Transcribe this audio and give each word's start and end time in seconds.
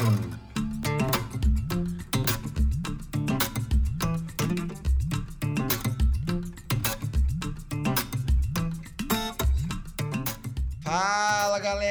Fala 0.00 0.49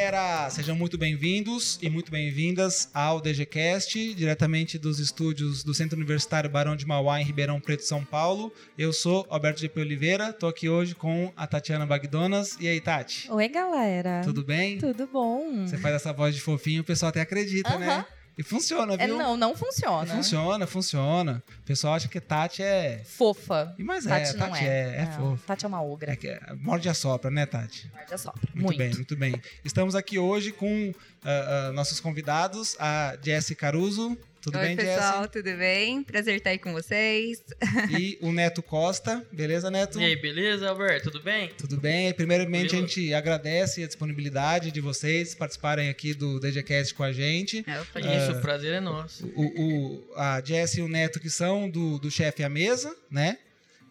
galera! 0.09 0.49
Sejam 0.49 0.75
muito 0.75 0.97
bem-vindos 0.97 1.77
e 1.83 1.89
muito 1.89 2.11
bem-vindas 2.11 2.89
ao 2.96 3.21
DGCast, 3.21 4.15
diretamente 4.15 4.79
dos 4.79 4.97
estúdios 4.97 5.63
do 5.63 5.71
Centro 5.71 5.96
Universitário 5.96 6.49
Barão 6.49 6.75
de 6.75 6.83
Mauá, 6.83 7.21
em 7.21 7.24
Ribeirão 7.24 7.60
Preto, 7.60 7.83
São 7.83 8.03
Paulo. 8.03 8.51
Eu 8.75 8.92
sou 8.92 9.28
Alberto 9.29 9.61
GP 9.61 9.81
Oliveira, 9.81 10.33
tô 10.33 10.47
aqui 10.47 10.67
hoje 10.67 10.96
com 10.96 11.31
a 11.37 11.46
Tatiana 11.46 11.85
Bagdonas. 11.85 12.57
E 12.60 12.67
aí, 12.67 12.81
Tati? 12.81 13.31
Oi, 13.31 13.47
galera. 13.49 14.21
Tudo 14.24 14.43
bem? 14.43 14.79
Tudo 14.79 15.06
bom? 15.06 15.67
Você 15.67 15.78
faz 15.78 15.93
essa 15.93 16.12
voz 16.12 16.34
de 16.34 16.41
fofinho, 16.41 16.81
o 16.81 16.85
pessoal 16.85 17.09
até 17.09 17.21
acredita, 17.21 17.77
né? 17.77 18.03
E 18.40 18.44
funciona, 18.44 18.94
É, 18.94 19.05
viu? 19.05 19.17
não, 19.17 19.35
não 19.35 19.53
funciona. 19.53 20.16
Funciona, 20.16 20.66
funciona. 20.66 21.43
O 21.59 21.63
pessoal 21.63 21.95
acha 21.95 22.07
que 22.07 22.21
Tati 22.21 22.63
é. 22.63 23.02
Fofa. 23.03 23.75
E 23.77 23.84
mas 23.84 24.05
Tati 24.05 24.29
é, 24.29 24.34
não 24.38 24.49
Tati 24.49 24.63
é. 24.63 24.67
é, 24.67 24.95
é, 24.95 25.05
Não, 25.07 25.12
fofa. 25.31 25.43
Tati 25.45 25.65
é 25.65 25.67
uma 25.67 25.84
ogra. 25.84 26.13
É 26.13 26.15
que 26.15 26.29
é, 26.29 26.39
morde 26.53 26.88
a 26.88 26.93
sopra, 26.93 27.29
né, 27.29 27.45
Tati? 27.45 27.91
Guarda 27.91 28.17
só. 28.17 28.34
Muito, 28.53 28.63
Muito. 28.63 28.77
bem, 28.77 28.93
muito 28.95 29.17
bem. 29.17 29.41
Estamos 29.65 29.93
aqui 29.93 30.17
hoje 30.17 30.53
com 30.53 30.93
ah, 31.25 31.67
ah, 31.67 31.71
nossos 31.73 31.99
convidados, 31.99 32.77
a 32.79 33.17
Jessie 33.21 33.57
Caruso. 33.57 34.17
Tudo 34.41 34.57
Oi, 34.57 34.67
bem, 34.67 34.75
pessoal, 34.77 35.17
Jessie? 35.23 35.29
tudo 35.34 35.57
bem? 35.57 36.02
Prazer 36.02 36.38
estar 36.38 36.52
aí 36.52 36.57
com 36.57 36.71
vocês. 36.71 37.43
E 37.99 38.17
o 38.21 38.31
Neto 38.31 38.63
Costa. 38.63 39.25
Beleza, 39.34 39.70
Neto? 39.70 39.99
E 39.99 40.05
aí, 40.05 40.15
beleza, 40.15 40.70
Alberto? 40.70 41.12
Tudo 41.12 41.21
bem? 41.23 41.49
Tudo 41.57 41.75
bem? 41.77 42.13
Primeiramente, 42.13 42.67
a 42.67 42.70
Tranquilo. 42.77 42.88
gente 42.88 43.13
agradece 43.13 43.84
a 43.84 43.88
disponibilidade 43.88 44.71
de 44.71 44.79
vocês 44.79 45.35
participarem 45.35 45.89
aqui 45.89 46.13
do 46.13 46.39
DGCast 46.39 46.93
com 46.93 47.03
a 47.03 47.12
gente. 47.12 47.65
É, 47.67 47.77
eu 47.77 47.81
Isso, 47.81 47.91
falei, 47.91 48.29
o 48.31 48.41
prazer 48.41 48.73
é 48.75 48.79
nosso. 48.79 49.25
O, 49.35 49.43
o- 49.43 50.13
a 50.15 50.41
Jessie 50.43 50.79
e 50.79 50.84
o 50.84 50.87
Neto, 50.87 51.20
que 51.20 51.29
são 51.29 51.70
do, 51.70 51.99
do 51.99 52.10
Chefe 52.10 52.41
à 52.41 52.48
Mesa, 52.49 52.95
né? 53.12 53.37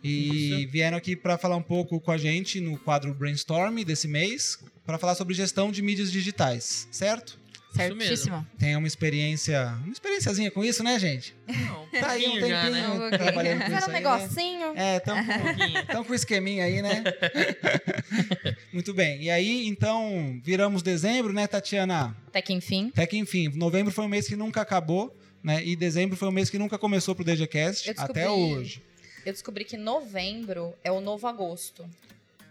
E 0.02 0.62
Isso. 0.62 0.70
vieram 0.70 0.96
aqui 0.96 1.14
para 1.14 1.36
falar 1.36 1.56
um 1.56 1.62
pouco 1.62 2.00
com 2.00 2.10
a 2.10 2.16
gente 2.16 2.58
no 2.60 2.78
quadro 2.78 3.12
Brainstorm 3.12 3.82
desse 3.84 4.08
mês, 4.08 4.58
para 4.86 4.96
falar 4.96 5.14
sobre 5.14 5.34
gestão 5.34 5.70
de 5.70 5.82
mídias 5.82 6.10
digitais, 6.10 6.88
certo? 6.90 7.38
Certíssimo. 7.78 8.46
Tem 8.58 8.76
uma 8.76 8.86
experiência, 8.86 9.78
uma 9.84 9.92
experiênciazinha 9.92 10.50
com 10.50 10.64
isso, 10.64 10.82
né, 10.82 10.98
gente? 10.98 11.34
Não, 11.46 11.86
Tá 12.00 12.10
aí 12.10 12.26
um 12.26 12.30
pouquinho 12.32 12.48
já, 12.50 12.62
tempinho 12.62 12.82
né? 12.98 13.06
Um 13.06 13.10
trabalhando 13.10 13.58
com 13.58 13.64
Fizeram 13.64 13.78
isso 13.78 13.90
um 13.90 13.94
aí, 13.94 14.02
né? 14.02 14.10
negocinho. 14.18 14.72
É, 14.76 14.96
estão 14.96 15.16
Um 15.18 15.24
pouquinho. 15.26 15.78
Estão 15.80 16.04
com 16.04 16.12
o 16.12 16.14
esqueminha 16.14 16.64
aí, 16.64 16.82
né? 16.82 17.02
Muito 18.72 18.92
bem. 18.92 19.22
E 19.22 19.30
aí, 19.30 19.66
então, 19.66 20.40
viramos 20.44 20.82
dezembro, 20.82 21.32
né, 21.32 21.46
Tatiana? 21.46 22.16
Até 22.26 22.42
que 22.42 22.52
enfim. 22.52 22.88
Até 22.92 23.06
que 23.06 23.16
enfim, 23.16 23.48
novembro 23.54 23.92
foi 23.92 24.04
um 24.04 24.08
mês 24.08 24.26
que 24.28 24.36
nunca 24.36 24.60
acabou, 24.60 25.14
né? 25.42 25.64
E 25.64 25.74
dezembro 25.76 26.16
foi 26.16 26.28
um 26.28 26.32
mês 26.32 26.50
que 26.50 26.58
nunca 26.58 26.78
começou 26.78 27.14
pro 27.14 27.24
DGCast 27.24 27.86
descobri- 27.92 28.10
até 28.22 28.30
hoje. 28.30 28.82
Eu 29.24 29.32
descobri 29.32 29.64
que 29.64 29.76
novembro 29.76 30.74
é 30.82 30.90
o 30.92 31.00
novo 31.00 31.26
agosto. 31.26 31.84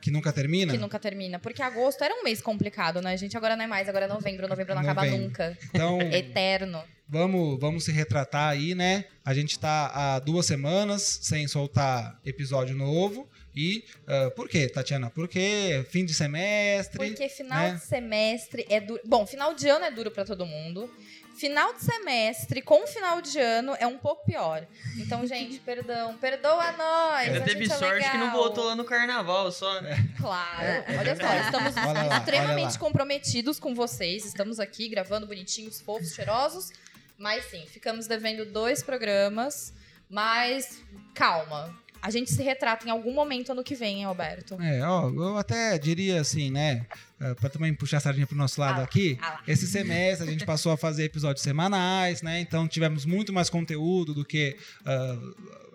Que 0.08 0.12
nunca 0.12 0.32
termina? 0.32 0.72
Que 0.72 0.80
nunca 0.80 0.98
termina. 0.98 1.38
Porque 1.38 1.62
agosto 1.62 2.02
era 2.02 2.14
um 2.14 2.24
mês 2.24 2.42
complicado, 2.42 3.02
né, 3.02 3.18
gente? 3.18 3.36
Agora 3.36 3.58
não 3.58 3.66
é 3.66 3.68
mais. 3.68 3.90
Agora 3.90 4.06
é 4.06 4.08
novembro. 4.08 4.48
Novembro 4.48 4.74
não 4.74 4.82
acaba 4.82 5.04
Novembro. 5.04 5.26
nunca. 5.28 5.58
Então, 5.70 6.00
É 6.02 6.20
eterno. 6.20 6.82
vamos, 7.10 7.60
vamos 7.60 7.84
se 7.84 7.92
retratar 7.92 8.52
aí, 8.52 8.74
né? 8.74 9.04
A 9.26 9.34
gente 9.34 9.60
tá 9.60 9.92
há 9.94 10.20
duas 10.20 10.46
semanas 10.46 11.20
sem 11.24 11.46
soltar 11.46 12.18
episódio 12.26 12.74
novo. 12.74 13.30
E 13.54 13.84
ah, 14.08 14.32
por 14.36 14.48
quê, 14.48 14.70
Tatiana? 14.70 15.10
Porque 15.10 15.84
fim 15.90 16.06
de 16.06 16.14
semestre. 16.14 16.98
Porque 16.98 17.28
final 17.28 17.60
né? 17.60 17.74
de 17.74 17.82
semestre 17.82 18.66
é 18.70 18.80
duro. 18.80 19.02
Bom, 19.04 19.26
final 19.26 19.54
de 19.56 19.68
ano 19.68 19.84
é 19.84 19.92
duro 19.92 20.10
pra 20.10 20.24
todo 20.24 20.46
mundo. 20.46 20.90
Final 21.38 21.72
de 21.74 21.84
semestre 21.84 22.64
com 22.64 22.88
final 22.88 23.22
de 23.22 23.40
ano 23.40 23.76
é 23.80 23.86
um 23.86 23.98
pouco 23.98 24.26
pior. 24.26 24.66
Então, 24.98 25.26
gente, 25.28 25.60
perdão. 25.60 26.18
Perdoa 26.18 26.72
nós. 26.72 27.28
Ainda 27.28 27.40
a 27.40 27.44
teve 27.44 27.64
gente 27.66 27.72
é 27.74 27.78
sorte 27.78 28.10
que 28.10 28.18
não 28.18 28.32
voltou 28.32 28.66
lá 28.66 28.76
no 28.76 28.84
carnaval 28.84 29.52
só, 29.52 29.80
né? 29.82 29.96
Claro. 30.18 30.84
Olha 30.98 31.16
só, 31.16 31.36
estamos 31.36 31.78
Olha 31.78 32.04
lá, 32.04 32.18
extremamente 32.18 32.80
comprometidos 32.80 33.60
com 33.60 33.76
vocês. 33.76 34.26
Estamos 34.26 34.60
aqui 34.60 34.90
gravando 34.90 35.28
bonitinhos, 35.28 35.80
fofos, 35.80 36.14
cheirosos. 36.14 36.72
Mas 37.20 37.46
sim, 37.46 37.64
ficamos 37.68 38.08
devendo 38.08 38.44
dois 38.44 38.82
programas. 38.82 39.74
Mas 40.10 40.82
calma. 41.14 41.78
A 42.02 42.10
gente 42.10 42.32
se 42.32 42.42
retrata 42.42 42.88
em 42.88 42.92
algum 42.92 43.14
momento 43.14 43.52
ano 43.52 43.64
que 43.64 43.76
vem, 43.76 43.98
hein, 44.00 44.06
Alberto? 44.06 44.60
É, 44.62 44.82
ó, 44.88 45.10
eu 45.10 45.38
até 45.38 45.78
diria 45.78 46.22
assim, 46.22 46.50
né? 46.50 46.86
Eh, 47.20 47.34
Pra 47.36 47.50
também 47.50 47.74
puxar 47.74 47.98
a 47.98 48.00
sardinha 48.00 48.28
pro 48.28 48.36
nosso 48.36 48.60
lado 48.60 48.82
Ah 48.82 48.84
aqui. 48.84 49.18
ah. 49.22 49.42
Esse 49.48 49.68
semestre 49.68 50.28
a 50.28 50.32
gente 50.32 50.46
passou 50.46 50.72
a 50.72 50.78
fazer 50.78 51.04
episódios 51.06 51.44
semanais, 51.44 52.22
né? 52.22 52.40
Então 52.40 52.68
tivemos 52.68 53.06
muito 53.06 53.34
mais 53.34 53.50
conteúdo 53.50 54.14
do 54.14 54.24
que 54.26 54.58
ah, 54.86 55.18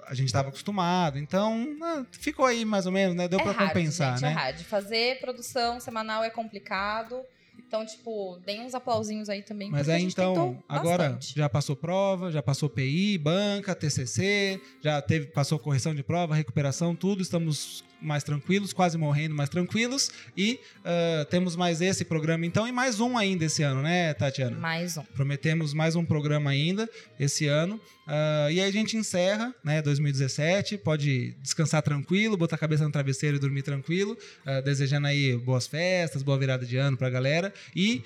a 0.06 0.14
gente 0.14 0.26
estava 0.26 0.48
acostumado. 0.48 1.19
Então, 1.19 1.66
ah, 1.82 2.04
ficou 2.12 2.44
aí 2.44 2.64
mais 2.64 2.86
ou 2.86 2.92
menos, 2.92 3.16
né? 3.16 3.28
Deu 3.28 3.41
é 3.41 3.42
hard, 3.44 3.69
compensar, 3.69 4.12
gente, 4.12 4.22
né? 4.22 4.30
É 4.30 4.34
hard. 4.34 4.60
Fazer 4.60 5.20
produção 5.20 5.80
semanal 5.80 6.22
é 6.22 6.30
complicado. 6.30 7.20
Então, 7.59 7.86
tipo, 7.86 8.38
deem 8.44 8.60
uns 8.60 8.74
aplausinhos 8.74 9.30
aí 9.30 9.42
também. 9.42 9.70
Mas 9.70 9.88
aí 9.88 10.00
gente 10.00 10.12
então, 10.12 10.62
agora 10.69 11.04
bastante. 11.04 11.34
já 11.34 11.48
passou 11.48 11.74
prova, 11.74 12.30
já 12.30 12.42
passou 12.42 12.69
PI, 12.69 13.16
banca, 13.16 13.74
TCC, 13.74 14.60
já 14.82 15.00
teve 15.00 15.26
passou 15.28 15.59
correção 15.59 15.94
de 15.94 16.03
prova, 16.03 16.34
recuperação, 16.34 16.94
tudo. 16.94 17.22
Estamos 17.22 17.82
mais 18.03 18.25
tranquilos, 18.25 18.73
quase 18.73 18.99
morrendo, 18.99 19.35
mais 19.35 19.49
tranquilos. 19.49 20.11
E 20.37 20.59
ah, 20.85 21.27
temos 21.31 21.57
mais 21.57 21.81
esse 21.81 22.05
programa 22.05 22.45
então 22.45 22.67
e 22.67 22.73
mais 22.73 23.01
um 23.01 23.17
ainda 23.17 23.45
esse 23.45 23.63
ano, 23.63 23.83
né, 23.83 24.13
Tatiana? 24.15 24.59
Mais 24.59 24.97
um. 24.97 25.03
Prometemos 25.03 25.73
mais 25.73 25.97
um 25.97 26.05
programa 26.05 26.51
ainda 26.51 26.89
esse 27.19 27.47
ano. 27.47 27.81
Ah, 28.07 28.49
e 28.51 28.61
aí 28.61 28.69
a 28.69 28.73
gente 28.73 28.97
encerra, 28.97 29.55
né, 29.65 29.81
2017. 29.81 30.79
Pode 30.79 31.37
descansar 31.41 31.83
tranquilo, 31.83 32.37
botar 32.37 32.57
a 32.57 32.59
cabeça 32.59 32.85
no 32.85 32.91
travesseiro 32.91 33.37
e 33.37 33.41
dormir 33.41 33.63
tranquilo. 33.63 34.19
Ah, 34.45 34.61
desejando 34.61 35.07
aí 35.07 35.37
boas 35.37 35.67
festas, 35.67 36.23
boa 36.23 36.39
virada 36.39 36.67
de 36.67 36.77
ano 36.77 36.97
pra 36.97 37.09
galera. 37.09 37.53
E 37.75 38.03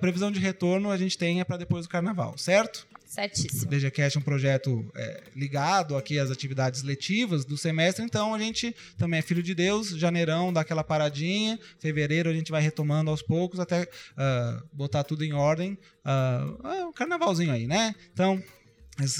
previsão 0.00 0.30
de 0.32 0.40
retorno 0.40 0.90
a 0.90 0.96
gente 0.96 1.18
tem 1.18 1.40
é 1.40 1.44
pra 1.44 1.56
depois 1.56 1.86
do 1.86 1.88
carnaval, 1.88 2.36
certo? 2.38 2.86
O 3.14 3.20
Certíssimo. 3.20 3.70
DGCast 3.70 4.18
é 4.18 4.20
um 4.20 4.24
projeto 4.24 4.84
é, 4.96 5.22
ligado 5.36 5.96
aqui 5.96 6.18
às 6.18 6.32
atividades 6.32 6.82
letivas 6.82 7.44
do 7.44 7.56
semestre, 7.56 8.04
então 8.04 8.34
a 8.34 8.38
gente 8.40 8.74
também 8.98 9.20
é 9.20 9.22
filho 9.22 9.42
de 9.42 9.54
Deus, 9.54 9.90
janeirão 9.90 10.52
dá 10.52 10.62
aquela 10.62 10.82
paradinha, 10.82 11.58
fevereiro 11.78 12.28
a 12.28 12.32
gente 12.32 12.50
vai 12.50 12.60
retomando 12.60 13.10
aos 13.10 13.22
poucos 13.22 13.60
até 13.60 13.88
ah, 14.16 14.60
botar 14.72 15.04
tudo 15.04 15.24
em 15.24 15.32
ordem, 15.32 15.78
ah, 16.04 16.44
um 16.88 16.92
carnavalzinho 16.92 17.52
aí, 17.52 17.68
né? 17.68 17.94
Então, 18.12 18.42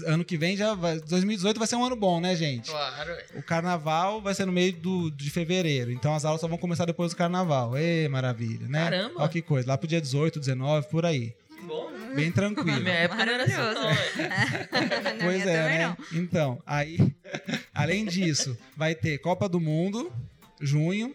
ano 0.06 0.24
que 0.24 0.36
vem 0.36 0.56
já 0.56 0.74
vai, 0.74 0.98
2018 0.98 1.58
vai 1.58 1.68
ser 1.68 1.76
um 1.76 1.84
ano 1.84 1.94
bom, 1.94 2.20
né, 2.20 2.34
gente? 2.34 2.70
Claro. 2.70 3.10
é. 3.10 3.26
O 3.36 3.42
carnaval 3.44 4.20
vai 4.20 4.34
ser 4.34 4.44
no 4.44 4.52
meio 4.52 4.72
do, 4.72 5.10
de 5.10 5.30
fevereiro, 5.30 5.92
então 5.92 6.14
as 6.14 6.24
aulas 6.24 6.40
só 6.40 6.48
vão 6.48 6.58
começar 6.58 6.84
depois 6.84 7.12
do 7.12 7.16
carnaval. 7.16 7.76
Ê, 7.76 8.08
maravilha, 8.08 8.66
né? 8.66 8.84
Caramba. 8.84 9.20
Olha 9.20 9.28
que 9.28 9.40
coisa, 9.40 9.68
lá 9.68 9.78
pro 9.78 9.86
dia 9.86 10.00
18, 10.00 10.40
19, 10.40 10.88
por 10.88 11.06
aí. 11.06 11.32
Que 11.56 11.62
bom. 11.62 11.90
né? 11.90 12.03
Bem 12.14 12.28
Na 12.28 12.32
tranquilo. 12.34 12.80
minha 12.80 12.94
época 12.94 13.26
não 13.26 13.32
era 13.32 13.44
assim. 13.44 13.52
Na 15.18 15.24
Pois 15.24 15.46
é, 15.46 15.62
né? 15.62 15.86
não. 15.86 16.20
Então, 16.20 16.62
aí, 16.66 16.98
além 17.74 18.04
disso, 18.04 18.56
vai 18.76 18.94
ter 18.94 19.18
Copa 19.18 19.48
do 19.48 19.60
Mundo, 19.60 20.12
junho. 20.60 21.14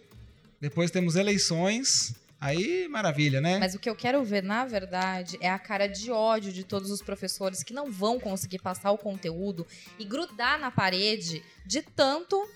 Depois 0.59 0.91
temos 0.91 1.15
eleições. 1.15 2.13
Aí, 2.41 2.87
maravilha, 2.87 3.41
né? 3.41 3.57
Mas 3.59 3.75
o 3.75 3.79
que 3.79 3.89
eu 3.89 3.95
quero 3.95 4.23
ver, 4.23 4.41
na 4.41 4.65
verdade, 4.65 5.37
é 5.41 5.49
a 5.49 5.59
cara 5.59 5.87
de 5.87 6.09
ódio 6.09 6.53
de 6.53 6.63
todos 6.63 6.89
os 6.89 7.01
professores 7.01 7.63
que 7.63 7.73
não 7.73 7.91
vão 7.91 8.17
conseguir 8.17 8.59
passar 8.59 8.91
o 8.91 8.97
conteúdo 8.97 9.67
e 9.97 10.05
grudar 10.05 10.57
na 10.57 10.71
parede 10.71 11.43
de 11.65 11.81
tanto 11.81 12.49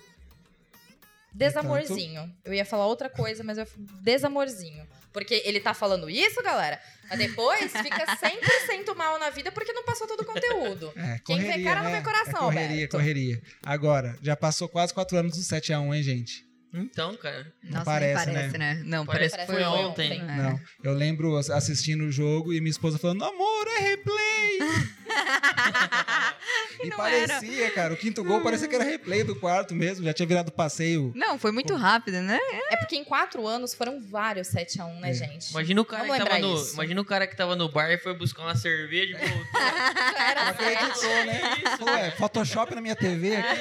desamorzinho. 1.34 2.32
Eu 2.44 2.54
ia 2.54 2.64
falar 2.64 2.86
outra 2.86 3.10
coisa, 3.10 3.44
mas 3.44 3.58
eu 3.58 3.66
desamorzinho. 4.00 4.86
Porque 5.14 5.40
ele 5.46 5.60
tá 5.60 5.72
falando 5.72 6.10
isso, 6.10 6.42
galera, 6.42 6.78
mas 7.08 7.18
depois 7.18 7.70
fica 7.72 8.04
100% 8.18 8.94
mal 8.96 9.18
na 9.18 9.30
vida 9.30 9.50
porque 9.52 9.72
não 9.72 9.84
passou 9.84 10.06
todo 10.06 10.20
o 10.20 10.24
conteúdo. 10.26 10.92
É, 10.96 11.20
Quem 11.24 11.38
vê 11.38 11.44
correria, 11.44 11.64
cara 11.64 11.82
não 11.84 11.90
né? 11.90 11.98
vê 11.98 12.04
coração, 12.04 12.40
é 12.50 12.52
correria, 12.52 12.70
Alberto. 12.74 12.96
correria. 12.96 13.42
Agora, 13.64 14.18
já 14.20 14.34
passou 14.36 14.68
quase 14.68 14.92
quatro 14.92 15.16
anos 15.16 15.36
do 15.36 15.42
7x1, 15.42 15.94
hein, 15.96 16.02
gente? 16.02 16.44
Então, 16.76 17.16
cara. 17.16 17.46
Nossa, 17.62 17.84
parece, 17.84 18.24
parece, 18.24 18.58
né? 18.58 18.82
Não, 18.84 19.06
Parece 19.06 19.30
parece, 19.36 19.52
que 19.52 19.56
foi 19.56 19.64
foi 19.64 19.72
ontem. 19.84 20.20
ontem. 20.20 20.20
É. 20.28 20.36
Não. 20.36 20.60
Eu 20.82 20.92
lembro 20.92 21.36
as- 21.36 21.48
assistindo 21.48 22.02
o 22.02 22.10
jogo 22.10 22.52
e 22.52 22.60
minha 22.60 22.70
esposa 22.72 22.98
falando, 22.98 23.24
amor, 23.24 23.68
é 23.68 23.80
replay! 23.80 24.58
e 26.82 26.88
não 26.88 26.96
parecia, 26.96 27.70
cara, 27.70 27.94
o 27.94 27.96
quinto 27.96 28.22
gol 28.24 28.40
parecia 28.42 28.68
que 28.68 28.74
era 28.74 28.84
replay 28.84 29.22
do 29.24 29.34
quarto 29.36 29.74
mesmo, 29.74 30.04
já 30.04 30.12
tinha 30.12 30.26
virado 30.26 30.50
passeio. 30.52 31.12
Não, 31.14 31.38
foi 31.38 31.52
muito 31.52 31.74
rápido, 31.74 32.20
né? 32.20 32.38
É 32.70 32.76
porque 32.76 32.96
em 32.96 33.04
quatro 33.04 33.46
anos 33.46 33.74
foram 33.74 34.00
vários 34.00 34.48
7x1, 34.48 35.00
né, 35.00 35.10
É. 35.10 35.14
gente? 35.14 35.50
Imagina 35.50 35.80
o, 35.80 35.84
cara 35.84 36.04
Vamos 36.04 36.18
que 36.18 36.24
tava 36.24 36.38
no, 36.40 36.54
isso. 36.56 36.74
imagina 36.74 37.00
o 37.00 37.04
cara 37.04 37.26
que 37.26 37.36
tava 37.36 37.56
no 37.56 37.68
bar 37.70 37.90
e 37.90 37.98
foi 37.98 38.14
buscar 38.14 38.42
uma 38.42 38.56
cerveja 38.56 39.16
e 39.16 39.28
voltou. 39.28 39.44
Era 40.18 40.48
acreditou, 40.50 41.24
né? 41.26 41.40
Falou, 41.78 41.94
é, 41.94 42.10
Photoshop 42.12 42.74
na 42.74 42.80
minha 42.80 42.96
TV 42.96 43.36
aqui. 43.36 43.60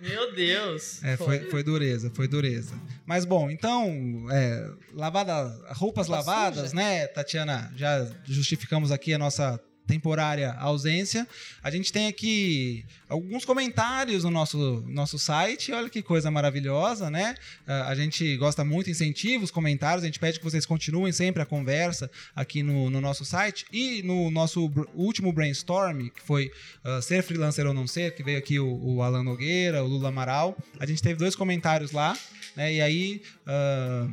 Meu 0.00 0.34
Deus. 0.34 1.02
É, 1.02 1.16
foi, 1.16 1.40
foi 1.50 1.62
dureza, 1.62 2.10
foi 2.14 2.28
dureza. 2.28 2.74
Mas 3.04 3.24
bom, 3.24 3.50
então, 3.50 4.26
é, 4.30 4.68
lavada, 4.94 5.44
roupas 5.74 6.08
Roupa 6.08 6.10
lavadas, 6.26 6.70
suja. 6.70 6.74
né, 6.76 7.06
Tatiana? 7.06 7.72
Já 7.76 8.06
justificamos 8.24 8.90
aqui 8.90 9.14
a 9.14 9.18
nossa 9.18 9.60
temporária 9.86 10.52
ausência. 10.54 11.26
A 11.62 11.70
gente 11.70 11.92
tem 11.92 12.06
aqui 12.08 12.84
alguns 13.08 13.44
comentários 13.44 14.24
no 14.24 14.30
nosso, 14.30 14.84
nosso 14.86 15.18
site. 15.18 15.72
Olha 15.72 15.88
que 15.88 16.02
coisa 16.02 16.30
maravilhosa, 16.30 17.10
né? 17.10 17.34
Ah, 17.66 17.88
a 17.88 17.94
gente 17.94 18.36
gosta 18.36 18.64
muito, 18.64 18.90
incentiva 18.90 19.44
os 19.44 19.50
comentários. 19.50 20.02
A 20.02 20.06
gente 20.06 20.18
pede 20.18 20.38
que 20.38 20.44
vocês 20.44 20.66
continuem 20.66 21.12
sempre 21.12 21.42
a 21.42 21.46
conversa 21.46 22.10
aqui 22.34 22.62
no, 22.62 22.90
no 22.90 23.00
nosso 23.00 23.24
site. 23.24 23.66
E 23.72 24.02
no 24.02 24.30
nosso 24.30 24.70
último 24.94 25.32
brainstorm, 25.32 26.08
que 26.08 26.22
foi 26.22 26.50
ah, 26.84 27.00
ser 27.00 27.22
freelancer 27.22 27.66
ou 27.66 27.74
não 27.74 27.86
ser, 27.86 28.14
que 28.14 28.22
veio 28.22 28.38
aqui 28.38 28.58
o, 28.58 28.66
o 28.66 29.02
Alan 29.02 29.22
Nogueira, 29.22 29.82
o 29.82 29.86
Lula 29.86 30.08
Amaral, 30.08 30.56
a 30.78 30.86
gente 30.86 31.02
teve 31.02 31.18
dois 31.18 31.36
comentários 31.36 31.92
lá, 31.92 32.16
né? 32.56 32.72
E 32.74 32.80
aí. 32.80 33.22
ah, 33.46 34.08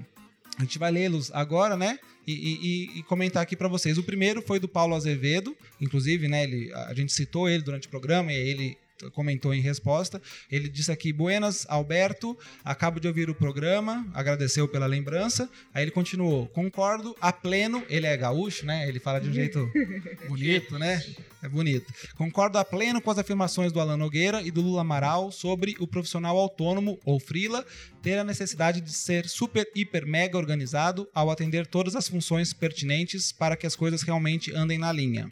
a 0.58 0.62
gente 0.62 0.78
vai 0.78 0.92
lê-los 0.92 1.32
agora, 1.34 1.76
né? 1.76 1.98
E, 2.26 2.32
e- 2.34 3.00
e- 3.00 3.04
comentar 3.04 3.44
aqui 3.44 3.56
para 3.56 3.68
vocês. 3.68 3.98
O 3.98 4.04
primeiro 4.04 4.42
foi 4.42 4.60
do 4.60 4.68
Paulo 4.68 4.96
Azevedo, 4.96 5.56
inclusive, 5.82 6.28
né? 6.28 6.44
Ele, 6.44 6.72
a 6.74 6.94
gente 6.94 7.12
citou 7.12 7.50
ele 7.50 7.64
durante 7.64 7.88
o 7.88 7.92
programa 7.92 8.32
e 8.32 8.36
ele 8.36 8.78
comentou 9.12 9.54
em 9.54 9.62
resposta. 9.62 10.22
Ele 10.52 10.70
disse 10.70 10.92
aqui: 10.92 11.12
Buenas, 11.12 11.66
Alberto, 11.70 12.38
acabo 12.64 13.00
de 13.00 13.08
ouvir 13.08 13.30
o 13.30 13.36
programa, 13.36 14.08
agradeceu 14.14 14.68
pela 14.68 14.86
lembrança. 14.86 15.50
Aí 15.74 15.84
ele 15.84 15.92
continuou: 15.92 16.48
Concordo 16.48 17.16
a 17.20 17.32
pleno. 17.32 17.84
Ele 17.90 18.08
é 18.08 18.16
gaúcho, 18.16 18.66
né? 18.66 18.88
Ele 18.88 19.00
fala 19.00 19.20
de 19.20 19.30
um 19.30 19.34
jeito 19.34 19.70
bonito, 20.28 20.78
né? 20.78 21.04
É 21.42 21.50
bonito. 21.50 21.94
Concordo 22.16 22.58
a 22.58 22.64
pleno 22.64 23.02
com 23.02 23.12
as 23.12 23.18
afirmações 23.18 23.72
do 23.74 23.80
Alan 23.80 23.98
Nogueira 23.98 24.42
e 24.42 24.50
do 24.50 24.62
Lula 24.62 24.80
Amaral 24.82 25.30
sobre 25.30 25.76
o 25.78 25.86
profissional 25.86 26.38
autônomo 26.38 26.98
ou 27.04 27.20
freela 27.20 27.66
ter 28.02 28.18
a 28.18 28.24
necessidade 28.24 28.80
de 28.80 28.94
ser 28.94 29.28
super, 29.28 29.70
hiper, 29.76 30.06
mega 30.06 30.38
organizado 30.38 31.08
ao 31.14 31.30
atender 31.30 31.68
todas 31.68 31.96
as 31.96 32.08
funções 32.08 32.54
pertinentes 32.54 33.32
para 33.32 33.58
que 33.58 33.68
as 33.68 33.76
coisas 33.76 34.04
realmente 34.04 34.54
andem 34.56 34.78
na 34.78 34.92
linha. 34.92 35.30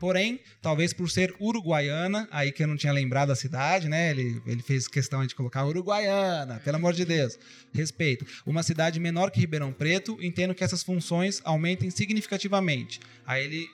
Porém, 0.00 0.40
talvez 0.62 0.94
por 0.94 1.10
ser 1.10 1.34
uruguaiana, 1.38 2.26
aí 2.32 2.50
que 2.50 2.62
eu 2.62 2.66
não 2.66 2.76
tinha 2.76 2.90
lembrado 2.92 3.30
a 3.30 3.36
cidade, 3.36 3.86
né? 3.86 4.10
Ele, 4.10 4.40
ele 4.46 4.62
fez 4.62 4.88
questão 4.88 5.24
de 5.26 5.34
colocar 5.34 5.66
Uruguaiana, 5.66 6.58
pelo 6.64 6.78
amor 6.78 6.94
de 6.94 7.04
Deus. 7.04 7.38
Respeito. 7.70 8.24
Uma 8.46 8.62
cidade 8.62 8.98
menor 8.98 9.30
que 9.30 9.38
Ribeirão 9.38 9.74
Preto, 9.74 10.16
entendo 10.22 10.54
que 10.54 10.64
essas 10.64 10.82
funções 10.82 11.42
aumentem 11.44 11.90
significativamente. 11.90 12.98
Aí 13.26 13.44
ele 13.44 13.68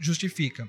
justifica. 0.00 0.68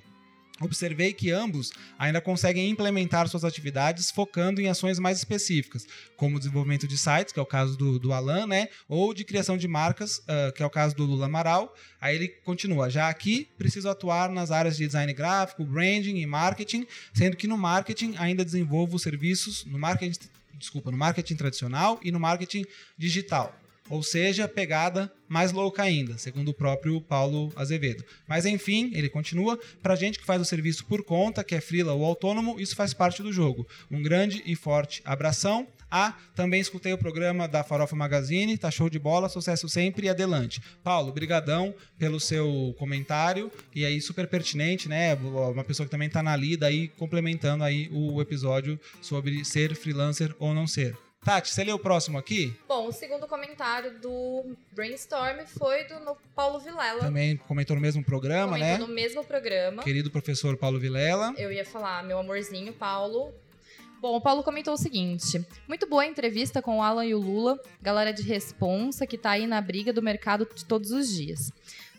Observei 0.62 1.12
que 1.14 1.32
ambos 1.32 1.72
ainda 1.98 2.22
conseguem 2.22 2.70
implementar 2.70 3.28
suas 3.28 3.44
atividades 3.44 4.12
focando 4.12 4.62
em 4.62 4.68
ações 4.68 5.00
mais 5.00 5.18
específicas, 5.18 5.88
como 6.16 6.38
desenvolvimento 6.38 6.88
de 6.88 6.98
sites, 6.98 7.34
que 7.34 7.40
é 7.40 7.42
o 7.42 7.46
caso 7.46 7.76
do, 7.76 7.98
do 7.98 8.14
Alan, 8.14 8.46
né? 8.46 8.68
Ou 8.88 9.14
de 9.14 9.24
criação 9.24 9.58
de 9.58 9.68
marcas, 9.68 10.22
ah, 10.28 10.52
que 10.56 10.62
é 10.62 10.66
o 10.66 10.70
caso 10.70 10.96
do 10.96 11.04
Lula 11.04 11.26
Amaral. 11.26 11.74
Aí 12.00 12.16
ele 12.16 12.28
continua: 12.28 12.90
já 12.90 13.10
aqui 13.10 13.50
preciso 13.58 13.90
atuar 13.90 14.30
nas 14.30 14.52
áreas 14.52 14.78
de 14.78 14.86
design 14.86 15.12
gráfico, 15.14 15.66
branding 15.66 16.18
e 16.18 16.26
marketing, 16.26 16.86
sendo 17.14 17.36
que 17.36 17.48
no 17.48 17.58
marketing 17.58 18.16
ainda 18.18 18.46
desenvolvo 18.46 19.00
serviços 19.00 19.66
no 19.66 19.80
marketing, 19.80 20.20
desculpa, 20.58 20.92
no 20.92 20.98
marketing 20.98 21.36
tradicional 21.36 22.00
e 22.04 22.12
no 22.12 22.20
marketing 22.20 22.66
digital. 22.98 23.61
Ou 23.92 24.02
seja, 24.02 24.48
pegada 24.48 25.12
mais 25.28 25.52
louca 25.52 25.84
ainda, 25.84 26.18
segundo 26.18 26.48
o 26.48 26.54
próprio 26.54 27.02
Paulo 27.02 27.52
Azevedo. 27.58 28.06
Mas 28.26 28.46
enfim, 28.46 28.90
ele 28.94 29.10
continua: 29.10 29.60
pra 29.84 29.98
gente 29.98 30.18
que 30.18 30.26
faz 30.26 30.42
o 30.42 30.46
serviço 30.46 30.86
por 30.86 31.04
conta, 31.04 31.44
que 31.44 31.54
é 31.54 31.60
freela 31.60 31.92
ou 31.92 32.06
autônomo, 32.06 32.58
isso 32.58 32.74
faz 32.74 32.94
parte 32.94 33.22
do 33.22 33.34
jogo. 33.34 33.68
Um 33.92 34.02
grande 34.02 34.42
e 34.46 34.56
forte 34.56 35.02
abração. 35.04 35.68
Ah, 35.94 36.16
também 36.34 36.62
escutei 36.62 36.94
o 36.94 36.98
programa 36.98 37.50
da 37.50 37.66
Farofa 37.66 37.98
Magazine, 37.98 38.58
tá 38.58 38.72
show 38.72 38.90
de 38.90 38.98
bola, 38.98 39.28
sucesso 39.28 39.68
sempre 39.68 40.08
e 40.08 40.10
adelante. 40.10 40.62
Paulo, 40.82 41.12
brigadão 41.12 41.76
pelo 42.00 42.18
seu 42.18 42.74
comentário 42.80 43.52
e 43.76 43.86
aí 43.86 44.00
super 44.00 44.26
pertinente, 44.26 44.88
né? 44.88 45.14
Uma 45.16 45.66
pessoa 45.66 45.86
que 45.86 45.92
também 45.92 46.10
tá 46.10 46.24
na 46.24 46.34
lida 46.34 46.66
aí 46.66 46.88
complementando 46.88 47.66
aí 47.66 47.90
o 47.92 48.22
episódio 48.22 48.80
sobre 49.02 49.44
ser 49.44 49.76
freelancer 49.76 50.34
ou 50.40 50.54
não 50.54 50.66
ser. 50.66 50.96
Tati, 51.24 51.54
você 51.54 51.64
lê 51.64 51.72
o 51.72 51.78
próximo 51.78 52.18
aqui? 52.18 52.52
Bom, 52.68 52.88
o 52.88 52.92
segundo 52.92 53.28
comentário 53.28 54.00
do 54.00 54.56
Brainstorm 54.72 55.46
foi 55.46 55.84
do 55.84 56.18
Paulo 56.34 56.60
Vilela. 56.60 57.02
Também 57.02 57.38
comentou 57.38 57.76
no 57.76 57.82
mesmo 57.82 58.04
programa, 58.04 58.54
Comentou 58.54 58.80
né? 58.80 58.88
no 58.88 58.88
mesmo 58.88 59.24
programa. 59.24 59.84
Querido 59.84 60.10
professor 60.10 60.58
Paulo 60.58 60.80
Vilela. 60.80 61.32
Eu 61.38 61.52
ia 61.52 61.64
falar, 61.64 62.04
meu 62.04 62.18
amorzinho, 62.18 62.74
Paulo. 62.74 63.32
Bom, 64.02 64.16
o 64.16 64.22
Paulo 64.22 64.42
comentou 64.42 64.74
o 64.74 64.78
seguinte: 64.78 65.46
muito 65.68 65.88
boa 65.88 66.02
a 66.02 66.08
entrevista 66.08 66.60
com 66.60 66.80
o 66.80 66.82
Alan 66.82 67.06
e 67.06 67.14
o 67.14 67.20
Lula, 67.20 67.60
galera 67.80 68.12
de 68.12 68.24
responsa 68.24 69.06
que 69.06 69.16
tá 69.16 69.30
aí 69.32 69.46
na 69.46 69.62
briga 69.62 69.94
do 69.94 70.02
mercado 70.02 70.48
de 70.56 70.66
todos 70.66 70.90
os 70.90 71.08
dias. 71.08 71.54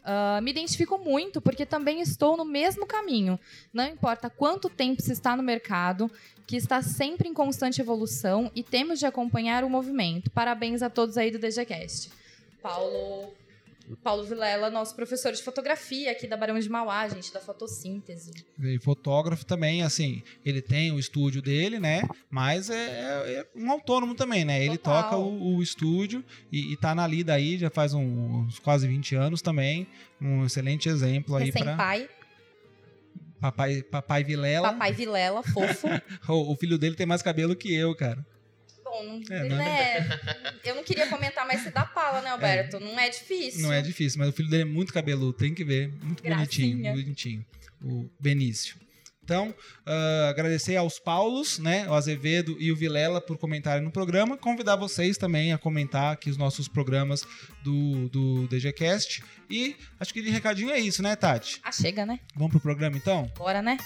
Ah, 0.04 0.40
me 0.42 0.50
identifico 0.50 0.98
muito 0.98 1.40
porque 1.40 1.64
também 1.64 2.00
estou 2.00 2.36
no 2.36 2.44
mesmo 2.44 2.86
caminho. 2.86 3.38
Não 3.72 3.86
importa 3.86 4.28
quanto 4.28 4.68
tempo 4.68 5.00
se 5.00 5.12
está 5.12 5.36
no 5.36 5.42
mercado, 5.42 6.10
que 6.46 6.56
está 6.56 6.82
sempre 6.82 7.28
em 7.28 7.34
constante 7.34 7.80
evolução 7.80 8.50
e 8.54 8.62
temos 8.62 8.98
de 8.98 9.06
acompanhar 9.06 9.64
o 9.64 9.70
movimento. 9.70 10.30
Parabéns 10.30 10.82
a 10.82 10.90
todos 10.90 11.16
aí 11.16 11.30
do 11.30 11.38
DGCast. 11.38 12.10
Paulo, 12.60 13.32
Paulo 13.96 14.24
Vilela, 14.24 14.70
nosso 14.70 14.94
professor 14.94 15.32
de 15.32 15.42
fotografia 15.42 16.10
aqui 16.12 16.26
da 16.26 16.36
Barão 16.36 16.58
de 16.58 16.68
Mauá, 16.68 17.08
gente, 17.08 17.32
da 17.32 17.40
fotossíntese. 17.40 18.30
E 18.60 18.78
fotógrafo 18.78 19.44
também, 19.44 19.82
assim, 19.82 20.22
ele 20.44 20.60
tem 20.62 20.92
o 20.92 20.98
estúdio 20.98 21.40
dele, 21.42 21.78
né? 21.78 22.02
Mas 22.30 22.70
é, 22.70 22.74
é- 22.74 23.32
é 23.40 23.46
um 23.54 23.70
autônomo 23.70 24.14
também, 24.14 24.44
né? 24.44 24.64
Ele 24.64 24.78
Total. 24.78 25.02
toca 25.04 25.16
o, 25.16 25.56
o 25.56 25.62
estúdio 25.62 26.24
e, 26.50 26.72
e 26.72 26.76
tá 26.76 26.94
na 26.94 27.06
lida 27.06 27.34
aí, 27.34 27.58
já 27.58 27.70
faz 27.70 27.94
um- 27.94 28.40
uns 28.46 28.58
quase 28.58 28.86
20 28.86 29.14
anos 29.14 29.42
também. 29.42 29.86
Um 30.20 30.44
excelente 30.44 30.88
exemplo 30.88 31.34
aí 31.36 31.50
para 31.50 31.60
Recém-pai, 31.64 32.08
papai, 33.40 33.82
papai 33.82 34.24
Vilela. 34.24 34.72
papai 34.72 34.92
Vilela, 34.92 35.42
fofo. 35.42 35.86
O, 36.28 36.52
o 36.52 36.56
filho 36.56 36.78
dele 36.78 36.94
tem 36.94 37.06
mais 37.06 37.22
cabelo 37.22 37.56
que 37.56 37.74
eu, 37.74 37.94
cara. 37.94 38.24
Bom, 38.92 39.02
não- 39.04 39.22
É, 39.36 39.40
ele 39.40 39.48
não 39.48 39.60
é... 39.62 40.20
Eu 40.64 40.74
não 40.74 40.84
queria 40.84 41.06
comentar, 41.06 41.46
mas 41.46 41.62
se 41.62 41.70
dá 41.70 41.82
pala, 41.82 42.20
né, 42.20 42.28
Alberto? 42.28 42.78
Não 42.78 42.98
é 43.00 43.08
difícil. 43.08 43.62
Não 43.62 43.72
é 43.72 43.80
difícil, 43.80 44.18
mas 44.18 44.28
o 44.28 44.32
filho 44.32 44.50
dele 44.50 44.62
é 44.62 44.66
muito 44.66 44.92
cabeludo, 44.92 45.32
tem 45.32 45.54
que 45.54 45.64
ver. 45.64 45.88
Muito 46.02 46.22
bonitinho, 46.22 46.78
Gracinha. 46.82 46.92
bonitinho. 46.92 47.46
O 47.82 48.10
Benício. 48.20 48.76
Então, 49.24 49.54
ah, 49.86 50.26
agradecer 50.28 50.76
aos 50.76 50.98
Paulos, 50.98 51.58
né, 51.58 51.88
o 51.88 51.94
Azevedo 51.94 52.54
e 52.60 52.70
o 52.70 52.76
Vilela 52.76 53.18
por 53.20 53.38
comentarem 53.38 53.82
no 53.82 53.90
programa. 53.90 54.36
Convidar 54.36 54.76
vocês 54.76 55.16
também 55.16 55.52
a 55.54 55.58
comentar 55.58 56.12
aqui 56.12 56.28
os 56.28 56.36
nossos 56.36 56.68
programas 56.68 57.24
do, 57.64 58.08
do 58.10 58.46
DGCast. 58.48 59.22
E 59.48 59.74
acho 59.98 60.12
que 60.12 60.20
de 60.20 60.28
recadinho 60.28 60.70
é 60.70 60.78
isso, 60.78 61.02
né, 61.02 61.16
Tati? 61.16 61.60
Ah, 61.64 61.72
chega, 61.72 62.04
né? 62.04 62.18
Vamos 62.34 62.50
pro 62.50 62.60
programa 62.60 62.96
então? 62.96 63.30
Bora, 63.38 63.62
né? 63.62 63.78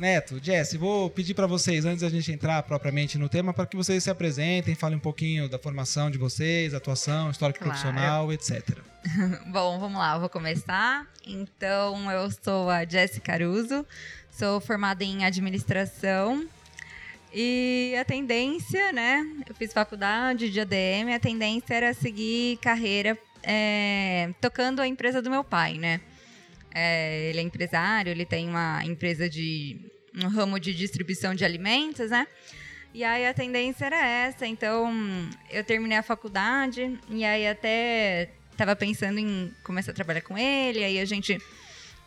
Neto, 0.00 0.40
Jesse, 0.42 0.78
vou 0.78 1.10
pedir 1.10 1.34
para 1.34 1.46
vocês, 1.46 1.84
antes 1.84 2.00
da 2.00 2.08
gente 2.08 2.32
entrar 2.32 2.62
propriamente 2.62 3.18
no 3.18 3.28
tema, 3.28 3.52
para 3.52 3.66
que 3.66 3.76
vocês 3.76 4.02
se 4.02 4.08
apresentem, 4.08 4.74
falem 4.74 4.96
um 4.96 5.00
pouquinho 5.00 5.46
da 5.46 5.58
formação 5.58 6.10
de 6.10 6.16
vocês, 6.16 6.72
atuação, 6.72 7.30
histórico 7.30 7.58
Claro. 7.58 7.78
profissional, 7.78 8.32
etc. 8.32 8.78
Bom, 9.52 9.78
vamos 9.78 9.98
lá, 9.98 10.14
eu 10.14 10.20
vou 10.20 10.30
começar. 10.30 11.06
Então, 11.26 12.10
eu 12.10 12.30
sou 12.30 12.70
a 12.70 12.86
Jessie 12.86 13.20
Caruso, 13.20 13.84
sou 14.30 14.58
formada 14.58 15.04
em 15.04 15.26
administração. 15.26 16.48
E 17.34 17.94
a 18.00 18.04
tendência, 18.04 18.92
né? 18.92 19.22
Eu 19.46 19.54
fiz 19.54 19.70
faculdade 19.70 20.48
de 20.48 20.60
ADM, 20.60 21.14
a 21.14 21.20
tendência 21.20 21.74
era 21.74 21.92
seguir 21.92 22.56
carreira 22.56 23.18
é, 23.42 24.30
tocando 24.40 24.80
a 24.80 24.88
empresa 24.88 25.20
do 25.20 25.30
meu 25.30 25.44
pai, 25.44 25.74
né? 25.74 26.00
É, 26.74 27.28
ele 27.28 27.40
é 27.40 27.42
empresário, 27.42 28.10
ele 28.10 28.24
tem 28.24 28.48
uma 28.48 28.84
empresa 28.84 29.28
de 29.28 29.78
um 30.14 30.28
ramo 30.28 30.58
de 30.58 30.74
distribuição 30.74 31.34
de 31.34 31.44
alimentos, 31.44 32.10
né? 32.10 32.26
E 32.92 33.04
aí 33.04 33.26
a 33.26 33.32
tendência 33.32 33.86
era 33.86 34.04
essa, 34.04 34.46
então 34.46 34.92
eu 35.48 35.62
terminei 35.62 35.98
a 35.98 36.02
faculdade 36.02 36.98
e 37.08 37.24
aí 37.24 37.46
até 37.46 38.30
tava 38.56 38.74
pensando 38.74 39.18
em 39.18 39.52
começar 39.62 39.92
a 39.92 39.94
trabalhar 39.94 40.22
com 40.22 40.36
ele, 40.36 40.82
aí 40.82 40.98
a 40.98 41.04
gente 41.04 41.40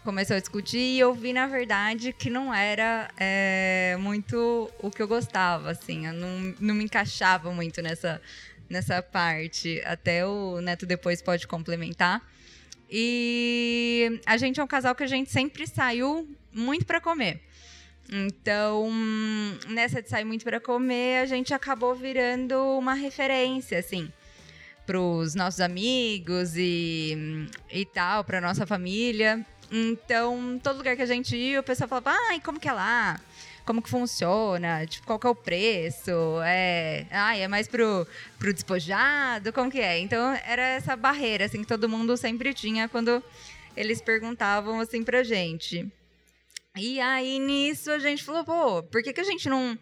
começou 0.03 0.35
a 0.35 0.39
discutir 0.39 0.77
e 0.77 0.99
eu 0.99 1.13
vi, 1.13 1.31
na 1.31 1.47
verdade, 1.47 2.11
que 2.11 2.29
não 2.29 2.53
era 2.53 3.09
é, 3.17 3.95
muito 3.99 4.69
o 4.79 4.91
que 4.91 5.01
eu 5.01 5.07
gostava, 5.07 5.71
assim, 5.71 6.05
eu 6.05 6.13
não, 6.13 6.53
não 6.59 6.75
me 6.75 6.83
encaixava 6.83 7.51
muito 7.51 7.81
nessa, 7.81 8.21
nessa 8.69 9.01
parte. 9.01 9.81
Até 9.85 10.25
o 10.25 10.59
Neto 10.61 10.85
depois 10.85 11.21
pode 11.21 11.47
complementar. 11.47 12.21
E 12.95 14.21
a 14.23 14.37
gente 14.37 14.59
é 14.59 14.63
um 14.63 14.67
casal 14.67 14.93
que 14.93 15.01
a 15.01 15.07
gente 15.07 15.31
sempre 15.31 15.65
saiu 15.65 16.29
muito 16.53 16.85
para 16.85 17.01
comer. 17.01 17.41
Então, 18.11 18.87
nessa 19.69 19.99
de 19.99 20.09
sair 20.09 20.25
muito 20.25 20.43
para 20.43 20.59
comer, 20.59 21.23
a 21.23 21.25
gente 21.25 21.55
acabou 21.55 21.95
virando 21.95 22.55
uma 22.77 22.93
referência, 22.93 23.79
assim. 23.79 24.11
pros 24.85 25.33
nossos 25.33 25.59
amigos 25.59 26.55
e, 26.55 27.47
e 27.71 27.85
tal, 27.85 28.23
pra 28.23 28.39
nossa 28.39 28.65
família. 28.67 29.43
Então, 29.71 30.59
todo 30.61 30.77
lugar 30.77 30.95
que 30.95 31.01
a 31.01 31.07
gente 31.07 31.35
ia, 31.35 31.59
o 31.59 31.63
pessoal 31.63 31.87
falava, 31.87 32.11
ai, 32.29 32.39
como 32.39 32.59
que 32.59 32.67
é 32.67 32.73
lá? 32.73 33.19
Como 33.65 33.81
que 33.81 33.89
funciona? 33.89 34.85
Tipo, 34.85 35.07
qual 35.07 35.19
que 35.19 35.27
é 35.27 35.29
o 35.29 35.35
preço? 35.35 36.11
É, 36.45 37.05
ai, 37.09 37.43
é 37.43 37.47
mais 37.47 37.67
pro, 37.67 38.05
pro 38.37 38.53
despojado? 38.53 39.53
Como 39.53 39.71
que 39.71 39.79
é? 39.79 39.99
Então, 39.99 40.33
era 40.45 40.61
essa 40.61 40.95
barreira, 40.95 41.45
assim, 41.45 41.61
que 41.61 41.67
todo 41.67 41.87
mundo 41.87 42.17
sempre 42.17 42.53
tinha 42.53 42.89
quando 42.89 43.23
eles 43.75 44.01
perguntavam, 44.01 44.79
assim, 44.81 45.03
pra 45.03 45.23
gente. 45.23 45.89
E 46.75 46.99
aí, 46.99 47.39
nisso, 47.39 47.89
a 47.91 47.99
gente 47.99 48.23
falou, 48.23 48.43
pô, 48.43 48.83
por 48.83 49.01
que, 49.01 49.13
que 49.13 49.21
a 49.21 49.25
gente 49.25 49.47
não, 49.47 49.77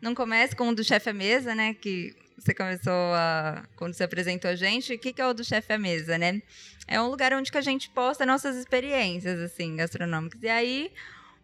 não 0.00 0.14
começa 0.14 0.54
com 0.54 0.68
o 0.68 0.74
do 0.74 0.84
chefe 0.84 1.08
à 1.08 1.12
mesa, 1.12 1.54
né? 1.54 1.72
Que 1.72 2.14
você 2.36 2.52
começou 2.52 2.92
a. 2.92 3.64
Quando 3.76 3.94
você 3.94 4.04
apresentou 4.04 4.50
a 4.50 4.56
gente, 4.56 4.94
o 4.94 4.98
que, 4.98 5.12
que 5.12 5.22
é 5.22 5.26
o 5.26 5.32
do 5.32 5.44
chefe 5.44 5.72
à 5.72 5.78
mesa, 5.78 6.18
né? 6.18 6.42
É 6.88 7.00
um 7.00 7.06
lugar 7.08 7.32
onde 7.32 7.50
que 7.50 7.58
a 7.58 7.62
gente 7.62 7.88
posta 7.90 8.26
nossas 8.26 8.56
experiências, 8.56 9.40
assim, 9.40 9.76
gastronômicas. 9.76 10.42
E 10.42 10.48
aí 10.48 10.92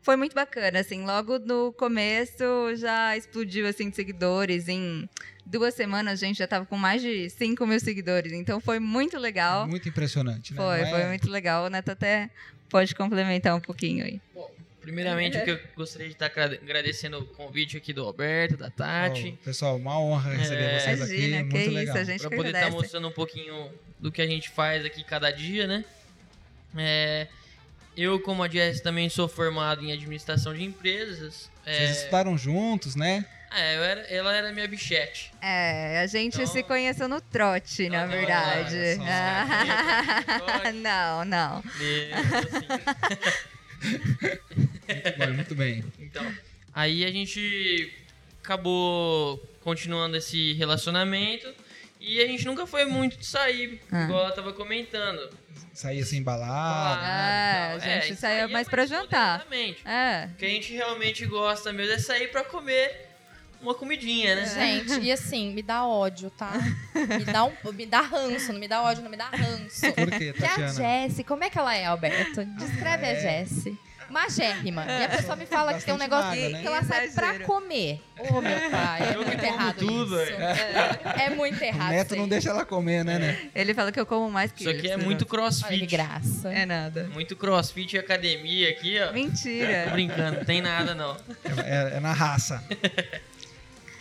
foi 0.03 0.17
muito 0.17 0.35
bacana, 0.35 0.81
assim, 0.81 1.05
logo 1.05 1.39
no 1.39 1.73
começo 1.73 2.43
já 2.77 3.17
explodiu, 3.17 3.67
assim, 3.67 3.91
de 3.91 3.97
seguidores. 3.97 4.69
Em 4.69 5.09
duas 5.45 5.75
semanas 5.75 6.23
a 6.23 6.27
gente 6.27 6.39
já 6.39 6.47
tava 6.47 6.65
com 6.67 6.77
mais 6.77 7.03
de 7.03 7.29
5 7.31 7.67
mil 7.67 7.79
seguidores, 7.81 8.33
então 8.33 8.61
foi 8.61 8.79
muito 8.79 9.19
legal. 9.19 9.67
Muito 9.69 9.89
impressionante, 9.89 10.55
né? 10.55 10.63
Foi, 10.63 10.81
é- 10.81 10.87
foi 10.91 11.05
muito 11.07 11.29
legal. 11.31 11.67
O 11.67 11.69
Neto 11.71 11.91
até 11.91 12.31
pode 12.71 12.95
complementar 12.95 13.55
um 13.55 13.61
pouquinho 13.61 14.05
aí. 14.05 14.21
Primeiramente, 14.81 15.37
o 15.37 15.45
que 15.45 15.51
eu 15.51 15.61
gostaria 15.77 16.07
de 16.09 16.15
estar 16.15 16.27
agra- 16.27 16.59
agradecendo 16.63 17.19
o 17.19 17.27
convite 17.27 17.77
aqui 17.77 17.93
do 17.93 18.03
Alberto, 18.05 18.57
da 18.57 18.71
Tati. 18.71 19.37
Ó, 19.39 19.45
pessoal, 19.45 19.77
uma 19.77 20.01
honra 20.01 20.33
receber 20.33 20.63
É. 20.63 20.81
vocês 20.81 21.03
aqui. 21.03 21.13
Imagina, 21.15 21.37
Muito 21.43 21.53
que 21.59 21.69
legal. 21.69 21.83
isso, 21.85 21.99
a 21.99 22.05
gente 22.05 22.21
Pra 22.21 22.31
poder 22.31 22.47
estar 22.49 22.59
agradece. 22.61 22.77
mostrando 22.83 23.09
um 23.09 23.13
pouquinho 23.13 23.71
do 24.01 24.11
que 24.11 24.23
a 24.23 24.27
gente 24.27 24.49
faz 24.49 24.87
aqui 24.87 25.05
cada 25.05 25.31
dia, 25.31 25.67
né? 25.67 25.85
É, 26.77 27.27
eu, 28.03 28.21
como 28.21 28.43
a 28.43 28.49
Jess, 28.49 28.81
também 28.81 29.09
sou 29.09 29.29
formado 29.29 29.85
em 29.85 29.93
administração 29.93 30.55
de 30.55 30.63
empresas. 30.65 31.51
Vocês 31.65 31.77
É, 31.89 31.91
estudaram 31.91 32.37
juntos, 32.39 32.95
né? 32.95 33.25
é, 33.51 33.77
eu 33.77 33.83
era- 33.85 34.01
ela 34.09 34.37
era 34.37 34.53
minha 34.53 34.69
bichete. 34.69 35.33
É, 35.41 36.01
a 36.01 36.07
gente 36.07 36.35
Então- 36.35 36.47
se 36.47 36.63
conheceu 36.63 37.09
no 37.09 37.21
trote, 37.21 37.89
na 37.89 38.07
verdade. 38.07 38.77
Ah, 39.07 40.73
não, 40.73 41.25
não. 41.25 41.59
Assim. 41.59 42.11
Muito 44.89 45.17
bem, 45.19 45.33
muito 45.35 45.55
bem. 45.55 45.85
Então, 45.99 46.35
aí 46.75 47.05
a 47.05 47.11
gente 47.11 47.93
acabou 48.43 49.39
continuando 49.63 50.17
esse 50.17 50.55
relacionamento 50.55 51.47
e 52.01 52.21
a 52.23 52.27
gente 52.27 52.45
nunca 52.45 52.67
foi 52.67 52.85
muito 52.85 53.17
de 53.17 53.27
sair, 53.27 53.81
Ah. 53.91 54.05
igual 54.05 54.25
ela 54.25 54.33
tava 54.33 54.53
comentando. 54.53 55.31
Sair 55.75 56.01
assim 56.03 56.19
embalado. 56.19 57.01
Ah, 57.05 57.69
tal. 57.71 57.77
a 57.77 57.79
gente 58.01 58.13
É, 58.13 58.17
saía 58.17 58.49
mais 58.49 58.69
pra 58.69 58.85
jantar. 58.87 59.45
moderadamente. 59.45 59.87
É. 59.87 60.29
O 60.33 60.37
que 60.37 60.45
a 60.45 60.49
gente 60.49 60.73
realmente 60.73 61.27
gosta 61.27 61.73
mesmo 61.73 61.93
é 61.95 61.99
sair 61.99 62.29
pra 62.33 62.43
comer 62.45 63.07
uma 63.61 63.75
comidinha, 63.75 64.37
né? 64.37 64.47
Gente, 64.47 65.01
e 65.01 65.11
assim, 65.11 65.53
me 65.53 65.63
dá 65.63 65.85
ódio, 65.85 66.31
tá? 66.31 66.53
Me 66.95 67.25
dá, 67.25 67.45
um, 67.45 67.53
me 67.73 67.87
dá 67.87 68.01
ranço, 68.01 68.53
não 68.53 68.61
me 68.61 68.69
dá 68.69 68.83
ódio, 68.83 69.03
não 69.03 69.11
me 69.11 69.17
dá 69.17 69.29
ranço. 69.29 69.93
Por 69.95 70.11
quê, 70.13 70.33
Que 70.33 70.45
a 70.45 70.49
Tatiana? 70.49 70.73
Jessie, 70.73 71.25
como 71.25 71.43
é 71.45 71.51
que 71.51 71.59
ela 71.59 71.75
é, 71.75 71.85
Alberto? 71.87 72.45
Descreve 72.45 73.07
a 73.07 73.11
É. 73.11 73.21
Jessie. 73.45 73.77
Magérrima. 74.09 74.85
E 74.87 75.05
a 75.05 75.09
pessoa 75.09 75.37
me 75.37 75.45
fala 75.47 75.75
que 75.75 75.85
tem 75.85 75.93
um 75.95 75.99
negócio 75.99 76.27
magra, 76.31 76.47
que, 76.47 76.53
né? 76.53 76.61
que 76.63 76.67
ela 76.67 76.83
sai 76.83 77.09
pra 77.11 77.39
comer. 77.41 78.01
Ô, 78.19 78.41
meu 78.41 78.71
pai, 78.71 79.03
é 79.03 79.15
Eu 79.15 79.25
muito 79.25 79.45
errado 79.45 79.77
tudo, 79.79 80.23
isso. 80.23 80.33
É 81.21 81.31
muito 81.31 81.61
O 81.61 81.65
errado 81.65 81.91
neto 81.91 82.07
isso 82.07 82.17
não 82.17 82.29
deixa 82.29 82.51
ela 82.51 82.65
comer, 82.65 83.05
né, 83.05 83.19
né? 83.19 83.51
Ele 83.55 83.75
fala 83.75 83.93
que 83.93 84.01
eu 84.01 84.07
como 84.07 84.31
mais 84.31 84.51
que 84.51 84.61
Isso 84.63 84.71
aqui 84.71 84.89
é 84.91 84.97
isso. 84.97 85.05
muito 85.05 85.23
Olha 85.23 85.25
que 85.25 85.31
crossfit. 85.31 85.87
graça. 85.87 86.53
É 86.53 86.65
nada. 86.67 87.05
Muito 87.13 87.37
crossfit 87.37 87.95
e 87.97 87.99
academia 87.99 88.71
aqui, 88.71 88.99
ó. 89.01 89.09
Tô 89.09 89.13
Mentira. 89.13 89.89
brincando, 89.93 90.39
não 90.39 90.45
tem 90.45 90.61
nada 90.63 90.95
não. 90.95 91.17
É, 91.65 91.93
é- 91.93 91.97
é 91.97 92.01
na 92.01 92.13
raça. 92.13 92.65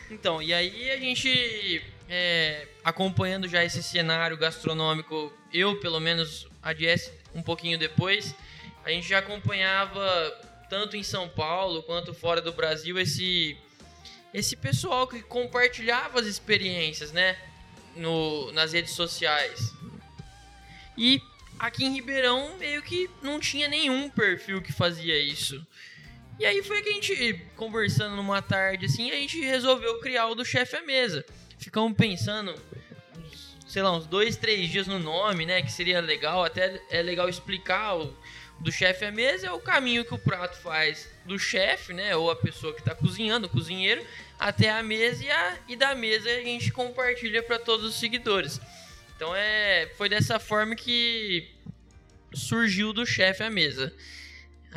Então, 0.10 0.42
e 0.42 0.54
aí 0.54 0.90
a 0.90 0.98
gente, 0.98 1.84
é, 2.10 2.66
acompanhando 2.82 3.46
já 3.48 3.62
esse 3.66 3.84
cenário 3.84 4.38
gastronômico, 4.38 5.34
eu 5.54 5.80
pelo 5.82 6.00
menos, 6.00 6.48
a 6.64 6.74
Jess 6.74 7.12
um 7.36 7.42
pouquinho 7.42 7.78
depois, 7.78 8.34
a 8.88 8.92
gente 8.92 9.06
já 9.06 9.20
acompanhava 9.20 10.32
tanto 10.70 10.96
em 10.96 11.04
São 11.04 11.28
Paulo 11.28 11.84
quanto 11.84 12.14
fora 12.14 12.42
do 12.42 12.54
Brasil 12.54 12.98
esse, 12.98 13.58
esse 14.34 14.56
pessoal 14.56 15.06
que 15.06 15.22
compartilhava 15.22 16.22
as 16.22 16.26
experiências, 16.26 17.12
né, 17.12 17.38
no, 17.98 18.50
nas 18.54 18.72
redes 18.72 18.94
sociais. 18.94 19.74
E 20.98 21.22
aqui 21.60 21.84
em 21.84 21.96
Ribeirão 21.96 22.58
meio 22.58 22.82
que 22.82 23.10
não 23.22 23.42
tinha 23.42 23.68
nenhum 23.68 24.10
perfil 24.10 24.62
que 24.62 24.72
fazia 24.72 25.20
isso. 25.20 25.62
E 26.40 26.46
aí 26.46 26.64
foi 26.64 26.82
que 26.82 26.90
a 26.90 26.94
gente, 26.94 27.46
conversando 27.58 28.16
numa 28.16 28.42
tarde 28.42 28.86
assim, 28.86 29.12
a 29.12 29.16
gente 29.16 29.38
resolveu 29.42 30.00
criar 30.00 30.28
o 30.28 30.36
do 30.36 30.46
chefe 30.46 30.78
à 30.78 30.82
mesa. 30.82 31.26
Ficamos 31.58 31.92
pensando, 31.98 32.56
sei 33.68 33.82
lá, 33.82 33.92
uns 33.92 34.08
dois, 34.08 34.38
três 34.38 34.70
dias 34.70 34.88
no 34.88 34.98
nome, 34.98 35.46
né? 35.46 35.62
Que 35.62 35.72
seria 35.72 36.00
legal, 36.00 36.46
até 36.46 36.82
é 36.90 37.02
legal 37.02 37.28
explicar 37.28 37.98
o 37.98 38.16
do 38.60 38.72
chefe 38.72 39.06
à 39.06 39.12
mesa 39.12 39.48
é 39.48 39.52
o 39.52 39.60
caminho 39.60 40.04
que 40.04 40.14
o 40.14 40.18
prato 40.18 40.58
faz 40.58 41.10
do 41.26 41.38
chefe, 41.38 41.94
né? 41.94 42.16
Ou 42.16 42.32
a 42.32 42.36
pessoa 42.36 42.74
que 42.74 42.80
está 42.80 42.96
cozinhando, 42.96 43.48
o 43.48 43.50
cozinheiro, 43.50 44.06
até 44.40 44.70
a 44.70 44.82
mesa 44.82 45.24
e, 45.24 45.32
a, 45.32 45.58
e 45.68 45.76
da 45.76 45.94
mesa 45.96 46.30
a 46.30 46.42
gente 46.42 46.72
compartilha 46.72 47.44
para 47.44 47.60
todos 47.60 47.86
os 47.86 48.00
seguidores. 48.00 48.60
Então 49.16 49.36
é, 49.36 49.90
foi 49.98 50.10
dessa 50.10 50.40
forma 50.40 50.76
que 50.76 51.50
surgiu 52.34 52.94
do 52.94 53.06
chefe 53.06 53.44
à 53.44 53.50
mesa. 53.50 53.94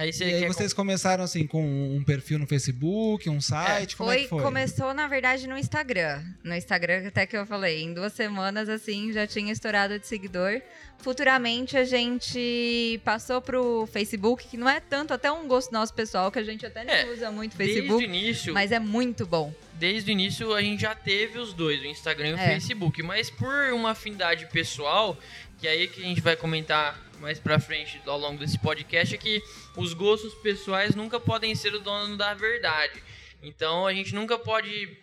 Aí 0.00 0.12
você 0.12 0.25
E 0.25 0.35
aí 0.35 0.47
vocês 0.47 0.73
começaram 0.73 1.23
assim 1.25 1.47
com 1.47 1.62
um 1.62 2.02
perfil 2.02 2.38
no 2.38 2.47
Facebook, 2.47 3.28
um 3.28 3.40
site, 3.40 3.97
como 3.97 4.11
é 4.11 4.14
Foi, 4.14 4.23
que 4.23 4.28
foi? 4.30 4.42
começou, 4.42 4.95
na 4.95 5.07
verdade, 5.07 5.47
no 5.47 5.59
Instagram. 5.59 6.23
No 6.42 6.54
Instagram, 6.54 7.07
até 7.07 7.26
que 7.26 7.37
eu 7.37 7.45
falei, 7.45 7.83
em 7.83 7.92
duas 7.92 8.12
semanas, 8.14 8.69
assim, 8.69 9.12
já 9.12 9.26
tinha 9.26 9.52
estourado 9.52 9.99
de 9.99 10.07
seguidor. 10.07 10.62
Futuramente, 10.99 11.76
a 11.76 11.85
gente 11.85 13.00
passou 13.04 13.40
pro 13.42 13.87
Facebook, 13.92 14.47
que 14.49 14.57
não 14.57 14.69
é 14.69 14.80
tanto, 14.80 15.12
até 15.14 15.30
um 15.30 15.47
gosto 15.47 15.73
nosso 15.73 15.92
pessoal, 15.92 16.30
que 16.30 16.38
a 16.38 16.42
gente 16.45 16.64
até 16.64 16.85
não 16.85 16.92
É, 16.92 17.07
usa 17.12 17.30
muito 17.30 17.57
Desde 17.57 17.80
o 17.80 17.83
Facebook, 17.83 18.04
início, 18.04 18.54
mas 18.54 18.71
é 18.73 18.78
muito 18.78 19.26
bom. 19.26 19.52
desde 19.75 20.11
o 20.11 20.12
início 20.12 20.54
a 20.54 20.61
gente 20.62 20.80
já 20.83 20.95
teve 20.95 21.38
os 21.38 21.52
dois, 21.54 21.80
o 21.80 21.87
Instagram 21.87 22.28
e 22.28 22.35
o 22.35 22.38
É. 22.38 22.49
Facebook, 22.54 23.02
mas 23.02 23.30
por 23.30 23.73
uma 23.73 23.90
afinidade 23.92 24.47
pessoal, 24.47 25.19
que 25.59 25.66
aí 25.69 25.88
que 25.88 26.00
a 26.02 26.04
gente 26.04 26.21
vai 26.21 26.37
comentar 26.37 26.99
mais 27.21 27.39
pra 27.39 27.59
frente 27.59 28.00
ao 28.07 28.19
longo 28.19 28.39
desse 28.39 28.59
podcast, 28.59 29.15
é 29.15 29.19
que 29.19 29.43
os 29.77 29.93
gostos 29.93 30.35
pessoais 30.37 30.95
nunca 30.95 31.21
podem 31.21 31.55
ser 31.55 31.75
o 31.75 31.81
dono 31.81 32.17
da 32.17 32.35
verdade. 32.35 33.03
Então 33.43 33.87
a 33.87 33.93
gente 33.93 34.15
nunca 34.15 34.39
pode 34.39 34.97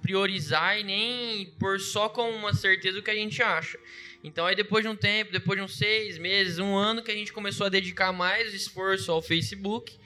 priorizar 0.00 0.78
e 0.78 0.84
nem 0.84 1.46
pôr 1.58 1.80
só 1.80 2.08
com 2.08 2.30
uma 2.30 2.54
certeza 2.54 2.98
o 2.98 3.02
que 3.02 3.10
a 3.10 3.14
gente 3.14 3.42
acha. 3.42 3.78
Então 4.22 4.46
aí 4.46 4.56
depois 4.56 4.84
de 4.84 4.88
um 4.88 4.96
tempo, 4.96 5.32
depois 5.32 5.58
de 5.58 5.64
uns 5.64 5.76
seis 5.76 6.18
meses, 6.18 6.58
um 6.58 6.74
ano, 6.74 7.02
que 7.02 7.10
a 7.10 7.14
gente 7.14 7.32
começou 7.32 7.66
a 7.66 7.70
dedicar 7.70 8.12
mais 8.12 8.54
esforço 8.54 9.12
ao 9.12 9.20
Facebook, 9.20 9.98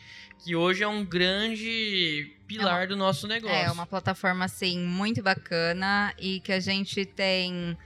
que 0.43 0.57
hoje 0.57 0.83
é 0.83 0.89
um 0.89 1.05
grande 1.05 2.35
pilar 2.47 2.89
do 2.89 2.97
nosso 2.97 3.27
negócio. 3.27 3.57
É 3.57 3.71
uma 3.71 3.87
plataforma, 3.87 4.47
assim, 4.47 4.79
muito 4.79 5.23
bacana 5.23 6.15
e 6.19 6.41
que 6.41 6.53
a 6.53 6.61
gente 6.61 7.05
tem 7.05 7.77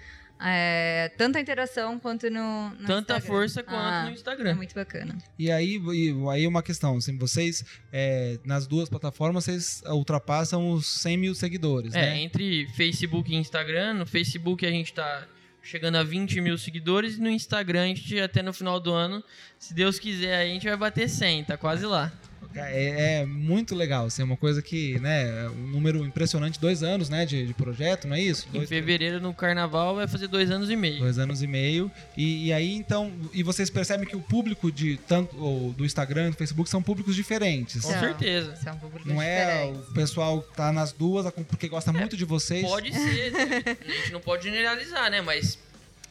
é, 0.44 1.10
tanta 1.16 1.40
interação 1.40 1.98
quanto 1.98 2.28
no, 2.30 2.70
no 2.70 2.86
Tanta 2.86 3.14
Instagram. 3.14 3.20
força 3.20 3.62
quanto 3.62 3.76
Ah, 3.78 4.02
no 4.04 4.10
É 4.10 4.12
Instagram. 4.12 4.54
muito 4.56 4.74
bacana. 4.74 5.16
E 5.38 5.50
aí, 5.50 5.80
e 5.92 6.14
aí 6.30 6.46
uma 6.46 6.62
questão, 6.62 6.96
assim, 6.98 7.16
vocês 7.16 7.64
é, 7.92 8.38
nas 8.44 8.66
duas 8.66 8.88
plataformas 8.88 9.44
vocês 9.44 9.82
ultrapassam 9.86 10.70
os 10.70 10.86
100 10.86 11.16
mil 11.16 11.34
seguidores, 11.34 11.94
É, 11.94 12.00
né? 12.00 12.18
entre 12.20 12.66
Facebook 12.76 13.32
e 13.32 13.36
Instagram, 13.36 13.94
no 13.94 14.06
Facebook 14.06 14.64
a 14.66 14.70
gente 14.70 14.92
tá 14.92 15.26
chegando 15.62 15.96
a 15.96 16.02
20 16.02 16.42
mil 16.42 16.58
seguidores 16.58 17.16
e 17.16 17.20
no 17.20 17.30
Instagram 17.30 17.84
a 17.84 17.86
gente 17.86 18.20
até 18.20 18.42
no 18.42 18.52
final 18.52 18.78
do 18.78 18.92
ano, 18.92 19.24
se 19.58 19.72
Deus 19.72 19.98
quiser, 19.98 20.36
a 20.42 20.46
gente 20.46 20.66
vai 20.68 20.76
bater 20.76 21.08
100, 21.08 21.44
tá 21.44 21.56
quase 21.56 21.86
lá. 21.86 22.12
É, 22.56 23.20
é 23.20 23.26
muito 23.26 23.74
legal, 23.74 24.06
assim, 24.06 24.22
é 24.22 24.24
uma 24.24 24.36
coisa 24.36 24.62
que, 24.62 24.98
né, 25.00 25.44
é 25.44 25.48
um 25.48 25.68
número 25.68 26.04
impressionante, 26.04 26.60
dois 26.60 26.82
anos, 26.82 27.08
né, 27.08 27.26
de, 27.26 27.46
de 27.46 27.54
projeto, 27.54 28.06
não 28.06 28.16
é 28.16 28.20
isso? 28.20 28.46
Em 28.50 28.58
Dois, 28.58 28.68
fevereiro, 28.68 29.20
no 29.20 29.34
carnaval, 29.34 29.96
vai 29.96 30.06
fazer 30.06 30.28
dois 30.28 30.50
anos 30.50 30.70
e 30.70 30.76
meio. 30.76 31.00
Dois 31.00 31.18
anos 31.18 31.42
e 31.42 31.46
meio. 31.46 31.90
E, 32.16 32.46
e 32.46 32.52
aí, 32.52 32.74
então, 32.74 33.12
e 33.32 33.42
vocês 33.42 33.70
percebem 33.70 34.06
que 34.06 34.16
o 34.16 34.20
público 34.20 34.70
de 34.70 34.96
tanto 35.08 35.36
ou 35.38 35.72
do 35.72 35.84
Instagram 35.84 36.28
e 36.28 36.30
do 36.30 36.36
Facebook 36.36 36.68
são 36.70 36.82
públicos 36.82 37.14
diferentes. 37.14 37.82
Com 37.82 37.90
certeza. 37.98 38.54
São 38.56 38.76
públicos 38.78 39.06
Não 39.06 39.20
é 39.20 39.66
diferentes. 39.66 39.88
o 39.90 39.94
pessoal 39.94 40.42
que 40.42 40.54
tá 40.54 40.72
nas 40.72 40.92
duas 40.92 41.32
porque 41.48 41.68
gosta 41.68 41.92
muito 41.92 42.16
de 42.16 42.24
vocês, 42.24 42.62
Pode 42.62 42.92
ser, 42.94 43.32
a 43.36 43.92
gente 43.92 44.12
não 44.12 44.20
pode 44.20 44.44
generalizar, 44.44 45.10
né? 45.10 45.20
Mas 45.20 45.58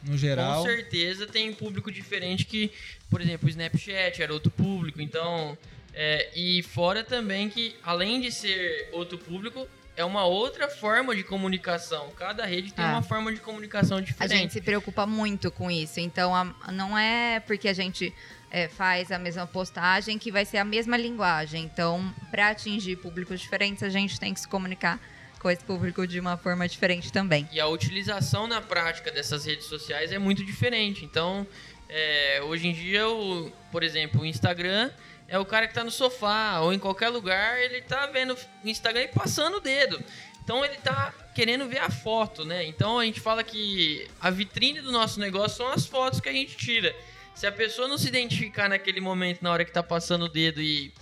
no 0.02 0.16
geral. 0.18 0.62
com 0.62 0.68
certeza 0.68 1.26
tem 1.26 1.52
público 1.52 1.90
diferente 1.90 2.44
que, 2.44 2.70
por 3.10 3.20
exemplo, 3.20 3.46
o 3.46 3.50
Snapchat 3.50 4.22
era 4.22 4.32
outro 4.32 4.50
público, 4.50 5.00
então. 5.00 5.56
É, 5.94 6.28
e 6.34 6.62
fora 6.62 7.02
também 7.04 7.48
que, 7.48 7.76
além 7.82 8.20
de 8.20 8.30
ser 8.32 8.88
outro 8.92 9.16
público, 9.18 9.68
é 9.96 10.04
uma 10.04 10.24
outra 10.24 10.68
forma 10.68 11.14
de 11.14 11.22
comunicação. 11.22 12.10
Cada 12.16 12.44
rede 12.44 12.72
tem 12.74 12.84
Ah. 12.84 12.88
uma 12.88 13.02
forma 13.02 13.32
de 13.32 13.38
comunicação 13.40 13.98
A 13.98 14.00
diferente. 14.00 14.36
gente 14.40 14.52
se 14.52 14.60
preocupa 14.60 15.06
muito 15.06 15.50
com 15.52 15.70
isso. 15.70 16.00
Então, 16.00 16.34
a- 16.34 16.52
não 16.72 16.98
é 16.98 17.38
porque 17.40 17.68
a 17.68 17.72
gente 17.72 18.12
é, 18.50 18.68
faz 18.68 19.10
a 19.10 19.18
mesma 19.18 19.48
postagem 19.48 20.16
que 20.16 20.30
vai 20.30 20.44
ser 20.44 20.58
a 20.58 20.64
mesma 20.64 20.96
linguagem. 20.96 21.64
Então, 21.64 22.14
para 22.30 22.50
atingir 22.50 22.94
públicos 22.96 23.40
diferentes, 23.40 23.82
a 23.82 23.88
gente 23.88 24.18
tem 24.20 24.32
que 24.32 24.38
se 24.38 24.46
comunicar 24.46 25.00
com 25.40 25.50
esse 25.50 25.64
público 25.64 26.06
de 26.06 26.20
uma 26.20 26.36
forma 26.36 26.68
diferente 26.68 27.10
também. 27.12 27.48
E 27.52 27.58
a 27.58 27.66
utilização 27.66 28.46
na 28.46 28.60
prática 28.60 29.10
dessas 29.10 29.44
redes 29.44 29.66
sociais 29.66 30.12
é 30.12 30.18
muito 30.20 30.44
diferente. 30.44 31.04
Então, 31.04 31.44
é, 31.88 32.40
hoje 32.44 32.68
em 32.68 32.72
dia, 32.72 33.08
o, 33.08 33.50
por 33.72 33.82
exemplo, 33.82 34.20
o 34.20 34.24
Instagram 34.26 34.88
é 35.28 35.38
o 35.38 35.44
cara 35.44 35.66
que 35.66 35.74
tá 35.74 35.82
no 35.82 35.90
sofá 35.90 36.60
ou 36.60 36.72
em 36.72 36.78
qualquer 36.78 37.08
lugar, 37.08 37.60
ele 37.60 37.80
tá 37.82 38.06
vendo 38.06 38.34
o 38.34 38.68
Instagram 38.68 39.02
e 39.02 39.08
passando 39.08 39.56
o 39.56 39.60
dedo. 39.60 40.02
Então 40.42 40.64
ele 40.64 40.76
tá 40.76 41.12
querendo 41.34 41.66
ver 41.66 41.78
a 41.78 41.90
foto, 41.90 42.44
né? 42.44 42.64
Então 42.66 42.98
a 42.98 43.04
gente 43.04 43.18
fala 43.18 43.42
que 43.42 44.06
a 44.20 44.30
vitrine 44.30 44.80
do 44.80 44.92
nosso 44.92 45.18
negócio 45.18 45.56
são 45.56 45.68
as 45.68 45.86
fotos 45.86 46.20
que 46.20 46.28
a 46.28 46.32
gente 46.32 46.56
tira. 46.56 46.94
Se 47.34 47.46
a 47.46 47.52
pessoa 47.52 47.88
não 47.88 47.98
se 47.98 48.06
identificar 48.06 48.68
naquele 48.68 49.00
momento, 49.00 49.42
na 49.42 49.50
hora 49.50 49.64
que 49.64 49.72
tá 49.72 49.82
passando 49.82 50.26
o 50.26 50.28
dedo 50.28 50.60
e, 50.60 50.92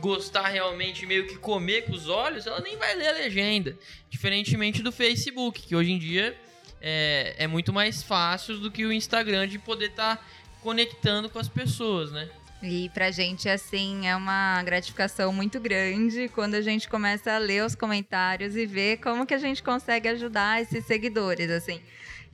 gostar 0.00 0.48
realmente, 0.48 1.04
meio 1.04 1.26
que 1.26 1.36
comer 1.36 1.84
com 1.84 1.92
os 1.92 2.08
olhos, 2.08 2.46
ela 2.46 2.60
nem 2.60 2.78
vai 2.78 2.94
ler 2.94 3.08
a 3.08 3.12
legenda. 3.12 3.76
Diferentemente 4.08 4.82
do 4.82 4.90
Facebook, 4.90 5.60
que 5.60 5.76
hoje 5.76 5.92
em 5.92 5.98
dia 5.98 6.34
é, 6.80 7.34
é 7.36 7.46
muito 7.46 7.74
mais 7.74 8.02
fácil 8.02 8.56
do 8.58 8.70
que 8.70 8.86
o 8.86 8.92
Instagram 8.92 9.46
de 9.46 9.58
poder 9.58 9.90
estar 9.90 10.26
conectando 10.62 11.28
com 11.28 11.38
as 11.38 11.48
pessoas, 11.48 12.10
né? 12.10 12.30
E 12.62 12.88
pra 12.90 13.10
gente, 13.10 13.48
assim, 13.48 14.06
é 14.06 14.14
uma 14.14 14.62
gratificação 14.62 15.32
muito 15.32 15.58
grande 15.58 16.28
quando 16.28 16.54
a 16.54 16.60
gente 16.60 16.88
começa 16.88 17.32
a 17.32 17.38
ler 17.38 17.64
os 17.64 17.74
comentários 17.74 18.54
e 18.54 18.64
ver 18.66 18.98
como 18.98 19.26
que 19.26 19.34
a 19.34 19.38
gente 19.38 19.62
consegue 19.62 20.08
ajudar 20.08 20.62
esses 20.62 20.84
seguidores, 20.86 21.50
assim. 21.50 21.80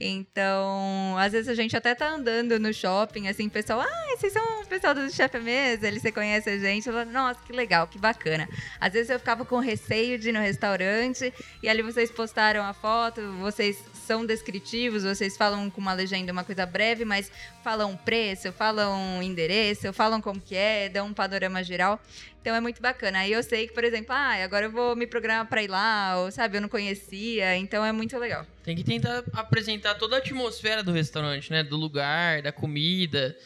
Então, 0.01 1.17
às 1.19 1.33
vezes 1.33 1.49
a 1.49 1.55
gente 1.55 1.77
até 1.77 1.93
tá 1.95 2.09
andando 2.11 2.59
no 2.59 2.73
shopping, 2.73 3.27
assim, 3.27 3.49
pessoal, 3.49 3.81
ah, 3.81 4.17
vocês 4.17 4.33
são 4.33 4.63
o 4.63 4.67
pessoal 4.67 4.95
do 4.95 5.11
Chefe 5.11 5.39
Mesa, 5.41 5.89
ele 5.89 5.99
você 5.99 6.13
conhece 6.13 6.49
a 6.49 6.59
gente. 6.59 6.87
Eu 6.87 6.95
falo, 6.95 7.11
Nossa, 7.11 7.41
que 7.45 7.53
legal, 7.53 7.89
que 7.89 7.99
bacana. 7.99 8.49
Às 8.79 8.93
vezes 8.93 9.11
eu 9.11 9.19
ficava 9.19 9.45
com 9.45 9.59
receio 9.59 10.19
de 10.19 10.29
ir 10.29 10.33
no 10.33 10.41
restaurante 10.41 11.33
e 11.63 11.69
ali 11.69 11.83
vocês 11.83 12.11
postaram 12.13 12.63
a 12.63 12.73
foto, 12.73 13.21
vocês 13.41 13.83
são 14.09 14.25
descritivos, 14.25 15.03
vocês 15.03 15.37
falam 15.37 15.69
com 15.69 15.83
uma 15.83 15.93
legenda, 15.93 16.33
uma 16.33 16.43
coisa 16.43 16.65
breve, 16.65 17.05
mas 17.05 17.31
falam 17.63 17.95
preço, 17.95 18.51
falam 18.53 19.23
endereço, 19.23 19.93
falam 19.93 20.19
como 20.19 20.41
que 20.41 20.57
é, 20.57 20.89
dão 20.89 21.09
um 21.09 21.13
panorama 21.13 21.63
geral. 21.63 22.01
Então 22.41 22.57
é 22.57 22.61
muito 22.61 22.81
bacana. 22.81 23.19
Aí 23.19 23.33
eu 23.33 23.43
sei 23.43 23.67
que, 23.67 23.75
por 23.75 23.85
exemplo, 23.85 24.15
ah, 24.15 24.43
agora 24.43 24.65
eu 24.65 24.71
vou 24.71 24.97
me 24.97 25.07
programar 25.07 25.47
para 25.47 25.63
ir 25.63 25.69
lá, 25.69 26.15
ou 26.21 26.31
sabe, 26.31 26.57
eu 26.57 26.63
não 26.63 26.71
conhecia, 26.71 27.55
então 27.59 27.85
é 27.85 27.93
muito 27.93 28.17
legal. 28.17 28.47
Tem 28.65 28.75
que 28.75 28.83
tentar 28.83 29.23
apresentar 29.35 29.95
toda 29.97 30.17
a 30.17 30.21
atmosfera 30.21 30.83
do 30.83 30.91
restaurante, 30.91 31.51
né? 31.51 31.63
Do 31.63 31.77
lugar, 31.77 32.41
da 32.41 32.51
comida. 32.51 33.37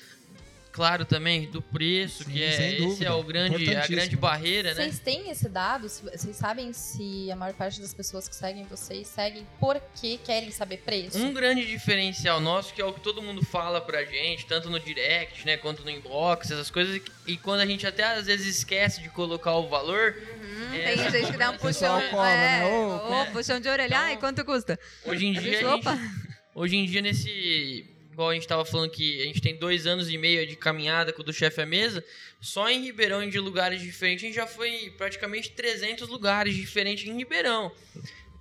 Claro 0.73 1.05
também 1.05 1.51
do 1.51 1.61
preço, 1.61 2.25
Sim, 2.25 2.31
que 2.31 2.43
é 2.43 2.79
esse 2.81 3.05
é 3.05 3.13
o 3.13 3.23
grande, 3.23 3.77
a 3.77 3.87
grande 3.87 4.17
barreira, 4.17 4.71
né? 4.73 4.83
Vocês 4.85 4.99
têm 4.99 5.29
esse 5.31 5.47
dado? 5.47 5.87
Vocês 5.87 6.35
sabem 6.35 6.73
se 6.73 7.31
a 7.31 7.37
maior 7.37 7.53
parte 7.53 7.79
das 7.79 7.93
pessoas 7.93 8.27
que 8.27 8.35
seguem 8.35 8.65
vocês 8.65 9.07
seguem 9.07 9.47
porque 9.61 10.19
querem 10.25 10.51
saber 10.51 10.79
preço? 10.79 11.19
Um 11.19 11.35
grande 11.35 11.67
diferencial 11.67 12.41
nosso, 12.41 12.73
que 12.73 12.81
é 12.81 12.85
o 12.87 12.93
que 12.95 13.01
todo 13.01 13.21
mundo 13.21 13.45
fala 13.45 13.83
pra 13.83 14.03
gente, 14.05 14.47
tanto 14.47 14.71
no 14.71 14.81
direct, 14.81 15.45
né, 15.45 15.59
quanto 15.59 15.85
no 15.85 15.91
inbox, 15.91 16.51
essas 16.51 16.71
coisas, 16.71 17.03
e 17.27 17.37
quando 17.37 17.61
a 17.61 17.67
gente 17.67 17.87
até 17.87 18.05
às 18.05 18.25
vezes 18.25 18.57
esquece 18.57 19.03
de 19.03 19.11
colocar 19.11 19.55
o 19.57 19.69
valor, 19.69 20.15
Hum, 20.43 20.75
É, 20.75 20.95
tem 20.95 21.11
gente 21.11 21.33
que 21.33 21.37
dá 21.39 21.51
um 21.51 21.59
puxão, 21.59 22.01
cobra, 22.11 22.31
é, 22.31 22.61
né? 22.61 22.67
Ô, 22.67 23.11
né? 23.11 23.31
puxão 23.31 23.61
de 23.61 23.69
orelha. 23.69 23.99
Ai, 23.99 24.17
quanto 24.17 24.43
custa? 24.43 24.79
hoje 25.05 25.27
em 25.27 25.33
dia, 25.35 25.43
gente, 25.43 25.55
a 25.57 25.59
gente- 25.59 25.87
opa. 25.87 25.99
hoje 26.55 26.77
em 26.77 26.87
dia 26.87 27.03
nesse, 27.03 27.85
igual 28.13 28.29
a 28.29 28.35
gente 28.35 28.47
tava 28.47 28.65
falando 28.65 28.91
que 28.91 29.23
a 29.23 29.25
gente 29.25 29.41
tem 29.41 29.57
dois 29.57 29.87
anos 29.87 30.11
e 30.11 30.19
meio 30.19 30.47
de 30.47 30.55
caminhada 30.55 31.13
com 31.13 31.23
o 31.23 31.25
do 31.25 31.33
chefe 31.33 31.63
à 31.63 31.67
mesa, 31.67 32.05
só 32.41 32.69
em 32.69 32.83
Ribeirão, 32.83 33.27
de 33.29 33.39
lugares 33.39 33.81
diferentes, 33.81 34.25
a 34.25 34.27
gente 34.27 34.37
já 34.37 34.47
foi 34.47 34.93
praticamente 34.99 35.51
300 35.51 36.09
lugares 36.09 36.55
diferentes 36.55 37.09
em 37.09 37.17
Ribeirão. 37.17 37.73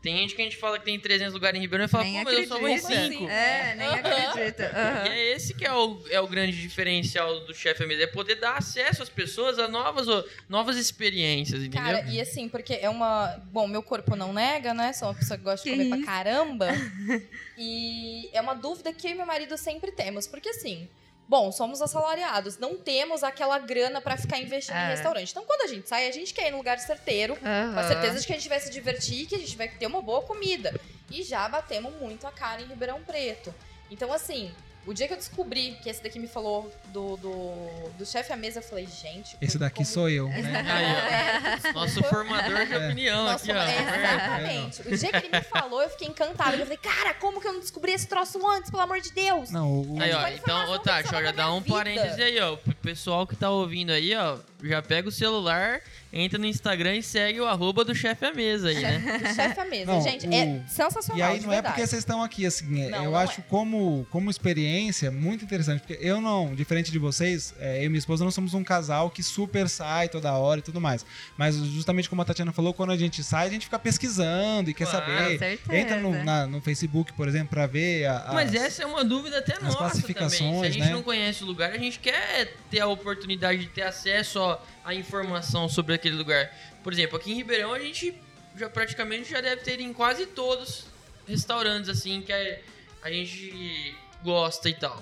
Tem 0.02 0.18
gente 0.18 0.34
que 0.36 0.42
a 0.42 0.46
gente 0.46 0.58
fala 0.58 0.80
que 0.80 0.86
tem 0.86 1.00
300 1.00 1.34
lugares 1.34 1.58
em 1.58 1.62
Ribeirão 1.62 1.86
e 1.86 1.88
fala, 1.88 2.04
Nem 2.04 2.24
pô, 2.24 2.24
mas 2.24 2.40
eu 2.40 2.48
só 2.48 2.60
vou 2.60 2.68
em 2.68 2.76
acredita. 2.76 3.14
5. 3.14 3.30
É, 3.30 3.76
nem 3.76 3.88
acredita. 3.88 4.72
Aham. 4.74 5.06
E 5.06 5.10
é 5.10 5.36
esse 5.36 5.54
que 5.54 5.64
é 5.64 5.72
o, 5.72 6.02
é 6.10 6.20
o 6.20 6.28
grande 6.28 6.60
diferencial 6.60 7.42
do 7.42 7.54
chefe 7.54 7.84
à 7.84 7.88
mesa, 7.88 8.04
é 8.04 8.08
poder 8.08 8.36
dar 8.36 8.58
acesso 8.58 9.04
às 9.04 9.10
pessoas 9.10 9.60
a 9.60 9.68
novas, 9.68 10.08
novas 10.50 10.76
experiências, 10.78 11.62
entendeu? 11.62 11.84
Cara, 11.84 12.10
e 12.10 12.20
assim, 12.20 12.50
porque 12.50 12.74
é 12.74 12.90
uma. 12.90 13.40
Bom, 13.52 13.68
meu 13.68 13.84
corpo 13.84 14.16
não 14.16 14.34
nega, 14.34 14.74
né? 14.74 14.92
Sou 14.92 15.10
uma 15.10 15.14
pessoa 15.14 15.38
que 15.38 15.44
gosta 15.44 15.70
de 15.70 15.76
comer 15.76 15.90
pra 15.90 16.04
caramba. 16.04 16.70
e 17.56 18.28
é 18.34 18.42
uma 18.42 18.56
dúvida 18.56 18.92
que 18.92 19.06
eu 19.06 19.12
e 19.12 19.16
meu 19.16 19.26
marido 19.28 19.56
sempre 19.56 19.92
temos. 19.92 20.26
Porque 20.26 20.50
assim, 20.50 20.90
bom, 21.32 21.50
somos 21.50 21.82
assalariados, 21.82 22.58
não 22.58 22.76
temos 22.78 23.24
aquela 23.24 23.58
grana 23.58 24.02
pra 24.02 24.18
ficar 24.18 24.38
investindo 24.38 24.76
É. 24.76 24.88
em 24.88 24.90
restaurante. 24.90 25.32
Então, 25.32 25.46
quando 25.46 25.62
a 25.62 25.68
gente 25.68 25.88
sai, 25.88 26.06
a 26.10 26.12
gente 26.12 26.34
quer 26.34 26.50
ir 26.50 26.52
num 26.52 26.58
lugar 26.58 26.78
certeiro. 26.78 27.38
Com 27.38 27.80
a 27.80 27.88
certeza 27.88 28.20
de 28.20 28.28
que 28.28 28.34
a 28.34 28.36
gente 28.36 28.50
vai 28.50 28.60
se 28.60 28.70
divertir, 28.70 29.26
que 29.28 29.36
a 29.36 29.40
gente 29.40 29.56
vai 29.56 29.70
ter 29.70 29.86
uma 29.86 30.02
boa 30.02 30.22
comida. 30.24 30.78
E 31.10 31.24
já 31.24 31.48
batemos 31.48 31.94
muito 31.94 32.28
a 32.28 32.32
cara 32.34 32.62
em 32.62 32.66
Ribeirão 32.66 33.02
Preto. 33.04 33.56
Então, 33.90 34.12
assim, 34.12 34.54
o 34.86 34.94
dia 34.94 35.08
que 35.08 35.14
eu 35.14 35.18
descobri 35.18 35.78
que 35.84 35.90
esse 35.90 36.02
daqui 36.02 36.18
me 36.18 36.28
falou 36.28 36.72
do, 36.88 37.16
do, 37.18 37.90
do 38.00 38.06
chefe 38.06 38.34
à 38.34 38.36
mesa, 38.36 38.60
eu 38.60 38.64
falei, 38.64 38.88
gente. 38.88 39.38
Esse 39.40 39.58
daqui 39.58 39.76
como- 39.78 39.88
sou 39.88 40.10
eu, 40.10 40.28
né? 40.28 40.64
Aí, 40.68 41.70
ó. 41.70 41.74
Nosso 41.74 42.04
formador 42.04 42.66
de 42.66 42.74
É. 42.74 42.78
opinião 42.88 43.24
Nossa, 43.26 43.44
aqui, 43.44 43.52
ó. 43.52 43.64
exatamente. 43.64 44.82
O 44.82 44.98
dia 44.98 45.12
que 45.12 45.18
ele 45.18 45.30
me 45.30 45.42
falou, 45.44 45.82
eu 45.84 45.90
fiquei 45.90 46.08
encantada. 46.08 46.56
Eu 46.58 46.64
falei, 46.64 46.78
cara, 46.78 47.14
como 47.14 47.40
que 47.40 47.48
eu 47.48 47.54
não 47.54 47.60
descobri 47.60 47.92
esse 47.92 48.08
troço 48.08 48.40
antes, 48.48 48.70
pelo 48.72 48.82
amor 48.84 49.00
de 49.02 49.12
Deus? 49.14 49.52
Não, 49.52 49.68
o, 49.72 49.96
o- 49.98 50.02
Aí, 50.02 50.12
ó, 50.14 50.28
então, 50.30 50.72
ô 50.72 50.80
Tati, 50.80 51.14
ó, 51.14 51.22
já 51.22 51.32
dá 51.32 51.52
um 51.54 51.62
vida. 51.62 51.76
parênteses 51.76 52.20
aí, 52.20 52.40
ó. 52.40 52.56
Pro 52.58 52.74
pessoal 52.76 53.28
que 53.28 53.36
tá 53.36 53.50
ouvindo 53.50 53.92
aí, 53.92 54.16
ó, 54.16 54.38
já 54.64 54.82
pega 54.82 55.08
o 55.08 55.12
celular, 55.12 55.82
entra 56.14 56.38
no 56.38 56.46
Instagram 56.46 56.96
e 56.98 57.04
segue 57.04 57.40
o 57.40 57.46
arroba 57.46 57.86
do 57.86 57.96
chefe 57.96 58.26
à 58.26 58.34
mesa 58.34 58.70
aí, 58.70 58.82
né? 58.82 59.02
O 59.32 59.34
chefe 59.36 59.60
à 59.60 59.66
mesa, 59.66 59.86
Não, 59.94 60.02
gente, 60.02 60.28
o- 60.28 60.34
é 60.34 60.62
sensacional. 60.68 61.18
E 61.18 61.22
aí 61.22 61.40
não 61.40 61.54
é 61.54 61.62
porque 61.62 61.80
vocês 61.86 62.00
estão 62.00 62.22
aqui, 62.24 62.46
assim, 62.46 62.82
é- 62.82 62.90
Não, 62.90 62.98
eu 63.06 63.12
não 63.12 63.16
acho 63.18 63.40
é. 63.40 63.44
como, 63.48 64.06
como 64.10 64.30
experiência 64.30 65.10
muito 65.12 65.46
interessante, 65.46 65.82
porque 65.82 65.98
eu 66.06 66.20
não, 66.20 66.54
diferente 66.54 66.92
de 66.92 67.00
vocês, 67.00 67.54
é, 67.60 67.80
eu 67.80 67.86
e 67.86 67.90
minha 67.90 68.00
esposa 68.00 68.24
não 68.24 68.32
somos 68.32 68.54
um 68.54 68.64
casal 68.64 69.10
que 69.10 69.24
super 69.24 69.70
sai 69.70 70.10
toda 70.10 70.32
hora 70.34 70.60
e 70.60 70.64
tudo 70.64 70.82
mais. 70.82 71.06
Mas 71.38 71.56
justamente 71.56 72.10
como 72.10 72.22
a 72.22 72.26
Tatiana 72.26 72.52
falou, 72.52 72.74
quando 72.74 72.92
a 72.92 72.98
gente 72.98 73.24
sai, 73.24 73.48
a 73.48 73.50
gente 73.50 73.66
fica 73.66 73.80
pesquisando 73.80 74.70
e 74.70 74.74
quer 74.74 74.88
Claro, 74.90 75.06
saber. 75.06 75.40
certeza. 75.40 75.78
Entra 75.78 75.98
no, 76.00 76.24
na- 76.24 76.46
no 76.48 76.60
Facebook, 76.62 77.14
por 77.14 77.28
exemplo, 77.28 77.50
pra 77.50 77.68
ver 77.68 78.06
a, 78.06 78.18
as- 78.18 78.34
Mas 78.34 78.54
essa 78.54 78.84
é 78.84 78.86
uma 78.86 79.04
dúvida 79.06 79.38
até 79.40 79.54
nossa 79.54 79.62
também. 79.62 79.72
Se 79.72 79.76
a 79.76 79.78
classificações, 79.80 80.74
gente 80.74 80.86
né? 80.88 80.92
não 80.94 81.04
conhece 81.04 81.44
o 81.44 81.48
lugar, 81.48 81.72
a 81.72 81.78
gente 81.78 82.00
quer 82.00 82.54
ter 82.70 82.80
a 82.82 82.88
oportunidade 82.88 83.60
de 83.62 83.68
ter 83.68 83.84
acesso 83.84 84.40
à 84.84 84.94
informação 84.96 85.70
sobre 85.70 85.94
aquele 86.02 86.16
lugar. 86.16 86.52
Por 86.84 86.92
exemplo, 86.92 87.18
aqui 87.18 87.32
em 87.32 87.36
Ribeirão 87.36 87.74
a 87.74 87.80
gente 87.80 88.14
já 88.58 88.70
praticamente 88.70 89.30
já 89.30 89.40
deve 89.40 89.62
ter 89.62 89.80
em 89.80 89.94
quase 89.94 90.26
todos 90.26 90.86
restaurantes 91.28 91.90
assim 91.90 92.22
que 92.22 92.34
a, 92.34 92.60
a 93.04 93.12
gente 93.12 93.96
gosta 94.24 94.70
e 94.70 94.74
tal. 94.74 95.02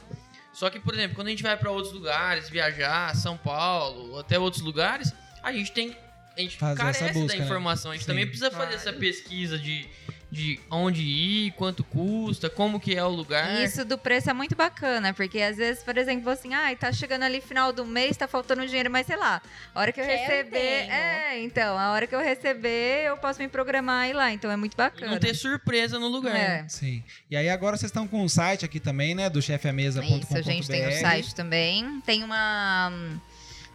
Só 0.53 0.69
que, 0.69 0.79
por 0.79 0.93
exemplo, 0.93 1.15
quando 1.15 1.27
a 1.27 1.29
gente 1.31 1.41
vai 1.41 1.55
para 1.55 1.71
outros 1.71 1.93
lugares, 1.93 2.49
viajar, 2.49 3.15
São 3.15 3.38
Paulo, 3.38 4.12
ou 4.12 4.19
até 4.19 4.38
outros 4.38 4.62
lugares, 4.62 5.13
a 5.41 5.53
gente 5.53 5.71
tem 5.71 5.95
a 6.38 6.41
gente 6.41 6.57
Fazer 6.57 6.81
essa 6.81 6.99
carece 6.99 7.19
busca, 7.19 7.33
da 7.33 7.39
né? 7.39 7.45
informação. 7.45 7.91
A 7.91 7.93
gente 7.95 8.03
Sim. 8.03 8.12
também 8.12 8.25
precisa 8.25 8.51
fazer 8.51 8.75
essa 8.75 8.93
pesquisa 8.93 9.57
de 9.57 9.88
de 10.31 10.59
onde 10.69 11.01
ir, 11.01 11.51
quanto 11.53 11.83
custa, 11.83 12.49
como 12.51 12.79
que 12.79 12.95
é 12.95 13.03
o 13.03 13.09
lugar. 13.09 13.59
E 13.59 13.63
Isso 13.63 13.83
do 13.83 13.97
preço 13.97 14.29
é 14.29 14.33
muito 14.33 14.55
bacana, 14.55 15.11
porque 15.11 15.39
às 15.41 15.57
vezes, 15.57 15.81
por 15.83 15.97
exemplo, 15.97 16.29
assim, 16.29 16.53
ai, 16.53 16.75
tá 16.75 16.91
chegando 16.91 17.23
ali 17.23 17.41
final 17.41 17.73
do 17.73 17.83
mês, 17.83 18.15
tá 18.15 18.27
faltando 18.27 18.63
dinheiro, 18.67 18.91
mas 18.91 19.07
sei 19.07 19.17
lá, 19.17 19.41
a 19.73 19.79
hora 19.79 19.91
que 19.91 19.99
eu 19.99 20.05
Quero, 20.05 20.19
receber. 20.21 20.49
tenho. 20.51 20.91
É, 20.91 21.39
então, 21.41 21.77
a 21.79 21.91
hora 21.91 22.05
que 22.05 22.13
eu 22.13 22.19
receber, 22.19 23.05
eu 23.07 23.17
posso 23.17 23.39
me 23.41 23.47
programar 23.47 24.05
e 24.07 24.11
ir 24.11 24.13
lá. 24.13 24.31
Então 24.31 24.51
é 24.51 24.55
muito 24.55 24.73
E 24.73 24.77
bacana. 24.77 25.11
não 25.13 25.19
ter 25.19 25.33
surpresa 25.33 25.97
no 25.97 26.07
lugar. 26.07 26.35
É. 26.35 26.65
Sim. 26.67 27.03
E 27.29 27.35
aí 27.35 27.49
agora 27.49 27.75
vocês 27.75 27.89
estão 27.89 28.07
com 28.07 28.23
o 28.23 28.29
site 28.29 28.63
aqui 28.63 28.79
também, 28.79 29.15
né? 29.15 29.31
Do 29.31 29.41
chefeamesa.com.br. 29.41 30.15
Isso, 30.19 30.37
a 30.37 30.41
gente 30.41 30.67
tem 30.67 30.87
o 30.87 30.91
site 30.91 31.33
também. 31.33 32.01
Tem 32.05 32.23
uma, 32.23 32.91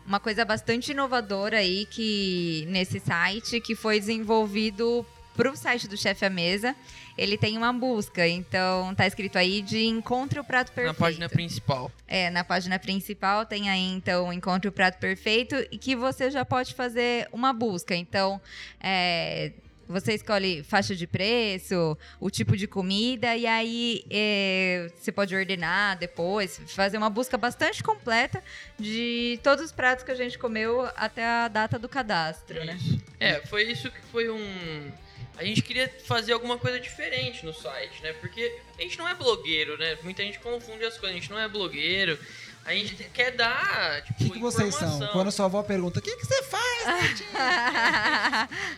uma 0.06 0.20
coisa 0.20 0.44
bastante 0.44 0.92
inovadora 0.92 1.58
aí 1.58 1.84
que 1.86 2.64
nesse 2.68 3.00
site 3.00 3.60
que 3.60 3.74
foi 3.74 3.98
desenvolvido 3.98 5.04
para 5.36 5.50
o 5.50 5.56
site 5.56 5.88
do 5.88 5.96
Chefe 5.96 6.24
à 6.24 6.30
Mesa. 6.30 6.74
Ele 7.16 7.38
tem 7.38 7.56
uma 7.56 7.72
busca, 7.72 8.26
então 8.26 8.94
tá 8.94 9.06
escrito 9.06 9.38
aí 9.38 9.62
de 9.62 9.84
encontre 9.84 10.40
o 10.40 10.44
prato 10.44 10.72
perfeito. 10.72 10.98
Na 10.98 11.06
página 11.06 11.28
principal. 11.28 11.92
É, 12.08 12.30
na 12.30 12.42
página 12.42 12.78
principal 12.78 13.46
tem 13.46 13.70
aí, 13.70 13.92
então, 13.92 14.32
Encontre 14.32 14.68
o 14.68 14.72
Prato 14.72 14.98
Perfeito 14.98 15.54
e 15.70 15.78
que 15.78 15.94
você 15.94 16.30
já 16.30 16.44
pode 16.44 16.74
fazer 16.74 17.28
uma 17.32 17.52
busca. 17.52 17.94
Então, 17.94 18.40
é, 18.80 19.52
você 19.88 20.14
escolhe 20.14 20.62
faixa 20.62 20.94
de 20.94 21.06
preço, 21.06 21.96
o 22.20 22.30
tipo 22.30 22.56
de 22.56 22.66
comida, 22.66 23.36
e 23.36 23.46
aí 23.46 24.04
é, 24.10 24.90
você 24.96 25.12
pode 25.12 25.34
ordenar 25.34 25.98
depois, 25.98 26.60
fazer 26.68 26.96
uma 26.96 27.10
busca 27.10 27.36
bastante 27.36 27.82
completa 27.82 28.42
de 28.78 29.38
todos 29.42 29.64
os 29.64 29.72
pratos 29.72 30.04
que 30.04 30.10
a 30.10 30.14
gente 30.14 30.38
comeu 30.38 30.88
até 30.96 31.24
a 31.24 31.48
data 31.48 31.78
do 31.78 31.88
cadastro, 31.88 32.64
né? 32.64 32.78
É, 33.20 33.40
foi 33.46 33.64
isso 33.64 33.90
que 33.90 34.00
foi 34.10 34.30
um. 34.30 34.92
A 35.36 35.44
gente 35.44 35.62
queria 35.62 35.92
fazer 36.06 36.32
alguma 36.32 36.58
coisa 36.58 36.78
diferente 36.78 37.44
no 37.44 37.52
site, 37.52 38.02
né? 38.02 38.12
Porque 38.14 38.58
a 38.78 38.82
gente 38.82 38.98
não 38.98 39.08
é 39.08 39.14
blogueiro, 39.14 39.76
né? 39.78 39.98
Muita 40.02 40.22
gente 40.22 40.38
confunde 40.38 40.84
as 40.84 40.96
coisas. 40.96 41.16
A 41.16 41.20
gente 41.20 41.30
não 41.30 41.38
é 41.38 41.48
blogueiro. 41.48 42.18
A 42.64 42.72
gente 42.72 42.94
quer 43.12 43.32
dar, 43.32 44.02
tipo, 44.04 44.22
O 44.22 44.26
que, 44.26 44.30
que 44.30 44.38
vocês 44.38 44.74
são? 44.74 45.06
Quando 45.08 45.28
a 45.28 45.30
sua 45.30 45.44
avó 45.46 45.62
pergunta, 45.62 45.98
o 45.98 46.02
que, 46.02 46.16
que 46.16 46.24
você 46.24 46.42
faz? 46.44 47.22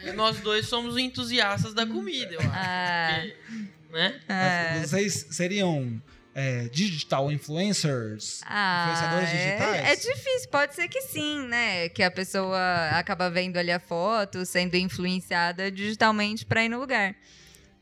Nós 0.17 0.41
dois 0.41 0.67
somos 0.67 0.99
entusiastas 0.99 1.73
da 1.73 1.87
comida, 1.87 2.35
eu 2.35 2.41
acho. 2.41 2.51
Ah. 2.53 3.21
Porque, 3.21 3.67
né? 3.93 4.21
É. 4.29 4.81
Vocês 4.81 5.27
seriam 5.31 6.03
é, 6.39 6.69
digital 6.69 7.33
influencers? 7.33 8.41
Ah, 8.45 8.91
Influenciadores 8.93 9.29
é- 9.31 9.37
digitais? 9.57 9.87
É, 10.07 10.13
difícil, 10.13 10.49
pode 10.51 10.75
ser 10.75 10.87
que 10.89 11.01
sim, 11.01 11.47
né? 11.49 11.89
Que 11.89 12.03
a 12.03 12.11
pessoa 12.11 12.91
acaba 12.93 13.31
vendo 13.31 13.57
ali 13.57 13.71
a 13.73 13.81
foto, 13.81 14.45
sendo 14.45 14.77
influenciada 14.77 15.71
digitalmente 15.71 16.45
pra 16.45 16.63
ir 16.65 16.69
no 16.69 16.79
lugar. 16.79 17.15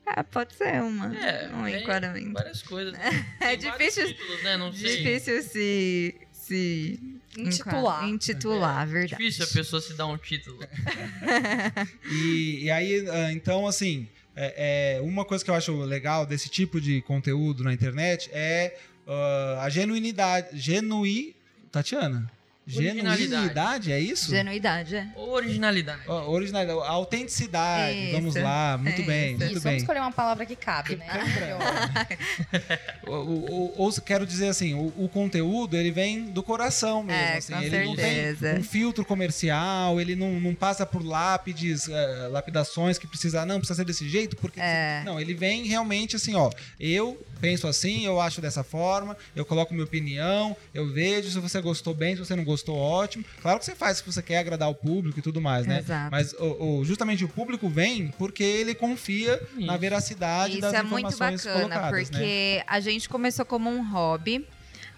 Ah, 0.07 0.23
pode 0.23 0.55
ser 0.55 0.81
uma. 0.83 1.17
É, 1.17 1.49
um 1.53 1.67
enquadramento. 1.67 2.33
várias 2.35 2.63
coisas. 2.63 2.95
É 3.41 3.57
difícil- 3.57 4.07
títulos, 4.07 4.43
né? 4.45 4.57
Não 4.57 4.73
sei. 4.73 4.99
Difícil 4.99 5.43
se. 5.43 6.15
se 6.33 7.01
Intitular. 7.37 8.09
Intitular, 8.09 8.83
É 8.85 8.87
verdade. 8.87 9.17
difícil 9.25 9.45
a 9.45 9.49
pessoa 9.49 9.83
se 9.83 9.95
dar 9.95 10.07
um 10.07 10.17
título. 10.17 10.61
E, 12.09 12.65
e 12.65 12.71
aí, 12.71 13.09
ah, 13.11 13.33
então, 13.33 13.67
assim, 13.67 14.07
é, 14.37 14.97
é, 14.97 15.01
uma 15.01 15.25
coisa 15.25 15.45
que 15.45 15.51
eu 15.51 15.55
acho 15.55 15.77
legal 15.83 16.27
desse 16.27 16.49
tipo 16.49 16.81
de 16.81 17.01
conteúdo 17.03 17.63
na 17.63 17.73
internet 17.73 18.31
é 18.33 18.77
ah, 19.07 19.61
a 19.63 19.69
genuinidade. 19.69 20.59
Genui. 20.59 21.35
Tatiana? 21.71 22.31
Originalidade. 22.67 23.23
Genuinidade, 23.29 23.93
é 23.93 24.01
isso? 24.01 24.31
Genuidade, 24.31 24.97
é. 24.97 25.07
Originalidade. 25.17 26.01
Ó, 26.07 26.31
Originalidade, 26.31 26.79
a 26.81 26.91
autenticidade. 26.91 27.99
Isso. 27.99 28.13
Vamos 28.13 28.35
lá, 28.37 28.79
muito 28.79 29.03
É 29.03 29.05
bem, 29.05 29.31
isso. 29.33 29.39
muito 29.41 29.43
Isso, 29.45 29.53
bem. 29.55 29.61
vamos 29.73 29.83
escolher 29.83 30.01
uma 30.01 30.13
palavra 30.13 30.47
que 30.47 30.57
cabe, 30.57 30.97
né? 30.97 31.07
O- 33.07 33.13
o- 33.13 33.75
Ou, 33.77 33.93
quero 34.01 34.27
dizer 34.27 34.49
assim, 34.49 34.75
o, 34.75 34.93
o 34.97 35.09
conteúdo 35.09 35.77
ele 35.77 35.91
vem 35.91 36.25
do 36.31 36.43
coração 36.43 37.03
mesmo. 37.03 37.21
É, 37.21 37.37
assim, 37.37 37.53
com 37.53 37.61
ele 37.63 37.85
não 37.85 37.95
certeza. 37.97 38.51
tem 38.53 38.61
um 38.61 38.65
filtro 38.65 39.05
comercial, 39.05 40.01
ele 40.01 40.17
não, 40.17 40.41
não 40.41 40.55
passa 40.55 40.87
por 40.87 41.05
lápides, 41.05 41.89
eh, 41.89 42.29
lapidações 42.31 42.99
que 42.99 43.07
precisa, 43.07 43.45
não, 43.45 43.59
precisa 43.59 43.77
ser 43.77 43.85
desse 43.85 44.09
jeito, 44.09 44.37
porque. 44.37 44.61
É. 44.61 45.03
Não, 45.05 45.21
ele 45.21 45.35
vem 45.35 45.67
realmente 45.67 46.17
assim, 46.17 46.35
ó. 46.35 46.51
Eu 46.81 47.21
penso 47.41 47.67
assim, 47.67 48.07
eu 48.07 48.21
acho 48.21 48.41
dessa 48.41 48.65
forma, 48.65 49.17
eu 49.37 49.45
coloco 49.45 49.75
minha 49.75 49.85
opinião, 49.85 50.57
eu 50.73 50.91
vejo 50.91 51.31
se 51.31 51.39
você 51.39 51.61
gostou 51.61 51.93
bem, 51.95 52.15
se 52.15 52.21
você 52.25 52.35
não 52.35 52.43
gostou, 52.45 52.54
ótimo. 52.75 53.25
Claro 53.43 53.59
que 53.59 53.65
você 53.65 53.75
faz 53.75 53.99
se 53.99 54.05
você 54.07 54.23
quer 54.23 54.39
agradar 54.39 54.69
o 54.71 54.75
público 54.75 55.19
e 55.19 55.23
tudo 55.23 55.41
mais, 55.41 55.67
né? 55.67 55.79
Exato. 55.81 56.11
Mas 56.11 56.33
o, 56.35 56.79
o- 56.81 56.85
justamente 56.85 57.25
o 57.25 57.29
público 57.29 57.69
vem 57.69 58.09
porque 58.19 58.43
ele 58.45 58.75
confia 58.75 59.41
na 59.57 59.73
Isso. 59.73 59.79
veracidade 59.81 60.61
das 60.61 60.73
Isso 60.73 60.81
é 60.81 60.83
muito 60.85 61.09
informações 61.09 61.45
bacana, 61.45 61.81
né? 61.83 61.91
porque 61.91 62.63
a 62.67 62.81
gente 62.81 63.09
começou 63.09 63.45
como 63.45 63.69
um 63.71 63.91
hobby. 63.91 64.47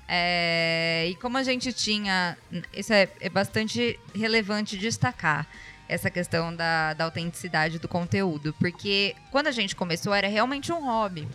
é, 0.08 1.06
e 1.10 1.14
como 1.16 1.36
a 1.38 1.42
gente 1.42 1.72
tinha. 1.72 2.36
Isso 2.72 2.92
é, 2.92 3.08
é 3.20 3.28
bastante 3.28 3.98
relevante 4.14 4.76
destacar. 4.78 5.46
Essa 5.88 6.10
questão 6.10 6.54
da, 6.54 6.94
da 6.94 7.04
autenticidade 7.04 7.78
do 7.78 7.86
conteúdo. 7.86 8.52
Porque 8.58 9.14
quando 9.30 9.46
a 9.46 9.52
gente 9.52 9.76
começou 9.76 10.12
era 10.12 10.26
realmente 10.26 10.72
um 10.72 10.84
hobby. 10.84 11.28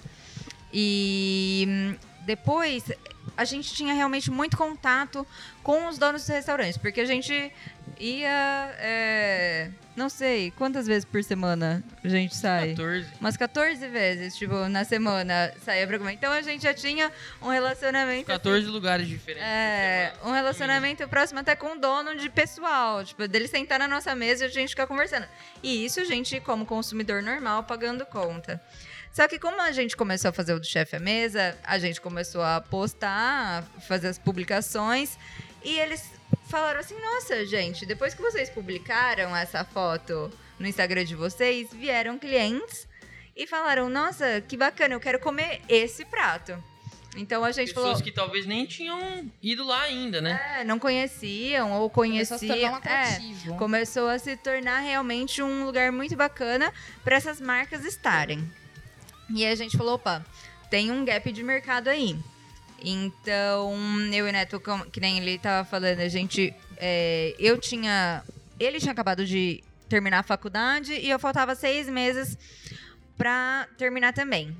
E 0.74 1.96
depois 2.26 2.86
a 3.36 3.46
gente 3.46 3.74
tinha 3.74 3.94
realmente 3.94 4.30
muito 4.30 4.58
contato 4.58 5.26
com 5.64 5.88
os 5.88 5.98
donos 5.98 6.22
dos 6.22 6.30
restaurantes. 6.30 6.78
Porque 6.78 7.02
a 7.02 7.06
gente 7.06 7.52
ia. 8.00 8.76
é, 8.80 9.70
não 9.96 10.10
sei, 10.10 10.52
quantas 10.52 10.88
vezes 10.88 11.06
por 11.06 11.24
semana 11.24 11.84
a 12.04 12.08
gente 12.08 12.36
sai? 12.36 12.70
14. 12.70 13.08
Umas 13.20 13.38
14 13.38 13.88
vezes, 13.88 14.36
tipo, 14.38 14.56
na 14.70 14.84
semana 14.84 15.54
saía 15.64 15.86
pra 15.86 16.00
comer. 16.00 16.14
Então 16.14 16.32
a 16.32 16.42
gente 16.42 16.64
já 16.64 16.74
tinha 16.74 17.12
um 17.42 17.50
relacionamento. 17.50 18.26
14 18.26 18.68
lugares 18.68 19.08
diferentes. 19.08 19.48
É, 19.48 20.14
um 20.24 20.32
relacionamento 20.32 21.08
próximo 21.08 21.40
até 21.40 21.56
com 21.56 21.76
o 21.76 21.80
dono 21.80 22.16
de 22.16 22.30
pessoal. 22.30 23.04
Tipo, 23.04 23.28
dele 23.28 23.48
sentar 23.48 23.80
na 23.80 23.88
nossa 23.88 24.16
mesa 24.16 24.46
e 24.46 24.48
a 24.48 24.50
gente 24.50 24.70
ficar 24.70 24.88
conversando. 24.88 25.28
E 25.62 25.86
isso 25.86 26.00
a 26.00 26.06
gente, 26.06 26.40
como 26.40 26.66
consumidor 26.66 27.22
normal, 27.22 27.64
pagando 27.64 28.06
conta. 28.06 28.62
Só 29.14 29.28
que 29.28 29.38
como 29.38 29.62
a 29.62 29.72
gente 29.72 29.96
começou 29.98 30.30
a 30.30 30.32
fazer 30.32 30.54
o 30.54 30.60
do 30.60 30.66
chefe 30.66 30.96
à 30.96 31.00
mesa, 31.00 31.58
a 31.64 31.78
gente 31.78 32.00
começou 32.00 32.42
a 32.42 32.62
postar, 32.62 33.64
fazer 33.88 34.08
as 34.08 34.18
publicações. 34.18 35.18
E 35.64 35.78
eles 35.80 36.10
falaram 36.48 36.80
assim: 36.80 37.00
nossa, 37.00 37.46
gente, 37.46 37.86
depois 37.86 38.14
que 38.14 38.22
vocês 38.22 38.50
publicaram 38.50 39.36
essa 39.36 39.66
foto 39.66 40.32
no 40.58 40.66
Instagram 40.68 41.04
de 41.04 41.16
vocês, 41.16 41.70
vieram 41.74 42.18
clientes 42.18 42.88
e 43.36 43.46
falaram: 43.46 43.90
nossa, 43.90 44.42
que 44.48 44.56
bacana, 44.56 44.96
eu 44.96 45.00
quero 45.00 45.20
comer 45.20 45.62
esse 45.68 46.06
prato. 46.06 46.62
Então 47.18 47.44
a 47.44 47.52
gente 47.52 47.74
Pessoas 47.74 47.90
falou. 47.90 48.04
que 48.04 48.12
talvez 48.12 48.46
nem 48.46 48.66
tinham 48.66 49.30
ido 49.44 49.66
lá 49.66 49.82
ainda, 49.82 50.22
né? 50.22 50.60
É, 50.60 50.64
não 50.64 50.80
conheciam 50.80 51.74
ou 51.74 51.90
Começou 51.90 52.36
a 52.36 52.40
se 52.40 52.48
tornar 52.48 52.78
um 52.78 52.80
conheciam. 52.80 52.94
É, 52.94 53.04
atrativo. 53.04 53.58
começou 53.58 54.08
a 54.08 54.18
se 54.18 54.38
tornar 54.38 54.80
realmente 54.80 55.42
um 55.42 55.66
lugar 55.66 55.92
muito 55.92 56.16
bacana 56.16 56.74
para 57.04 57.18
essas 57.18 57.42
marcas 57.42 57.84
estarem. 57.84 58.50
E 59.34 59.46
a 59.46 59.56
gente 59.56 59.78
falou, 59.78 59.96
opa, 59.96 60.26
tem 60.70 60.92
um 60.92 61.04
gap 61.06 61.32
de 61.32 61.44
mercado 61.44 61.88
aí. 61.88 62.18
Então, 62.84 63.74
eu 64.12 64.26
e 64.26 64.30
o 64.30 64.32
Neto, 64.32 64.62
que 64.92 65.00
nem 65.00 65.20
ele 65.20 65.38
tava 65.38 65.68
falando, 65.68 66.00
a 66.00 66.10
gente. 66.10 66.54
é, 66.78 67.36
eu 67.38 67.58
tinha. 67.58 68.24
Ele 68.60 68.80
tinha 68.80 68.92
acabado 68.92 69.26
de 69.26 69.64
terminar 69.88 70.20
a 70.20 70.24
faculdade 70.24 70.94
e 70.94 71.10
eu 71.10 71.20
faltava 71.20 71.54
seis 71.54 71.90
meses 71.90 72.38
pra 73.18 73.68
terminar 73.78 74.14
também. 74.14 74.56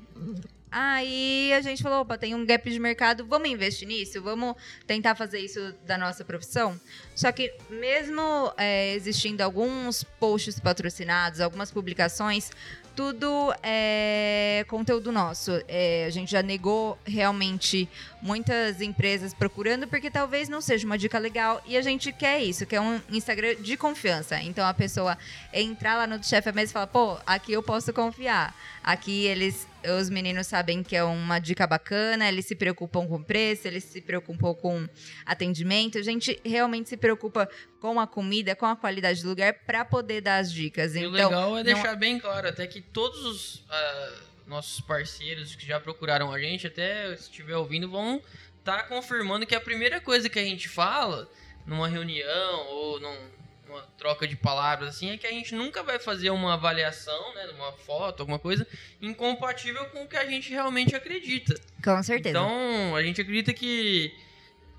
Aí 0.70 1.52
a 1.52 1.60
gente 1.60 1.82
falou, 1.82 2.00
opa, 2.00 2.16
tem 2.16 2.34
um 2.34 2.46
gap 2.46 2.70
de 2.70 2.78
mercado, 2.78 3.26
vamos 3.26 3.48
investir 3.50 3.86
nisso? 3.86 4.22
Vamos 4.22 4.54
tentar 4.86 5.14
fazer 5.14 5.38
isso 5.38 5.74
da 5.86 5.98
nossa 5.98 6.24
profissão? 6.24 6.80
Só 7.14 7.30
que 7.30 7.52
mesmo 7.68 8.52
é, 8.56 8.94
existindo 8.94 9.42
alguns 9.42 10.02
posts 10.02 10.58
patrocinados, 10.58 11.40
algumas 11.40 11.70
publicações, 11.70 12.50
tudo 12.94 13.54
é 13.62 14.64
conteúdo 14.68 15.10
nosso. 15.10 15.50
É, 15.68 16.04
a 16.06 16.10
gente 16.10 16.30
já 16.30 16.42
negou 16.42 16.98
realmente 17.04 17.88
muitas 18.20 18.80
empresas 18.80 19.34
procurando, 19.34 19.86
porque 19.88 20.10
talvez 20.10 20.48
não 20.48 20.60
seja 20.60 20.86
uma 20.86 20.96
dica 20.96 21.18
legal. 21.18 21.62
E 21.66 21.76
a 21.76 21.82
gente 21.82 22.12
quer 22.12 22.42
isso, 22.42 22.66
quer 22.66 22.80
um 22.80 23.00
Instagram 23.10 23.56
de 23.56 23.76
confiança. 23.76 24.40
Então 24.40 24.66
a 24.66 24.74
pessoa 24.74 25.18
entrar 25.52 25.96
lá 25.96 26.06
no 26.06 26.22
chefe 26.22 26.52
mesa 26.52 26.70
e 26.70 26.72
falar, 26.72 26.86
pô, 26.86 27.18
aqui 27.26 27.52
eu 27.52 27.62
posso 27.62 27.92
confiar. 27.92 28.54
Aqui 28.82 29.26
eles, 29.26 29.66
os 29.98 30.08
meninos 30.10 30.46
sabem 30.46 30.82
que 30.82 30.94
é 30.96 31.02
uma 31.04 31.38
dica 31.38 31.66
bacana, 31.66 32.28
eles 32.28 32.46
se 32.46 32.54
preocupam 32.54 33.06
com 33.06 33.22
preço, 33.22 33.66
eles 33.66 33.84
se 33.84 34.00
preocupam 34.00 34.54
com 34.54 34.88
atendimento. 35.26 35.98
A 35.98 36.02
gente 36.02 36.40
realmente 36.44 36.88
se 36.88 36.96
preocupa 36.96 37.48
com 37.80 37.98
a 38.00 38.06
comida, 38.06 38.54
com 38.54 38.66
a 38.66 38.76
qualidade 38.76 39.22
do 39.22 39.28
lugar, 39.28 39.52
para 39.66 39.84
poder 39.84 40.20
dar 40.20 40.38
as 40.38 40.52
dicas. 40.52 40.94
E 40.94 40.98
o 41.06 41.14
então, 41.14 41.28
legal 41.30 41.50
é 41.58 41.58
não- 41.58 41.62
deixar 41.64 41.96
bem 41.96 42.18
claro 42.18 42.48
até 42.48 42.66
que 42.66 42.80
todos 42.80 43.24
os 43.24 43.64
ah, 43.68 44.12
nossos 44.46 44.80
parceiros 44.80 45.54
que 45.54 45.66
já 45.66 45.80
procuraram 45.80 46.32
a 46.32 46.38
gente, 46.38 46.66
até 46.66 47.16
se 47.16 47.22
estiver 47.24 47.56
ouvindo, 47.56 47.90
vão 47.90 48.20
estar 48.58 48.84
confirmando 48.88 49.46
que 49.46 49.54
a 49.54 49.60
primeira 49.60 50.00
coisa 50.00 50.28
que 50.28 50.38
a 50.38 50.44
gente 50.44 50.68
fala 50.68 51.28
numa 51.66 51.88
reunião 51.88 52.66
ou 52.68 53.00
num- 53.00 53.41
numa 53.72 53.82
troca 53.96 54.28
de 54.28 54.36
palavras 54.36 54.90
assim 54.90 55.10
é 55.10 55.16
que 55.16 55.26
a 55.26 55.30
gente 55.30 55.54
nunca 55.54 55.82
vai 55.82 55.98
fazer 55.98 56.30
uma 56.30 56.54
avaliação, 56.54 57.34
né, 57.34 57.46
numa 57.46 57.72
foto, 57.72 58.20
alguma 58.20 58.38
coisa 58.38 58.66
incompatível 59.00 59.86
com 59.86 60.04
o 60.04 60.08
que 60.08 60.16
a 60.16 60.26
gente 60.26 60.50
realmente 60.50 60.94
acredita. 60.94 61.58
Com 61.82 62.02
certeza. 62.02 62.38
Então, 62.38 62.94
a 62.94 63.02
gente 63.02 63.20
acredita 63.20 63.52
que 63.54 64.14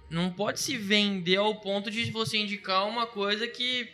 não 0.09 0.31
pode 0.31 0.59
se 0.59 0.77
vender 0.77 1.37
ao 1.37 1.55
ponto 1.55 1.89
de 1.89 2.09
você 2.11 2.37
indicar 2.37 2.87
uma 2.87 3.07
coisa 3.07 3.47
que 3.47 3.89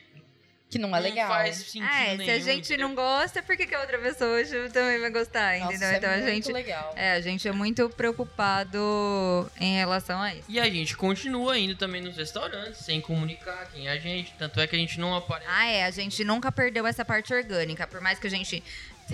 Que 0.69 0.77
não 0.77 0.95
é 0.95 0.99
legal. 0.99 1.27
não 1.27 1.35
faz 1.35 1.55
sentido 1.57 1.85
É, 1.85 2.11
se 2.11 2.17
nenhum, 2.17 2.31
a 2.33 2.39
gente 2.39 2.65
entendeu? 2.67 2.87
não 2.89 2.95
gosta, 2.95 3.41
por 3.41 3.57
que, 3.57 3.65
que 3.65 3.73
a 3.73 3.81
outra 3.81 3.97
pessoa 3.97 4.29
hoje 4.39 4.69
também 4.69 4.99
vai 4.99 5.09
gostar, 5.09 5.57
Nossa, 5.59 5.73
entendeu? 5.73 5.89
é 5.89 5.97
então 5.97 6.09
a 6.11 6.17
muito 6.17 6.27
gente. 6.31 6.51
legal. 6.51 6.93
É, 6.95 7.11
a 7.13 7.21
gente 7.21 7.47
é 7.47 7.51
muito 7.51 7.89
preocupado 7.89 9.51
em 9.59 9.75
relação 9.77 10.21
a 10.21 10.33
isso. 10.33 10.43
E 10.47 10.59
a 10.59 10.69
gente 10.69 10.95
continua 10.95 11.57
indo 11.57 11.75
também 11.75 12.01
nos 12.01 12.15
restaurantes, 12.17 12.79
sem 12.85 13.01
comunicar 13.01 13.67
quem 13.73 13.87
é 13.87 13.91
a 13.91 13.97
gente. 13.97 14.33
Tanto 14.37 14.59
é 14.59 14.67
que 14.67 14.75
a 14.75 14.79
gente 14.79 14.99
não 14.99 15.15
aparece. 15.15 15.49
Ah, 15.51 15.65
é, 15.67 15.85
a 15.85 15.91
gente 15.91 16.23
nunca 16.23 16.51
perdeu 16.51 16.85
essa 16.85 17.03
parte 17.03 17.33
orgânica. 17.33 17.87
Por 17.87 18.01
mais 18.01 18.19
que 18.19 18.27
a 18.27 18.29
gente 18.29 18.63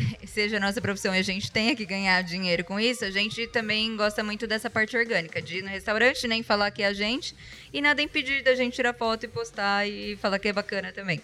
seja 0.26 0.60
nossa 0.60 0.82
profissão 0.82 1.16
e 1.16 1.20
a 1.20 1.24
gente 1.24 1.52
tenha 1.52 1.76
que 1.76 1.86
ganhar 1.86 2.22
dinheiro 2.24 2.64
com 2.64 2.80
isso, 2.80 3.06
a 3.06 3.12
gente 3.12 3.48
também 3.48 3.96
gosta 3.96 4.24
muito 4.24 4.48
dessa 4.48 4.70
parte 4.70 4.96
orgânica, 4.98 5.42
de 5.42 5.58
ir 5.58 5.62
no 5.62 5.70
restaurante, 5.70 6.28
nem 6.28 6.44
falar 6.44 6.72
que 6.72 6.84
é 6.84 6.88
a 6.88 6.94
gente, 6.94 7.36
e 7.74 7.82
nada 7.82 8.02
impedir 8.02 8.44
da 8.44 8.56
gente 8.56 8.76
tirar 8.76 8.94
foto 8.94 9.26
e 9.26 9.28
postar 9.28 9.88
e 9.88 10.16
falar 10.18 10.40
que 10.40 10.48
é 10.48 10.54
bacana 10.54 10.92
também. 10.92 11.22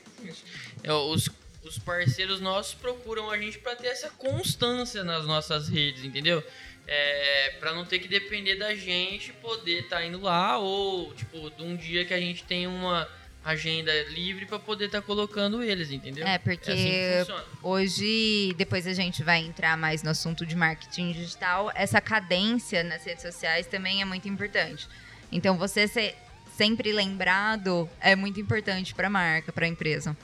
É, 0.84 0.92
os 0.94 1.30
os 1.64 1.78
parceiros 1.78 2.40
nossos 2.40 2.74
procuram 2.74 3.30
a 3.30 3.38
gente 3.38 3.60
para 3.60 3.76
ter 3.76 3.88
essa 3.88 4.10
constância 4.10 5.04
nas 5.04 5.26
nossas 5.26 5.70
redes, 5.70 6.04
entendeu? 6.04 6.44
É, 6.88 7.56
para 7.60 7.74
não 7.74 7.86
ter 7.86 8.00
que 8.00 8.08
depender 8.08 8.56
da 8.56 8.74
gente 8.74 9.32
poder 9.34 9.84
estar 9.84 9.98
tá 9.98 10.06
indo 10.06 10.20
lá 10.20 10.58
ou 10.58 11.14
tipo 11.14 11.50
de 11.52 11.62
um 11.62 11.76
dia 11.76 12.04
que 12.04 12.14
a 12.14 12.20
gente 12.20 12.44
tem 12.44 12.66
uma 12.66 13.08
agenda 13.44 13.92
livre 14.10 14.46
para 14.46 14.60
poder 14.60 14.86
estar 14.86 15.02
tá 15.02 15.08
colocando 15.08 15.64
eles, 15.64 15.92
entendeu? 15.92 16.26
É, 16.26 16.38
porque 16.38 16.72
é 16.72 17.22
assim 17.22 17.34
hoje, 17.62 18.54
depois 18.58 18.86
a 18.86 18.94
gente 18.94 19.24
vai 19.24 19.40
entrar 19.40 19.76
mais 19.78 20.04
no 20.04 20.12
assunto 20.12 20.46
de 20.46 20.56
marketing 20.56 21.12
digital, 21.12 21.72
essa 21.74 22.00
cadência 22.00 22.84
nas 22.84 23.04
redes 23.04 23.24
sociais 23.24 23.66
também 23.66 24.02
é 24.02 24.06
muito 24.06 24.28
importante. 24.28 24.88
Então, 25.32 25.58
você 25.58 25.88
ser 25.88 26.16
sempre 26.56 26.92
lembrado 26.92 27.90
é 28.00 28.16
muito 28.16 28.40
importante 28.40 28.94
para 28.94 29.08
a 29.08 29.10
marca, 29.10 29.52
para 29.52 29.66
a 29.66 29.70
empresa. 29.70 30.16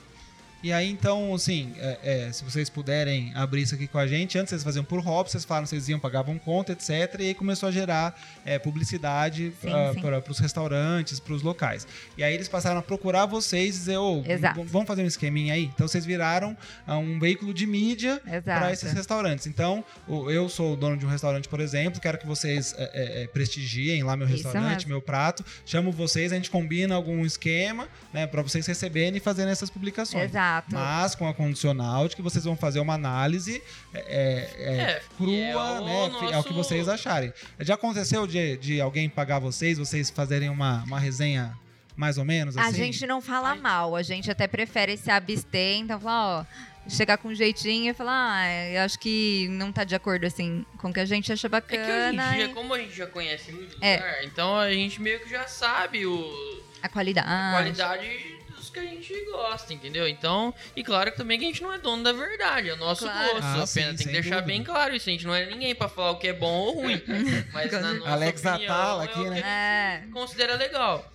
E 0.63 0.73
aí, 0.73 0.89
então, 0.89 1.35
assim, 1.35 1.73
é, 1.77 1.99
é, 2.03 2.31
se 2.31 2.43
vocês 2.43 2.67
puderem 2.69 3.31
abrir 3.35 3.61
isso 3.61 3.75
aqui 3.75 3.87
com 3.87 3.99
a 3.99 4.07
gente, 4.07 4.37
antes 4.39 4.49
vocês 4.49 4.63
faziam 4.63 4.83
por 4.83 4.99
hobby, 4.99 5.29
vocês 5.29 5.45
falaram 5.45 5.67
vocês 5.67 5.87
iam, 5.87 5.99
pagavam 5.99 6.37
conta, 6.39 6.71
etc. 6.71 6.89
E 7.19 7.27
aí 7.27 7.33
começou 7.35 7.69
a 7.69 7.71
gerar 7.71 8.19
é, 8.43 8.57
publicidade 8.57 9.53
para 9.61 10.31
os 10.31 10.39
restaurantes, 10.39 11.19
para 11.19 11.33
os 11.33 11.43
locais. 11.43 11.87
E 12.17 12.23
aí 12.23 12.33
eles 12.33 12.47
passaram 12.47 12.79
a 12.79 12.81
procurar 12.81 13.27
vocês 13.27 13.75
e 13.75 13.79
dizer, 13.79 13.97
ô, 13.97 14.19
oh, 14.19 14.63
vamos 14.63 14.87
fazer 14.87 15.03
um 15.03 15.05
esqueminha 15.05 15.53
aí? 15.53 15.65
Então 15.65 15.87
vocês 15.87 16.05
viraram 16.05 16.57
uh, 16.87 16.93
um 16.93 17.19
veículo 17.19 17.53
de 17.53 17.67
mídia 17.67 18.21
para 18.43 18.71
esses 18.71 18.91
restaurantes. 18.91 19.45
Então, 19.45 19.83
eu 20.07 20.49
sou 20.49 20.73
o 20.73 20.75
dono 20.75 20.97
de 20.97 21.05
um 21.05 21.09
restaurante, 21.09 21.47
por 21.47 21.59
exemplo, 21.59 22.01
quero 22.01 22.17
que 22.17 22.25
vocês 22.25 22.73
é, 22.77 23.23
é, 23.23 23.27
prestigiem 23.27 24.03
lá 24.03 24.17
meu 24.17 24.25
restaurante, 24.25 24.87
meu 24.87 25.01
prato. 25.01 25.45
Chamo 25.65 25.91
vocês, 25.91 26.31
a 26.31 26.35
gente 26.35 26.49
combina 26.49 26.95
algum 26.95 27.25
esquema, 27.25 27.87
né, 28.11 28.25
para 28.25 28.41
vocês 28.41 28.65
receberem 28.65 29.17
e 29.17 29.19
fazerem 29.19 29.51
essas 29.51 29.69
publicações. 29.69 30.31
Exato. 30.31 30.46
Exato. 30.47 30.73
Mas 30.73 31.15
com 31.15 31.27
a 31.27 31.33
condicional 31.33 32.07
de 32.07 32.15
que 32.15 32.21
vocês 32.21 32.43
vão 32.43 32.55
fazer 32.55 32.79
uma 32.79 32.93
análise 32.93 33.61
é, 33.93 33.99
é, 33.99 34.63
é, 34.63 34.91
é 34.91 35.01
crua, 35.17 35.81
né? 35.81 36.07
Nosso... 36.07 36.33
É 36.33 36.37
o 36.37 36.43
que 36.43 36.53
vocês 36.53 36.87
acharem. 36.87 37.33
Já 37.59 37.75
aconteceu 37.75 38.25
de, 38.25 38.57
de 38.57 38.81
alguém 38.81 39.09
pagar 39.09 39.39
vocês, 39.39 39.77
vocês 39.77 40.09
fazerem 40.09 40.49
uma, 40.49 40.83
uma 40.83 40.99
resenha 40.99 41.57
mais 41.95 42.17
ou 42.17 42.25
menos? 42.25 42.55
Assim? 42.57 42.67
A 42.67 42.71
gente 42.71 43.05
não 43.07 43.21
fala 43.21 43.55
mal, 43.55 43.95
a 43.95 44.03
gente 44.03 44.29
até 44.29 44.47
prefere 44.47 44.97
se 44.97 45.09
abster, 45.09 45.77
então 45.79 45.99
fala, 45.99 46.41
ó 46.41 46.77
chegar 46.89 47.17
com 47.17 47.27
um 47.27 47.35
jeitinho 47.35 47.91
e 47.91 47.93
falar, 47.93 48.43
ah, 48.43 48.69
eu 48.69 48.81
acho 48.81 48.97
que 48.97 49.47
não 49.49 49.73
tá 49.73 49.83
de 49.83 49.93
acordo, 49.93 50.25
assim, 50.25 50.65
com 50.77 50.89
o 50.89 50.93
que 50.93 51.01
a 51.01 51.05
gente 51.05 51.31
acha 51.31 51.49
bacana. 51.49 51.81
É 51.83 52.11
que 52.11 52.17
hoje 52.17 52.33
em 52.33 52.37
dia, 52.37 52.45
e... 52.45 52.53
como 52.53 52.73
a 52.73 52.79
gente 52.79 52.95
já 52.95 53.07
conhece 53.07 53.51
muito 53.51 53.77
é. 53.81 53.97
lugar, 53.97 54.23
então 54.23 54.57
a 54.57 54.71
gente 54.71 55.01
meio 55.01 55.19
que 55.19 55.29
já 55.29 55.45
sabe 55.47 56.05
o... 56.05 56.63
A 56.81 56.87
qualidade. 56.87 57.27
A 57.27 57.51
qualidade 57.51 58.36
que 58.79 58.87
a 58.87 58.89
gente 58.89 59.25
gosta, 59.25 59.73
entendeu? 59.73 60.07
Então, 60.07 60.53
e 60.75 60.83
claro 60.83 61.11
que 61.11 61.17
também 61.17 61.39
que 61.39 61.45
a 61.45 61.47
gente 61.47 61.61
não 61.61 61.73
é 61.73 61.77
dono 61.77 62.03
da 62.03 62.13
verdade, 62.13 62.69
é 62.69 62.73
o 62.73 62.77
nosso 62.77 63.05
claro. 63.05 63.33
gosto. 63.33 63.43
Ah, 63.43 63.63
apenas 63.63 63.69
sim, 63.69 63.81
tem 63.81 63.95
que 63.95 64.13
deixar 64.13 64.35
dúvida. 64.35 64.47
bem 64.47 64.63
claro 64.63 64.95
isso. 64.95 65.09
A 65.09 65.11
gente 65.11 65.25
não 65.25 65.35
é 65.35 65.45
ninguém 65.45 65.73
pra 65.75 65.89
falar 65.89 66.11
o 66.11 66.17
que 66.17 66.27
é 66.27 66.33
bom 66.33 66.53
ou 66.53 66.81
ruim. 66.81 67.01
mas 67.51 67.71
na 67.71 67.93
nossa 67.93 68.11
Alex 68.11 68.45
opinião, 68.45 68.73
Atala 68.73 69.03
aqui, 69.03 69.25
é 69.25 69.29
né? 69.29 69.39
É. 69.39 70.11
considera 70.11 70.55
legal. 70.55 71.11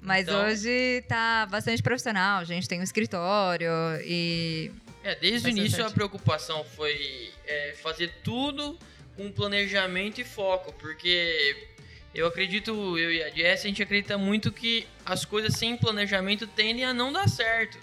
Mas 0.00 0.28
então, 0.28 0.44
hoje 0.44 1.02
tá 1.08 1.46
bastante 1.46 1.82
profissional, 1.82 2.40
a 2.40 2.44
gente 2.44 2.68
tem 2.68 2.80
um 2.80 2.84
escritório 2.84 3.70
e. 4.04 4.70
É, 5.02 5.14
desde 5.14 5.48
o 5.48 5.50
início 5.50 5.84
a 5.86 5.90
preocupação 5.90 6.64
foi 6.64 7.30
é, 7.46 7.74
fazer 7.80 8.12
tudo 8.24 8.78
com 9.16 9.30
planejamento 9.30 10.20
e 10.20 10.24
foco, 10.24 10.72
porque 10.72 11.68
eu 12.16 12.26
acredito, 12.26 12.98
eu 12.98 13.12
e 13.12 13.22
a 13.22 13.28
Jess, 13.28 13.64
a 13.64 13.68
gente 13.68 13.82
acredita 13.82 14.16
muito 14.16 14.50
que 14.50 14.86
as 15.04 15.26
coisas 15.26 15.54
sem 15.54 15.76
planejamento 15.76 16.46
tendem 16.46 16.82
a 16.82 16.94
não 16.94 17.12
dar 17.12 17.28
certo. 17.28 17.78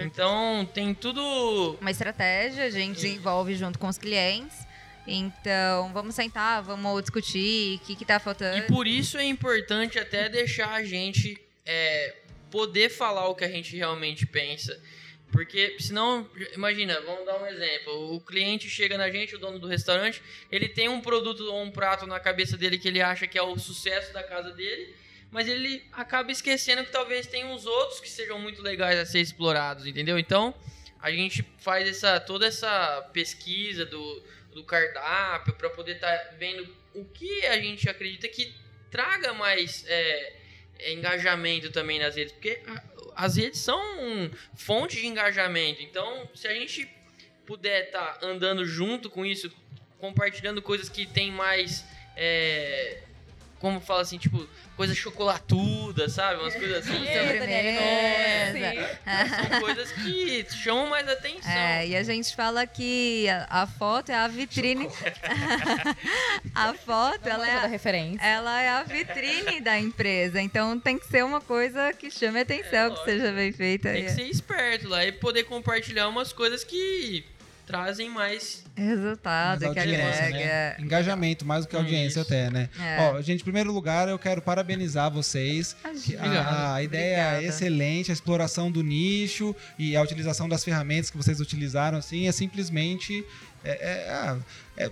Então, 0.00 0.68
tem 0.74 0.92
tudo. 0.92 1.78
Uma 1.80 1.90
estratégia, 1.90 2.64
a 2.64 2.70
gente 2.70 2.96
desenvolve 2.96 3.54
junto 3.54 3.78
com 3.78 3.88
os 3.88 3.96
clientes. 3.96 4.66
Então, 5.06 5.90
vamos 5.94 6.14
sentar, 6.14 6.62
vamos 6.62 7.00
discutir 7.00 7.76
o 7.76 7.86
que, 7.86 7.96
que 7.96 8.04
tá 8.04 8.20
faltando. 8.20 8.58
E 8.58 8.62
por 8.62 8.86
isso 8.86 9.16
é 9.16 9.24
importante 9.24 9.98
até 9.98 10.28
deixar 10.28 10.72
a 10.72 10.84
gente 10.84 11.40
é, 11.64 12.14
poder 12.50 12.90
falar 12.90 13.26
o 13.28 13.34
que 13.34 13.44
a 13.44 13.48
gente 13.48 13.74
realmente 13.74 14.26
pensa. 14.26 14.78
Porque 15.30 15.76
senão, 15.78 16.28
imagina, 16.54 17.00
vamos 17.02 17.26
dar 17.26 17.40
um 17.40 17.46
exemplo. 17.46 18.14
O 18.14 18.20
cliente 18.20 18.68
chega 18.68 18.96
na 18.96 19.10
gente, 19.10 19.36
o 19.36 19.38
dono 19.38 19.58
do 19.58 19.66
restaurante, 19.66 20.22
ele 20.50 20.68
tem 20.68 20.88
um 20.88 21.00
produto 21.00 21.40
ou 21.44 21.62
um 21.62 21.70
prato 21.70 22.06
na 22.06 22.18
cabeça 22.18 22.56
dele 22.56 22.78
que 22.78 22.88
ele 22.88 23.02
acha 23.02 23.26
que 23.26 23.36
é 23.36 23.42
o 23.42 23.58
sucesso 23.58 24.12
da 24.12 24.22
casa 24.22 24.50
dele, 24.52 24.94
mas 25.30 25.46
ele 25.46 25.84
acaba 25.92 26.32
esquecendo 26.32 26.84
que 26.84 26.90
talvez 26.90 27.26
tenha 27.26 27.46
uns 27.46 27.66
outros 27.66 28.00
que 28.00 28.08
sejam 28.08 28.38
muito 28.38 28.62
legais 28.62 28.98
a 28.98 29.04
ser 29.04 29.20
explorados, 29.20 29.86
entendeu? 29.86 30.18
Então, 30.18 30.54
a 31.00 31.10
gente 31.10 31.44
faz 31.58 31.86
essa 31.86 32.18
toda 32.18 32.46
essa 32.46 33.02
pesquisa 33.12 33.84
do, 33.84 34.22
do 34.52 34.64
cardápio 34.64 35.52
para 35.54 35.68
poder 35.70 35.96
estar 35.96 36.16
tá 36.16 36.34
vendo 36.38 36.66
o 36.94 37.04
que 37.04 37.44
a 37.46 37.60
gente 37.60 37.88
acredita 37.88 38.26
que 38.28 38.54
traga 38.90 39.34
mais 39.34 39.84
é, 39.86 40.32
engajamento 40.92 41.70
também 41.70 41.98
nas 41.98 42.16
redes, 42.16 42.32
porque 42.32 42.60
as 43.18 43.36
redes 43.36 43.58
são 43.58 43.82
fonte 44.54 45.00
de 45.00 45.06
engajamento. 45.08 45.82
Então, 45.82 46.30
se 46.36 46.46
a 46.46 46.54
gente 46.54 46.88
puder 47.44 47.86
estar 47.86 48.14
tá 48.14 48.26
andando 48.26 48.64
junto 48.64 49.10
com 49.10 49.26
isso, 49.26 49.50
compartilhando 49.98 50.62
coisas 50.62 50.88
que 50.88 51.04
tem 51.04 51.32
mais. 51.32 51.84
É, 52.16 53.02
como 53.58 53.80
fala 53.80 54.02
assim, 54.02 54.18
tipo, 54.18 54.46
coisa 54.76 54.94
chocolatuda, 54.94 56.08
sabe? 56.08 56.40
Umas 56.40 56.54
coisas 56.54 56.78
assim. 56.78 57.06
É, 57.06 58.52
é, 59.04 59.26
são 59.26 59.60
coisas 59.60 59.90
que 59.92 60.46
chamam 60.50 60.88
mais 60.88 61.08
atenção. 61.08 61.50
É, 61.50 61.88
e 61.88 61.96
a 61.96 62.02
gente 62.04 62.34
fala 62.36 62.66
que 62.66 63.28
a, 63.28 63.62
a 63.62 63.66
foto 63.66 64.10
é 64.10 64.14
a 64.14 64.28
vitrine. 64.28 64.88
a 66.54 66.72
foto, 66.74 67.28
ela 67.28 67.48
é, 67.48 67.54
a, 67.56 67.66
referência. 67.66 68.24
ela 68.24 68.62
é 68.62 68.68
a 68.68 68.84
vitrine 68.84 69.60
da 69.60 69.78
empresa. 69.78 70.40
Então 70.40 70.78
tem 70.78 70.96
que 70.96 71.06
ser 71.08 71.24
uma 71.24 71.40
coisa 71.40 71.92
que 71.92 72.10
chame 72.10 72.40
atenção, 72.40 72.86
é, 72.86 72.90
que 72.90 73.04
seja 73.04 73.32
bem 73.32 73.52
feita. 73.52 73.92
Tem 73.92 74.04
que 74.04 74.12
ser 74.12 74.28
esperto 74.28 74.88
lá 74.88 75.04
e 75.04 75.10
poder 75.10 75.44
compartilhar 75.44 76.08
umas 76.08 76.32
coisas 76.32 76.62
que 76.62 77.24
trazem 77.68 78.08
mais 78.08 78.64
resultado, 78.74 79.60
mais 79.60 79.74
que 79.74 79.78
agrega. 79.78 80.48
Né? 80.48 80.76
Engajamento, 80.78 81.44
mais 81.44 81.66
do 81.66 81.68
que 81.68 81.76
audiência 81.76 82.20
Isso. 82.20 82.32
até, 82.32 82.50
né? 82.50 82.70
É. 82.80 83.00
Ó, 83.02 83.20
gente, 83.20 83.42
em 83.42 83.44
primeiro 83.44 83.70
lugar, 83.70 84.08
eu 84.08 84.18
quero 84.18 84.40
parabenizar 84.40 85.10
vocês. 85.10 85.76
A, 86.18 86.76
a, 86.76 86.82
ideia 86.82 87.04
é 87.04 87.22
Obrigada. 87.24 87.44
é 87.44 87.46
excelente, 87.46 88.10
a 88.10 88.14
exploração 88.14 88.70
do 88.70 88.82
nicho 88.82 89.54
e 89.78 89.94
a 89.94 90.00
utilização 90.00 90.48
das 90.48 90.64
ferramentas 90.64 91.10
que 91.10 91.16
vocês 91.18 91.40
utilizaram, 91.40 91.98
assim, 91.98 92.26
é 92.26 92.32
simplesmente 92.32 93.22
é, 93.62 93.70
é, 93.70 94.10
ah, 94.10 94.38
é, 94.78 94.90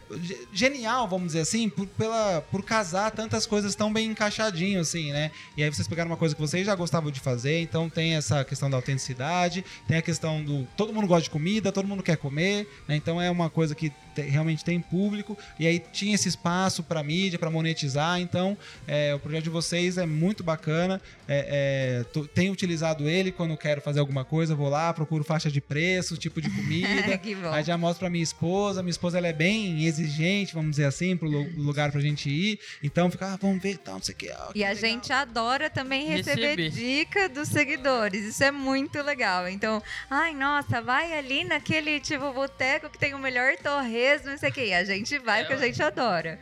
genial, 0.53 1.07
vamos 1.07 1.29
dizer 1.29 1.41
assim, 1.41 1.69
por, 1.69 1.87
pela, 1.87 2.41
por 2.51 2.65
casar 2.65 3.13
tantas 3.13 3.47
coisas 3.47 3.77
tão 3.77 3.93
bem 3.93 4.11
encaixadinho, 4.11 4.81
assim, 4.81 5.13
né? 5.13 5.31
E 5.57 5.63
aí 5.63 5.73
vocês 5.73 5.87
pegaram 5.87 6.11
uma 6.11 6.17
coisa 6.17 6.35
que 6.35 6.41
vocês 6.41 6.67
já 6.67 6.75
gostavam 6.75 7.09
de 7.09 7.21
fazer, 7.21 7.61
então 7.61 7.89
tem 7.89 8.15
essa 8.15 8.45
questão 8.45 8.69
da 8.69 8.77
autenticidade, 8.77 9.65
tem 9.87 9.97
a 9.97 10.03
questão 10.03 10.43
do. 10.43 10.67
Todo 10.77 10.93
mundo 10.93 11.07
gosta 11.07 11.23
de 11.23 11.31
comida, 11.31 11.71
todo 11.71 11.87
mundo 11.87 12.03
quer 12.03 12.17
comer, 12.17 12.69
né? 12.89 12.97
Então 12.97 13.23
é 13.23 13.31
uma 13.31 13.49
coisa 13.49 13.77
que 13.77 13.93
te, 14.13 14.23
realmente 14.23 14.65
tem 14.65 14.81
público, 14.81 15.39
e 15.59 15.69
aí 15.69 15.79
tinha 15.79 16.17
esse 16.17 16.29
espaço 16.29 16.83
para 16.83 17.01
mídia, 17.05 17.39
para 17.39 17.49
monetizar, 17.49 18.21
então 18.21 18.59
é, 18.89 19.15
o 19.15 19.21
projeto 19.21 19.45
de 19.45 19.51
vocês 19.51 19.99
é 19.99 20.07
muito 20.07 20.43
bacana. 20.43 21.01
É, 21.29 22.01
é, 22.01 22.05
tô, 22.13 22.27
tenho 22.27 22.53
utilizado 22.53 23.09
ele 23.09 23.31
quando 23.31 23.57
quero 23.57 23.81
fazer 23.81 24.01
alguma 24.01 24.25
coisa, 24.25 24.53
vou 24.53 24.69
lá, 24.69 24.93
procuro 24.93 25.23
faixa 25.23 25.49
de 25.49 25.61
preço, 25.61 26.17
tipo 26.17 26.41
de 26.41 26.51
comida, 26.57 27.21
aí 27.53 27.63
já 27.63 27.79
mostro 27.79 28.01
pra 28.01 28.11
minha 28.11 28.25
esposa, 28.25 28.83
minha 28.83 28.91
esposa 28.91 29.19
ela 29.19 29.29
é 29.29 29.33
bem 29.33 29.76
exigente, 29.85 30.55
vamos 30.55 30.71
dizer 30.71 30.87
assim, 30.87 31.17
pro 31.17 31.29
lugar 31.29 31.93
pra 31.93 32.01
gente 32.01 32.31
ir. 32.31 32.59
Então 32.83 33.11
fica, 33.11 33.35
ah, 33.35 33.39
vamos 33.41 33.63
ver, 33.63 33.79
tal, 33.79 33.95
não 33.95 34.03
sei 34.03 34.15
o 34.15 34.19
que. 34.19 34.31
Ah, 34.31 34.51
e 34.55 34.65
a 34.65 34.69
legal. 34.69 34.81
gente 34.81 35.13
adora 35.13 35.69
também 35.69 36.07
receber, 36.07 36.57
receber 36.57 36.71
dica 36.71 37.29
dos 37.29 37.49
seguidores. 37.49 38.25
Isso 38.25 38.43
é 38.43 38.51
muito 38.51 39.03
legal. 39.03 39.49
Então, 39.49 39.83
ai, 40.09 40.33
nossa, 40.35 40.81
vai 40.81 41.13
ali 41.13 41.45
naquele 41.45 42.01
tipo 42.01 42.33
boteco 42.33 42.89
que 42.89 42.99
tem 42.99 43.13
o 43.15 43.19
melhor 43.19 43.57
torresmo, 43.57 44.31
não 44.31 44.39
sei 44.39 44.51
o 44.51 44.53
que. 44.53 44.67
E 44.67 44.75
a 44.75 44.85
gente 44.85 45.19
vai 45.19 45.41
é, 45.41 45.45
porque 45.45 45.63
a 45.63 45.67
gente 45.67 45.83
adora. 45.83 46.39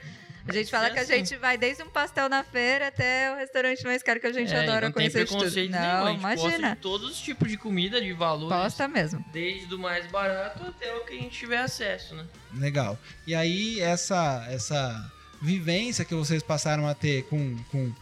A 0.46 0.52
gente 0.52 0.70
fala 0.70 0.90
que 0.90 0.98
a 0.98 1.04
gente 1.04 1.36
vai 1.36 1.56
desde 1.56 1.82
um 1.82 1.88
pastel 1.88 2.28
na 2.28 2.44
feira 2.44 2.88
até 2.88 3.32
o 3.32 3.36
restaurante 3.36 3.82
mais 3.84 4.02
caro 4.02 4.20
que 4.20 4.26
a 4.26 4.32
gente 4.32 4.52
é, 4.52 4.62
adora 4.62 4.86
não 4.86 4.92
conhecer 4.92 5.24
tem 5.24 5.26
preconceito 5.26 5.72
tudo. 5.72 5.80
Não, 5.80 6.04
nenhum. 6.04 6.18
imagina. 6.18 6.74
de 6.74 6.80
todos 6.82 7.10
os 7.12 7.18
tipos 7.18 7.48
de 7.48 7.56
comida, 7.56 8.00
de 8.00 8.12
valores. 8.12 8.54
Posta 8.54 8.86
mesmo. 8.86 9.24
Desde 9.32 9.74
o 9.74 9.78
mais 9.78 10.06
barato 10.06 10.62
até 10.64 10.94
o 10.94 11.04
que 11.04 11.14
a 11.14 11.16
gente 11.16 11.38
tiver 11.38 11.58
acesso, 11.58 12.14
né? 12.14 12.26
Legal. 12.54 12.98
E 13.26 13.34
aí, 13.34 13.80
essa, 13.80 14.46
essa 14.50 15.10
vivência 15.40 16.04
que 16.04 16.14
vocês 16.14 16.42
passaram 16.42 16.86
a 16.86 16.94
ter 16.94 17.24
com, 17.24 17.56
com 17.70 17.86
uh, 17.86 17.94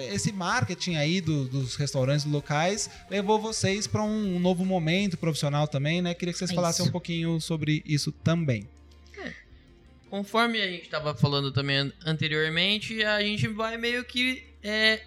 esse 0.00 0.32
marketing 0.32 0.96
aí 0.96 1.20
do, 1.20 1.44
dos 1.46 1.76
restaurantes 1.76 2.24
locais 2.24 2.88
levou 3.10 3.38
vocês 3.38 3.86
para 3.86 4.02
um 4.02 4.38
novo 4.38 4.64
momento 4.64 5.18
profissional 5.18 5.68
também, 5.68 6.00
né? 6.00 6.14
Queria 6.14 6.32
que 6.32 6.38
vocês 6.38 6.52
falassem 6.52 6.86
um 6.86 6.90
pouquinho 6.90 7.38
sobre 7.42 7.82
isso 7.84 8.10
também 8.10 8.66
conforme 10.14 10.62
a 10.62 10.68
gente 10.68 10.84
estava 10.84 11.12
falando 11.12 11.50
também 11.50 11.92
anteriormente, 12.06 13.02
a 13.02 13.20
gente 13.20 13.48
vai 13.48 13.76
meio 13.76 14.04
que 14.04 14.46
é, 14.62 15.02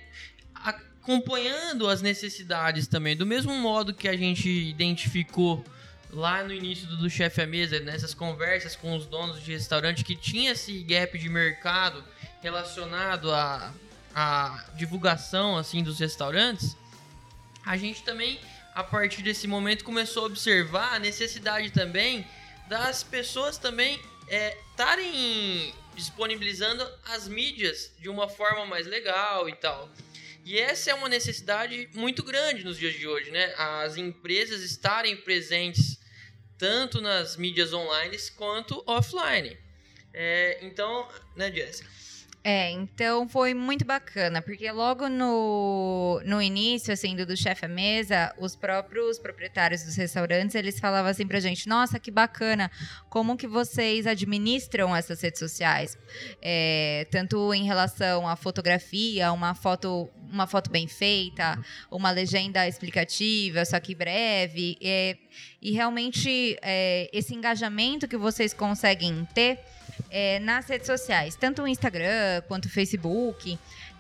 acompanhando 0.54 1.88
as 1.88 2.02
necessidades 2.02 2.88
também. 2.88 3.16
Do 3.16 3.26
mesmo 3.26 3.54
modo 3.54 3.94
que 3.94 4.10
a 4.10 4.18
gente 4.18 4.50
identificou 4.50 5.64
lá 6.10 6.44
no 6.44 6.52
início 6.52 6.86
do, 6.88 6.98
do 6.98 7.10
chefe 7.10 7.42
à 7.42 7.48
mesa, 7.48 7.80
nessas 7.80 8.14
conversas 8.14 8.76
com 8.76 8.98
os 8.98 9.06
donos 9.06 9.42
de 9.42 9.54
restaurante 9.54 10.04
que 10.04 10.14
tinha 10.14 10.52
esse 10.52 10.84
gap 10.84 11.18
de 11.18 11.30
mercado 11.30 12.04
relacionado 12.42 13.32
à, 13.32 13.74
à 14.14 14.66
divulgação 14.76 15.58
assim 15.58 15.82
dos 15.84 16.00
restaurantes, 16.00 16.76
a 17.66 17.78
gente 17.78 18.04
também 18.04 18.42
a 18.76 18.84
partir 18.84 19.22
desse 19.22 19.48
momento 19.48 19.86
começou 19.86 20.24
a 20.24 20.26
observar 20.26 20.96
a 20.96 21.00
necessidade 21.00 21.72
também 21.72 22.28
das 22.68 23.04
pessoas 23.04 23.58
também 23.58 24.02
estarem 24.30 25.70
é, 25.70 25.74
disponibilizando 25.96 26.88
as 27.06 27.28
mídias 27.28 27.92
de 28.00 28.10
uma 28.10 28.28
forma 28.28 28.66
mais 28.66 28.86
legal 28.86 29.48
e 29.50 29.56
tal. 29.56 29.90
E 30.46 30.58
essa 30.58 30.92
é 30.92 30.94
uma 30.94 31.10
necessidade 31.10 31.90
muito 31.94 32.24
grande 32.24 32.64
nos 32.64 32.78
dias 32.78 32.94
de 32.94 33.08
hoje, 33.08 33.32
né? 33.32 33.54
As 33.58 33.98
empresas 33.98 34.62
estarem 34.62 35.18
presentes 35.18 36.00
tanto 36.58 37.02
nas 37.02 37.36
mídias 37.36 37.74
online 37.74 38.18
quanto 38.36 38.82
offline. 38.88 39.58
É, 40.14 40.60
então, 40.62 41.08
né, 41.36 41.52
Jéssica? 41.52 41.90
É, 42.50 42.72
então 42.72 43.28
foi 43.28 43.54
muito 43.54 43.84
bacana, 43.84 44.42
porque 44.42 44.72
logo 44.72 45.10
no, 45.10 46.22
no 46.24 46.42
início, 46.42 46.94
assim, 46.94 47.14
do, 47.14 47.26
do 47.26 47.36
chefe 47.36 47.66
à 47.66 47.68
mesa, 47.68 48.34
os 48.40 48.56
próprios 48.56 49.20
proprietários 49.20 49.84
dos 49.84 49.98
restaurantes, 49.98 50.56
eles 50.56 50.80
falavam 50.80 51.12
assim 51.12 51.28
pra 51.28 51.42
gente, 51.42 51.68
nossa, 51.68 52.00
que 52.00 52.10
bacana, 52.10 52.72
como 53.10 53.36
que 53.36 53.46
vocês 53.46 54.08
administram 54.08 54.96
essas 54.96 55.20
redes 55.20 55.40
sociais? 55.40 55.98
É, 56.42 57.06
tanto 57.12 57.54
em 57.54 57.66
relação 57.66 58.26
à 58.26 58.38
fotografia, 58.38 59.30
uma 59.34 59.54
foto, 59.54 60.10
uma 60.32 60.48
foto 60.48 60.72
bem 60.72 60.88
feita, 60.88 61.62
uma 61.92 62.12
legenda 62.12 62.66
explicativa, 62.66 63.66
só 63.66 63.78
que 63.78 63.94
breve, 63.94 64.78
é, 64.82 65.18
e 65.62 65.74
realmente 65.74 66.58
é, 66.62 67.10
esse 67.12 67.36
engajamento 67.36 68.08
que 68.08 68.16
vocês 68.16 68.54
conseguem 68.54 69.28
ter 69.34 69.60
é, 70.10 70.40
nas 70.40 70.68
redes 70.68 70.88
sociais, 70.88 71.36
tanto 71.36 71.62
o 71.64 71.68
Instagram 71.68 72.42
quanto 72.48 72.66
o 72.66 72.70
Facebook. 72.70 73.58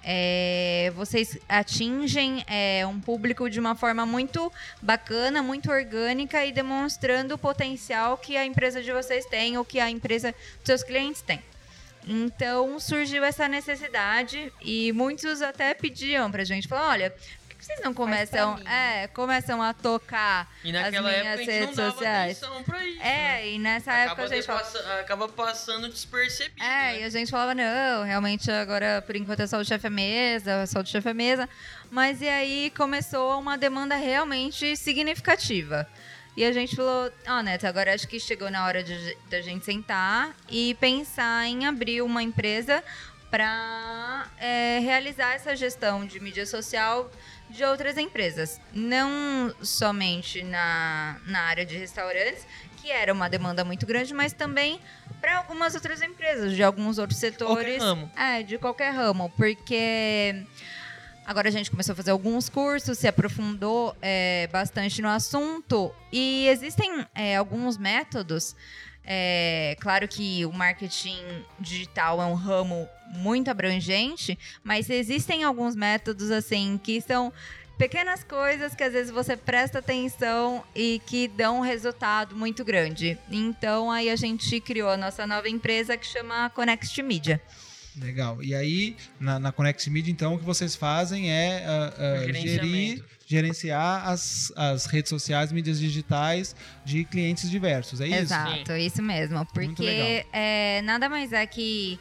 É, 0.09 0.91
vocês 0.95 1.37
atingem 1.49 2.43
é, 2.47 2.85
um 2.87 2.99
público 2.99 3.49
de 3.49 3.59
uma 3.59 3.75
forma 3.75 4.05
muito 4.05 4.51
bacana, 4.81 5.43
muito 5.43 5.69
orgânica 5.69 6.45
e 6.45 6.51
demonstrando 6.51 7.35
o 7.35 7.37
potencial 7.37 8.17
que 8.17 8.37
a 8.37 8.45
empresa 8.45 8.81
de 8.81 8.91
vocês 8.91 9.25
tem 9.25 9.57
ou 9.57 9.65
que 9.65 9.79
a 9.79 9.89
empresa 9.89 10.31
dos 10.31 10.65
seus 10.65 10.83
clientes 10.83 11.21
tem. 11.21 11.41
Então 12.07 12.79
surgiu 12.79 13.21
essa 13.21 13.49
necessidade 13.49 14.51
e 14.61 14.93
muitos 14.93 15.41
até 15.41 15.73
pediam 15.73 16.31
pra 16.31 16.45
gente, 16.45 16.65
falar, 16.65 16.89
olha, 16.91 17.13
vocês 17.59 17.79
não 17.81 17.93
começam, 17.93 18.57
é, 18.67 19.07
começam 19.07 19.61
a 19.61 19.73
tocar 19.73 20.51
e 20.63 20.71
naquela 20.71 21.09
as 21.09 21.17
minhas 21.21 21.39
época 21.39 21.51
redes 21.51 21.77
não 21.77 21.91
sociais? 21.91 22.37
Isso, 22.37 22.45
é, 22.99 23.03
né? 23.03 23.49
e 23.49 23.59
nessa 23.59 23.91
acaba 23.91 24.05
época 24.05 24.23
a 24.23 24.27
gente 24.27 24.45
falava, 24.45 24.65
passa, 24.65 24.99
acaba 24.99 25.27
passando 25.27 25.89
despercebido. 25.89 26.63
é, 26.63 26.65
né? 26.65 27.01
e 27.01 27.03
a 27.03 27.09
gente 27.09 27.31
falava, 27.31 27.55
não, 27.55 28.03
realmente 28.03 28.49
agora 28.51 29.01
por 29.01 29.15
enquanto 29.15 29.41
é 29.41 29.47
só 29.47 29.57
o 29.57 29.65
chefe 29.65 29.87
à 29.87 29.89
mesa, 29.89 30.51
é 30.51 30.65
só 30.65 30.81
o 30.81 30.85
chefe 30.85 31.09
à 31.09 31.13
mesa. 31.13 31.49
Mas 31.89 32.21
e 32.21 32.27
aí 32.27 32.71
começou 32.75 33.39
uma 33.39 33.57
demanda 33.57 33.95
realmente 33.95 34.75
significativa. 34.75 35.87
E 36.35 36.45
a 36.45 36.51
gente 36.51 36.75
falou, 36.75 37.11
ó, 37.27 37.41
Neto, 37.41 37.65
agora 37.65 37.93
acho 37.95 38.07
que 38.07 38.19
chegou 38.19 38.51
na 38.51 38.63
hora 38.65 38.83
de, 38.83 39.17
da 39.27 39.41
gente 39.41 39.65
sentar 39.65 40.35
e 40.47 40.75
pensar 40.75 41.47
em 41.47 41.65
abrir 41.65 42.03
uma 42.03 42.21
empresa 42.21 42.83
para 43.31 44.27
realizar 44.81 45.33
essa 45.33 45.55
gestão 45.55 46.05
de 46.05 46.19
mídia 46.19 46.45
social 46.45 47.11
de 47.49 47.63
outras 47.63 47.97
empresas. 47.97 48.59
Não 48.73 49.53
somente 49.61 50.43
na, 50.43 51.17
na 51.25 51.41
área 51.41 51.65
de 51.65 51.77
restaurantes, 51.77 52.45
que 52.81 52.91
era 52.91 53.11
uma 53.13 53.29
demanda 53.29 53.63
muito 53.63 53.85
grande, 53.85 54.13
mas 54.13 54.33
também 54.33 54.79
para 55.19 55.37
algumas 55.37 55.75
outras 55.75 56.01
empresas, 56.01 56.55
de 56.55 56.63
alguns 56.63 56.97
outros 56.97 57.19
setores. 57.19 57.77
Qualquer 57.77 57.79
ramo. 57.79 58.11
É, 58.15 58.43
de 58.43 58.57
qualquer 58.57 58.93
ramo, 58.93 59.31
porque 59.35 60.45
agora 61.25 61.49
a 61.49 61.51
gente 61.51 61.69
começou 61.69 61.93
a 61.93 61.95
fazer 61.95 62.11
alguns 62.11 62.49
cursos, 62.49 62.97
se 62.97 63.07
aprofundou 63.07 63.95
é, 64.01 64.47
bastante 64.51 65.01
no 65.01 65.09
assunto 65.09 65.93
e 66.11 66.47
existem 66.47 67.05
é, 67.13 67.35
alguns 67.35 67.77
métodos. 67.77 68.55
É, 69.09 69.77
claro 69.79 70.05
que 70.05 70.45
o 70.45 70.51
marketing 70.51 71.17
digital 71.57 72.21
é 72.21 72.25
um 72.25 72.33
ramo 72.33 72.89
muito 73.07 73.49
abrangente, 73.49 74.37
mas 74.61 74.89
existem 74.89 75.45
alguns 75.45 75.77
métodos 75.77 76.29
assim 76.29 76.77
que 76.83 76.99
são 76.99 77.31
pequenas 77.77 78.21
coisas 78.23 78.75
que 78.75 78.83
às 78.83 78.91
vezes 78.91 79.09
você 79.09 79.37
presta 79.37 79.79
atenção 79.79 80.61
e 80.75 81.01
que 81.05 81.29
dão 81.29 81.59
um 81.59 81.61
resultado 81.61 82.35
muito 82.35 82.65
grande. 82.65 83.17
Então 83.31 83.89
aí 83.89 84.09
a 84.09 84.15
gente 84.17 84.59
criou 84.59 84.89
a 84.89 84.97
nossa 84.97 85.25
nova 85.25 85.47
empresa 85.47 85.95
que 85.95 86.05
chama 86.05 86.49
Connect 86.49 87.01
Media. 87.01 87.41
Legal. 87.95 88.43
E 88.43 88.53
aí, 88.53 88.95
na, 89.19 89.39
na 89.39 89.51
Connect 89.51 89.89
Media, 89.89 90.11
então, 90.11 90.35
o 90.35 90.37
que 90.37 90.45
vocês 90.45 90.75
fazem 90.75 91.31
é 91.31 91.65
uh, 91.65 92.29
uh, 92.29 92.33
gerir. 92.33 93.03
Gerenciar 93.27 94.07
as, 94.07 94.53
as 94.55 94.85
redes 94.85 95.09
sociais, 95.09 95.51
mídias 95.51 95.79
digitais 95.79 96.55
de 96.85 97.03
clientes 97.03 97.49
diversos. 97.49 97.99
É 97.99 98.07
isso? 98.07 98.19
Exato, 98.19 98.71
isso 98.71 99.03
mesmo. 99.03 99.45
Porque 99.47 100.25
é, 100.31 100.81
nada 100.83 101.09
mais 101.09 101.33
é 101.33 101.45
que 101.45 101.99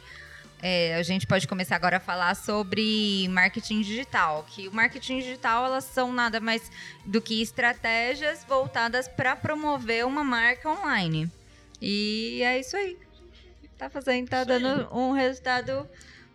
é, 0.63 0.95
a 0.95 1.03
gente 1.03 1.27
pode 1.27 1.45
começar 1.45 1.75
agora 1.75 1.97
a 1.97 1.99
falar 1.99 2.33
sobre 2.33 3.27
marketing 3.29 3.81
digital. 3.81 4.47
Que 4.49 4.69
o 4.69 4.73
marketing 4.73 5.19
digital 5.19 5.65
elas 5.65 5.83
são 5.83 6.13
nada 6.13 6.39
mais 6.39 6.71
do 7.05 7.21
que 7.21 7.41
estratégias 7.41 8.45
voltadas 8.47 9.09
para 9.09 9.35
promover 9.35 10.05
uma 10.05 10.23
marca 10.23 10.69
online. 10.69 11.29
E 11.81 12.41
é 12.41 12.57
isso 12.57 12.77
aí. 12.77 12.97
Tá 13.77 13.89
fazendo, 13.89 14.29
tá 14.29 14.41
Isso 14.41 14.51
aí. 14.51 14.61
dando 14.61 14.95
um 14.95 15.11
resultado 15.11 15.87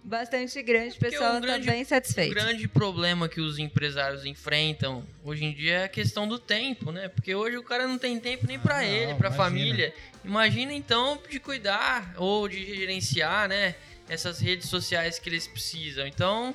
bastante 0.03 0.63
grande. 0.63 0.97
O 0.97 1.01
pessoal 1.01 1.37
um 1.37 1.41
grande- 1.41 1.67
tá 1.67 1.73
bem 1.73 1.83
O 1.83 1.87
satisfeito. 1.87 2.35
grande 2.35 2.67
problema 2.69 3.29
que 3.29 3.41
os 3.41 3.59
empresários 3.59 4.25
enfrentam 4.25 5.07
hoje 5.25 5.45
em 5.45 5.53
dia 5.53 5.73
é 5.75 5.85
a 5.85 5.89
questão 5.89 6.27
do 6.27 6.39
tempo, 6.39 6.91
né? 6.91 7.09
Porque 7.09 7.35
hoje 7.35 7.57
o 7.57 7.63
cara 7.63 7.87
não 7.87 7.99
tem 7.99 8.19
tempo 8.19 8.47
nem 8.47 8.59
pra 8.59 8.79
Ah, 8.79 8.85
ele, 8.85 9.13
imagina. 9.13 9.31
família. 9.31 9.95
Imagina 10.25 10.73
então 10.73 11.21
de 11.29 11.39
cuidar 11.39 12.15
ou 12.17 12.49
de 12.49 12.65
gerenciar, 12.77 13.49
né? 13.49 13.75
Essas 14.09 14.41
redes 14.41 14.69
sociais 14.69 15.19
que 15.19 15.29
eles 15.29 15.47
precisam. 15.47 16.07
Então, 16.07 16.55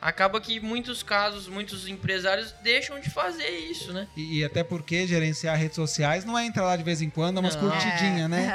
acaba 0.00 0.40
que 0.40 0.60
muitos 0.60 1.02
casos, 1.02 1.48
muitos 1.48 1.88
empresários 1.88 2.52
deixam 2.62 3.00
de 3.00 3.10
fazer 3.10 3.48
isso, 3.70 3.92
né? 3.92 4.06
E, 4.16 4.38
e 4.38 4.44
até 4.44 4.62
porque 4.62 5.06
gerenciar 5.06 5.56
redes 5.56 5.74
sociais 5.76 6.24
não 6.24 6.38
é 6.38 6.44
entrar 6.44 6.64
lá 6.64 6.76
de 6.76 6.82
vez 6.82 7.00
em 7.02 7.10
quando, 7.10 7.38
é 7.38 7.40
umas 7.40 7.56
curtidinhas, 7.56 8.28
né? 8.30 8.52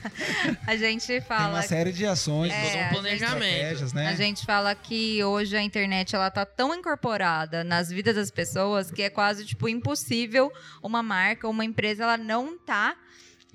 a 0.66 0.76
gente 0.76 1.06
Tem 1.06 1.20
fala 1.20 1.54
uma 1.54 1.62
série 1.62 1.92
de 1.92 2.06
ações, 2.06 2.52
É, 2.52 2.60
Todo 2.60 2.64
a 2.64 2.68
um 2.68 2.72
gente- 2.82 2.92
planejamento. 2.92 3.44
estratégias, 3.44 3.92
né? 3.92 4.08
A 4.08 4.14
gente 4.14 4.46
fala 4.46 4.74
que 4.74 5.22
hoje 5.24 5.56
a 5.56 5.62
internet 5.62 6.14
ela 6.14 6.30
tá 6.30 6.44
tão 6.46 6.74
incorporada 6.74 7.62
nas 7.64 7.88
vidas 7.90 8.14
das 8.16 8.30
pessoas 8.30 8.90
que 8.90 9.02
é 9.02 9.10
quase 9.10 9.44
tipo 9.44 9.68
impossível 9.68 10.52
uma 10.82 11.02
marca, 11.02 11.48
uma 11.48 11.64
empresa 11.64 12.04
ela 12.04 12.16
não 12.16 12.56
tá 12.58 12.96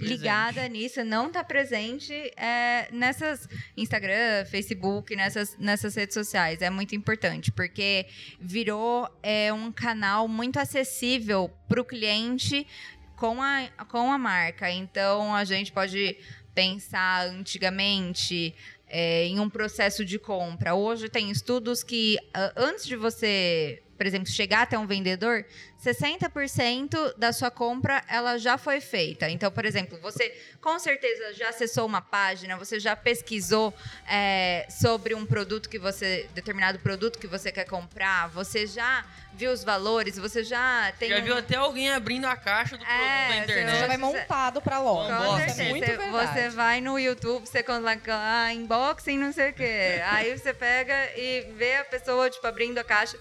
Presente. 0.01 0.19
ligada 0.19 0.67
nisso, 0.67 1.03
não 1.03 1.31
tá 1.31 1.43
presente 1.43 2.13
é, 2.35 2.87
nessas 2.91 3.47
Instagram, 3.77 4.45
Facebook, 4.49 5.15
nessas, 5.15 5.55
nessas 5.57 5.95
redes 5.95 6.13
sociais. 6.13 6.61
É 6.61 6.69
muito 6.69 6.95
importante, 6.95 7.51
porque 7.51 8.07
virou 8.39 9.07
é, 9.21 9.53
um 9.53 9.71
canal 9.71 10.27
muito 10.27 10.59
acessível 10.59 11.51
para 11.67 11.79
o 11.79 11.85
cliente 11.85 12.67
com 13.15 13.41
a, 13.41 13.67
com 13.87 14.11
a 14.11 14.17
marca. 14.17 14.69
Então 14.71 15.35
a 15.35 15.43
gente 15.43 15.71
pode 15.71 16.17
pensar 16.55 17.27
antigamente 17.27 18.53
é, 18.87 19.25
em 19.25 19.39
um 19.39 19.49
processo 19.49 20.03
de 20.03 20.19
compra. 20.19 20.73
Hoje 20.73 21.07
tem 21.07 21.29
estudos 21.31 21.83
que 21.83 22.17
antes 22.57 22.85
de 22.85 22.95
você, 22.95 23.81
por 23.97 24.05
exemplo, 24.05 24.27
chegar 24.27 24.63
até 24.63 24.77
um 24.77 24.85
vendedor, 24.85 25.45
60% 25.83 27.15
da 27.17 27.33
sua 27.33 27.49
compra 27.49 28.03
ela 28.07 28.37
já 28.37 28.57
foi 28.57 28.79
feita. 28.79 29.29
Então, 29.29 29.51
por 29.51 29.65
exemplo, 29.65 29.97
você 30.01 30.29
com 30.61 30.77
certeza 30.79 31.33
já 31.33 31.49
acessou 31.49 31.85
uma 31.85 32.01
página, 32.01 32.55
você 32.57 32.79
já 32.79 32.95
pesquisou 32.95 33.73
é, 34.07 34.65
sobre 34.69 35.15
um 35.15 35.25
produto 35.25 35.67
que 35.69 35.79
você, 35.79 36.29
determinado 36.33 36.79
produto 36.79 37.17
que 37.19 37.27
você 37.27 37.51
quer 37.51 37.65
comprar, 37.65 38.27
você 38.29 38.67
já 38.67 39.03
viu 39.33 39.51
os 39.51 39.63
valores, 39.63 40.17
você 40.17 40.43
já 40.43 40.91
tem 40.99 41.09
Já 41.09 41.17
um- 41.19 41.23
viu 41.23 41.37
até 41.37 41.55
alguém 41.55 41.89
abrindo 41.91 42.25
a 42.25 42.35
caixa 42.35 42.77
do 42.77 42.85
produto 42.85 43.01
É, 43.01 43.27
na 43.29 43.33
você 43.35 43.39
internet. 43.43 43.79
Já 43.79 43.87
vai 43.87 43.97
montado 43.97 44.61
pra 44.61 44.79
loja. 44.79 45.15
Com 45.17 45.23
Isso 45.37 45.43
é 45.43 45.47
certeza. 45.49 45.69
muito 45.69 45.85
Você- 45.85 45.97
verdade. 45.97 46.33
Você 46.33 46.49
vai 46.49 46.81
no 46.81 46.99
YouTube, 46.99 47.47
você 47.47 47.63
coloca 47.63 48.15
lá 48.15 48.49
unboxing, 48.53 49.17
não 49.17 49.31
sei 49.33 49.49
o 49.49 49.53
quê. 49.53 50.01
Aí 50.05 50.37
você 50.37 50.53
pega 50.53 50.93
e 51.17 51.47
vê 51.57 51.77
a 51.77 51.85
pessoa, 51.85 52.29
tipo, 52.29 52.45
abrindo 52.45 52.77
a 52.77 52.83
caixa. 52.83 53.17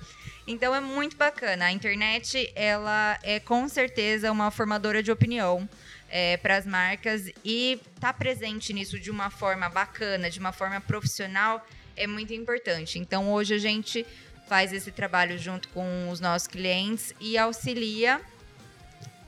Então 0.47 0.75
é 0.75 0.81
muito 0.81 1.17
bacana. 1.17 1.67
A 1.67 1.71
internet, 1.73 2.50
ela 2.55 3.19
é 3.23 3.41
com 3.41 3.69
certeza 3.69 4.31
uma 4.31 4.51
formadora 4.51 5.03
de 5.03 5.11
opinião 5.11 5.69
para 6.43 6.57
as 6.57 6.67
marcas 6.67 7.31
e 7.45 7.81
tá 8.01 8.13
presente 8.13 8.73
nisso 8.73 8.99
de 8.99 9.13
uma 9.13 9.31
forma 9.31 9.69
bacana, 9.69 10.29
de 10.29 10.41
uma 10.41 10.51
forma 10.51 10.81
profissional, 10.81 11.65
é 11.97 12.07
muito 12.07 12.33
importante. 12.33 12.99
Então 12.99 13.33
hoje 13.33 13.55
a 13.55 13.59
gente 13.59 14.05
faz 14.49 14.73
esse 14.73 14.91
trabalho 14.91 15.39
junto 15.39 15.69
com 15.69 16.11
os 16.11 16.19
nossos 16.19 16.49
clientes 16.49 17.15
e 17.21 17.39
auxilia 17.39 18.21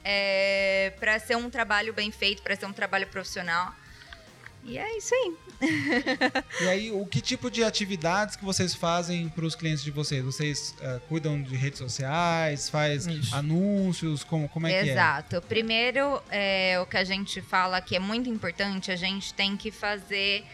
é, 0.04 0.92
para 0.98 1.18
ser 1.20 1.36
um 1.36 1.48
trabalho 1.48 1.92
bem 1.92 2.10
feito, 2.10 2.42
para 2.42 2.56
ser 2.56 2.66
um 2.66 2.72
trabalho 2.72 3.06
profissional. 3.06 3.72
E 4.64 4.78
é 4.78 4.96
isso 4.96 5.14
aí. 5.14 5.34
E 6.60 6.68
aí, 6.68 6.90
o 6.92 7.04
que 7.06 7.20
tipo 7.20 7.50
de 7.50 7.64
atividades 7.64 8.36
que 8.36 8.44
vocês 8.44 8.74
fazem 8.74 9.28
para 9.28 9.44
os 9.44 9.54
clientes 9.54 9.82
de 9.82 9.90
vocês? 9.90 10.24
Vocês 10.24 10.74
uh, 10.80 11.00
cuidam 11.08 11.42
de 11.42 11.56
redes 11.56 11.78
sociais, 11.78 12.68
faz 12.68 13.06
Isso. 13.06 13.34
anúncios, 13.34 14.24
como, 14.24 14.48
como 14.48 14.66
é 14.66 14.70
Exato. 14.70 14.84
que 14.84 14.90
é? 14.90 14.92
Exato. 14.92 15.42
Primeiro, 15.48 16.22
é, 16.30 16.80
o 16.80 16.86
que 16.86 16.96
a 16.96 17.04
gente 17.04 17.40
fala 17.40 17.80
que 17.80 17.96
é 17.96 17.98
muito 17.98 18.28
importante, 18.28 18.90
a 18.90 18.96
gente 18.96 19.34
tem 19.34 19.56
que 19.56 19.70
fazer 19.70 20.44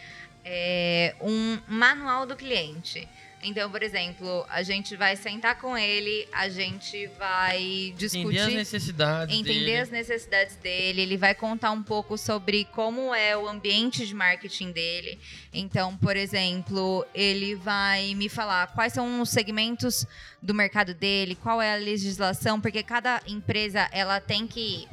é, 0.43 1.15
um 1.21 1.59
manual 1.67 2.25
do 2.25 2.35
cliente. 2.35 3.07
Então, 3.41 3.71
por 3.71 3.81
exemplo, 3.81 4.45
a 4.49 4.61
gente 4.63 4.95
vai 4.97 5.15
sentar 5.15 5.59
com 5.59 5.77
ele, 5.77 6.27
a 6.31 6.49
gente 6.49 7.07
vai 7.17 7.93
discutir. 7.97 8.37
Entender 8.37 8.39
as 8.39 8.53
necessidades 8.53 9.35
entender 9.35 9.65
dele. 9.65 9.77
as 9.77 9.89
necessidades 9.89 10.55
dele. 10.57 11.01
Ele 11.01 11.17
vai 11.17 11.33
contar 11.33 11.71
um 11.71 11.81
pouco 11.81 12.17
sobre 12.17 12.65
como 12.65 13.13
é 13.13 13.37
o 13.37 13.47
ambiente 13.47 14.05
de 14.05 14.13
marketing 14.13 14.71
dele. 14.71 15.17
Então, 15.53 15.95
por 15.97 16.17
exemplo, 16.17 17.05
ele 17.15 17.55
vai 17.55 18.13
me 18.13 18.27
falar 18.27 18.67
quais 18.73 18.93
são 18.93 19.21
os 19.21 19.29
segmentos 19.29 20.05
do 20.41 20.53
mercado 20.53 20.93
dele, 20.93 21.35
qual 21.35 21.61
é 21.61 21.73
a 21.73 21.77
legislação, 21.77 22.59
porque 22.59 22.83
cada 22.83 23.21
empresa 23.25 23.87
ela 23.91 24.19
tem 24.19 24.45
que 24.45 24.87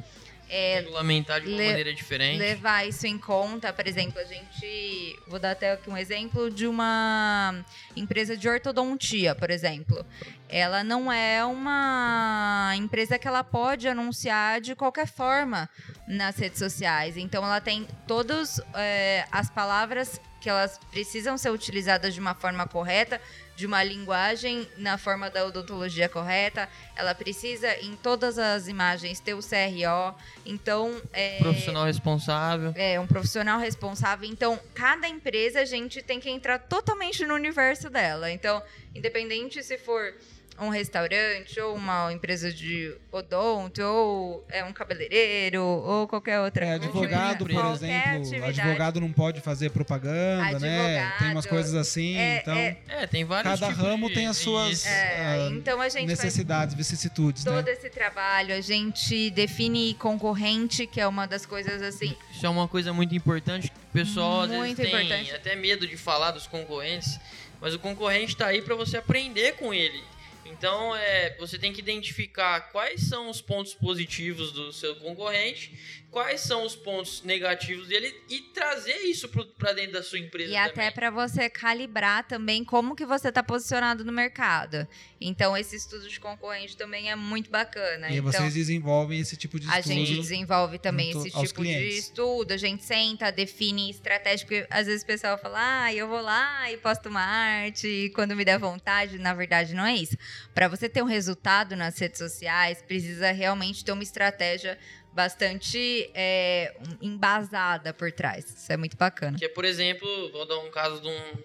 é, 0.49 0.79
regulamentar 0.79 1.41
de 1.41 1.47
uma 1.47 1.57
maneira 1.57 1.93
diferente. 1.93 2.37
Levar 2.37 2.87
isso 2.87 3.05
em 3.05 3.17
conta, 3.17 3.73
por 3.73 3.85
exemplo, 3.87 4.19
a 4.19 4.23
gente. 4.23 5.19
Vou 5.27 5.39
dar 5.39 5.51
até 5.51 5.73
aqui 5.73 5.89
um 5.89 5.97
exemplo 5.97 6.49
de 6.49 6.65
uma 6.67 7.63
empresa 7.95 8.37
de 8.37 8.47
ortodontia, 8.47 9.35
por 9.35 9.49
exemplo. 9.49 10.05
Ela 10.49 10.83
não 10.83 11.11
é 11.11 11.43
uma 11.43 12.73
empresa 12.77 13.19
que 13.19 13.27
ela 13.27 13.43
pode 13.43 13.87
anunciar 13.87 14.61
de 14.61 14.75
qualquer 14.75 15.07
forma 15.07 15.69
nas 16.07 16.37
redes 16.37 16.59
sociais. 16.59 17.17
Então 17.17 17.43
ela 17.43 17.59
tem 17.59 17.85
todas 18.07 18.61
é, 18.73 19.25
as 19.31 19.49
palavras 19.49 20.21
que 20.39 20.49
elas 20.49 20.79
precisam 20.91 21.37
ser 21.37 21.49
utilizadas 21.49 22.13
de 22.13 22.19
uma 22.19 22.33
forma 22.33 22.65
correta, 22.67 23.19
de 23.57 23.65
uma 23.65 23.83
linguagem 23.83 24.67
na 24.77 24.99
forma 24.99 25.31
da 25.31 25.43
odontologia 25.43 26.07
correta. 26.07 26.69
Ela 26.95 27.15
precisa, 27.15 27.75
em 27.81 27.95
todas 27.95 28.37
as 28.37 28.67
imagens, 28.67 29.19
ter 29.19 29.33
o 29.33 29.39
CRO. 29.39 30.15
Então. 30.45 31.01
É, 31.11 31.39
profissional 31.39 31.85
responsável. 31.85 32.71
É, 32.75 32.99
um 32.99 33.07
profissional 33.07 33.59
responsável. 33.59 34.29
Então, 34.29 34.59
cada 34.75 35.07
empresa 35.07 35.59
a 35.59 35.65
gente 35.65 36.03
tem 36.03 36.19
que 36.19 36.29
entrar 36.29 36.59
totalmente 36.59 37.25
no 37.25 37.33
universo 37.33 37.89
dela. 37.89 38.29
Então, 38.29 38.61
independente 38.93 39.63
se 39.63 39.75
for 39.79 40.13
um 40.59 40.69
restaurante, 40.69 41.59
ou 41.59 41.75
uma 41.75 42.11
empresa 42.11 42.51
de 42.51 42.95
odonto, 43.11 43.81
ou 43.81 44.45
é 44.49 44.63
um 44.63 44.73
cabeleireiro, 44.73 45.61
ou 45.61 46.07
qualquer 46.07 46.39
outra 46.39 46.65
é, 46.65 46.73
advogado, 46.73 47.45
por 47.45 47.65
exemplo, 47.65 48.21
atividade. 48.21 48.61
advogado 48.61 48.99
não 48.99 49.11
pode 49.11 49.39
fazer 49.41 49.69
propaganda, 49.69 50.43
advogado, 50.43 50.61
né? 50.61 51.13
Tem 51.19 51.31
umas 51.31 51.45
coisas 51.45 51.75
assim, 51.75 52.17
é, 52.17 52.39
então... 52.39 52.55
É, 52.55 52.77
é, 52.87 53.07
tem 53.07 53.23
vários 53.23 53.59
Cada 53.59 53.71
ramo 53.71 54.07
de, 54.07 54.15
tem 54.15 54.27
as 54.27 54.37
suas 54.37 54.83
uh, 54.83 55.53
então 55.53 55.79
a 55.79 55.89
gente 55.89 56.07
necessidades, 56.07 56.73
vicissitudes, 56.73 57.43
todo 57.43 57.65
né? 57.65 57.71
esse 57.71 57.89
trabalho, 57.89 58.55
a 58.55 58.61
gente 58.61 59.29
define 59.29 59.93
concorrente, 59.95 60.87
que 60.87 60.99
é 60.99 61.07
uma 61.07 61.27
das 61.27 61.45
coisas 61.45 61.81
assim... 61.81 62.15
Isso 62.31 62.45
é 62.45 62.49
uma 62.49 62.67
coisa 62.67 62.91
muito 62.91 63.13
importante, 63.13 63.71
o 63.89 63.93
pessoal 63.93 64.41
às 64.41 64.49
vezes 64.49 64.75
tem 64.75 64.87
importante. 64.87 65.31
até 65.33 65.55
medo 65.55 65.87
de 65.87 65.97
falar 65.97 66.31
dos 66.31 66.47
concorrentes, 66.47 67.19
mas 67.61 67.73
o 67.75 67.79
concorrente 67.79 68.33
está 68.33 68.47
aí 68.47 68.61
para 68.61 68.75
você 68.75 68.97
aprender 68.97 69.53
com 69.53 69.73
ele. 69.73 70.03
Então, 70.51 70.95
é, 70.95 71.35
você 71.37 71.57
tem 71.57 71.73
que 71.73 71.79
identificar 71.79 72.71
quais 72.71 73.01
são 73.01 73.29
os 73.29 73.41
pontos 73.41 73.73
positivos 73.73 74.51
do 74.51 74.71
seu 74.71 74.95
concorrente, 74.95 75.77
quais 76.09 76.41
são 76.41 76.65
os 76.65 76.75
pontos 76.75 77.21
negativos 77.23 77.87
dele 77.87 78.13
e 78.29 78.39
trazer 78.39 78.97
isso 79.03 79.29
para 79.29 79.73
dentro 79.73 79.93
da 79.93 80.03
sua 80.03 80.19
empresa. 80.19 80.49
E 80.49 80.55
também. 80.55 80.71
até 80.71 80.91
para 80.91 81.09
você 81.09 81.49
calibrar 81.49 82.25
também 82.27 82.63
como 82.63 82.95
que 82.95 83.05
você 83.05 83.29
está 83.29 83.43
posicionado 83.43 84.05
no 84.05 84.11
mercado. 84.11 84.87
Então, 85.19 85.57
esse 85.57 85.75
estudo 85.75 86.07
de 86.07 86.19
concorrente 86.19 86.77
também 86.77 87.11
é 87.11 87.15
muito 87.15 87.49
bacana. 87.49 88.09
E 88.09 88.17
então, 88.17 88.31
vocês 88.31 88.53
desenvolvem 88.53 89.19
esse 89.19 89.35
tipo 89.35 89.59
de 89.59 89.65
estudo. 89.65 89.77
A 89.77 89.81
gente 89.81 90.15
desenvolve 90.15 90.79
também 90.79 91.09
esse 91.09 91.29
tipo 91.29 91.55
clientes. 91.55 91.93
de 91.93 91.99
estudo. 91.99 92.51
A 92.51 92.57
gente 92.57 92.83
senta, 92.83 93.31
define 93.31 93.89
estratégia, 93.89 94.45
porque 94.45 94.67
às 94.69 94.87
vezes 94.87 95.03
o 95.03 95.05
pessoal 95.05 95.37
fala, 95.37 95.83
ah, 95.83 95.93
eu 95.93 96.07
vou 96.07 96.21
lá 96.21 96.71
e 96.71 96.77
posto 96.77 97.09
uma 97.09 97.21
arte 97.21 98.11
quando 98.15 98.35
me 98.35 98.45
der 98.45 98.57
vontade. 98.57 99.17
Na 99.17 99.33
verdade, 99.33 99.73
não 99.73 99.85
é 99.85 99.95
isso. 99.95 100.17
Para 100.53 100.67
você 100.67 100.87
ter 100.87 101.01
um 101.01 101.07
resultado 101.07 101.75
nas 101.75 101.97
redes 101.99 102.17
sociais, 102.17 102.81
precisa 102.81 103.31
realmente 103.31 103.83
ter 103.83 103.91
uma 103.91 104.03
estratégia 104.03 104.77
bastante 105.17 106.11
é, 106.13 106.75
embasada 107.01 107.91
por 107.91 108.11
trás. 108.11 108.45
Isso 108.45 108.71
é 108.71 108.77
muito 108.77 108.95
bacana. 108.95 109.35
Que 109.35 109.45
é, 109.45 109.49
por 109.49 109.65
exemplo, 109.65 110.07
vou 110.31 110.45
dar 110.45 110.59
um 110.59 110.69
caso 110.69 111.01
de, 111.01 111.07
um, 111.07 111.37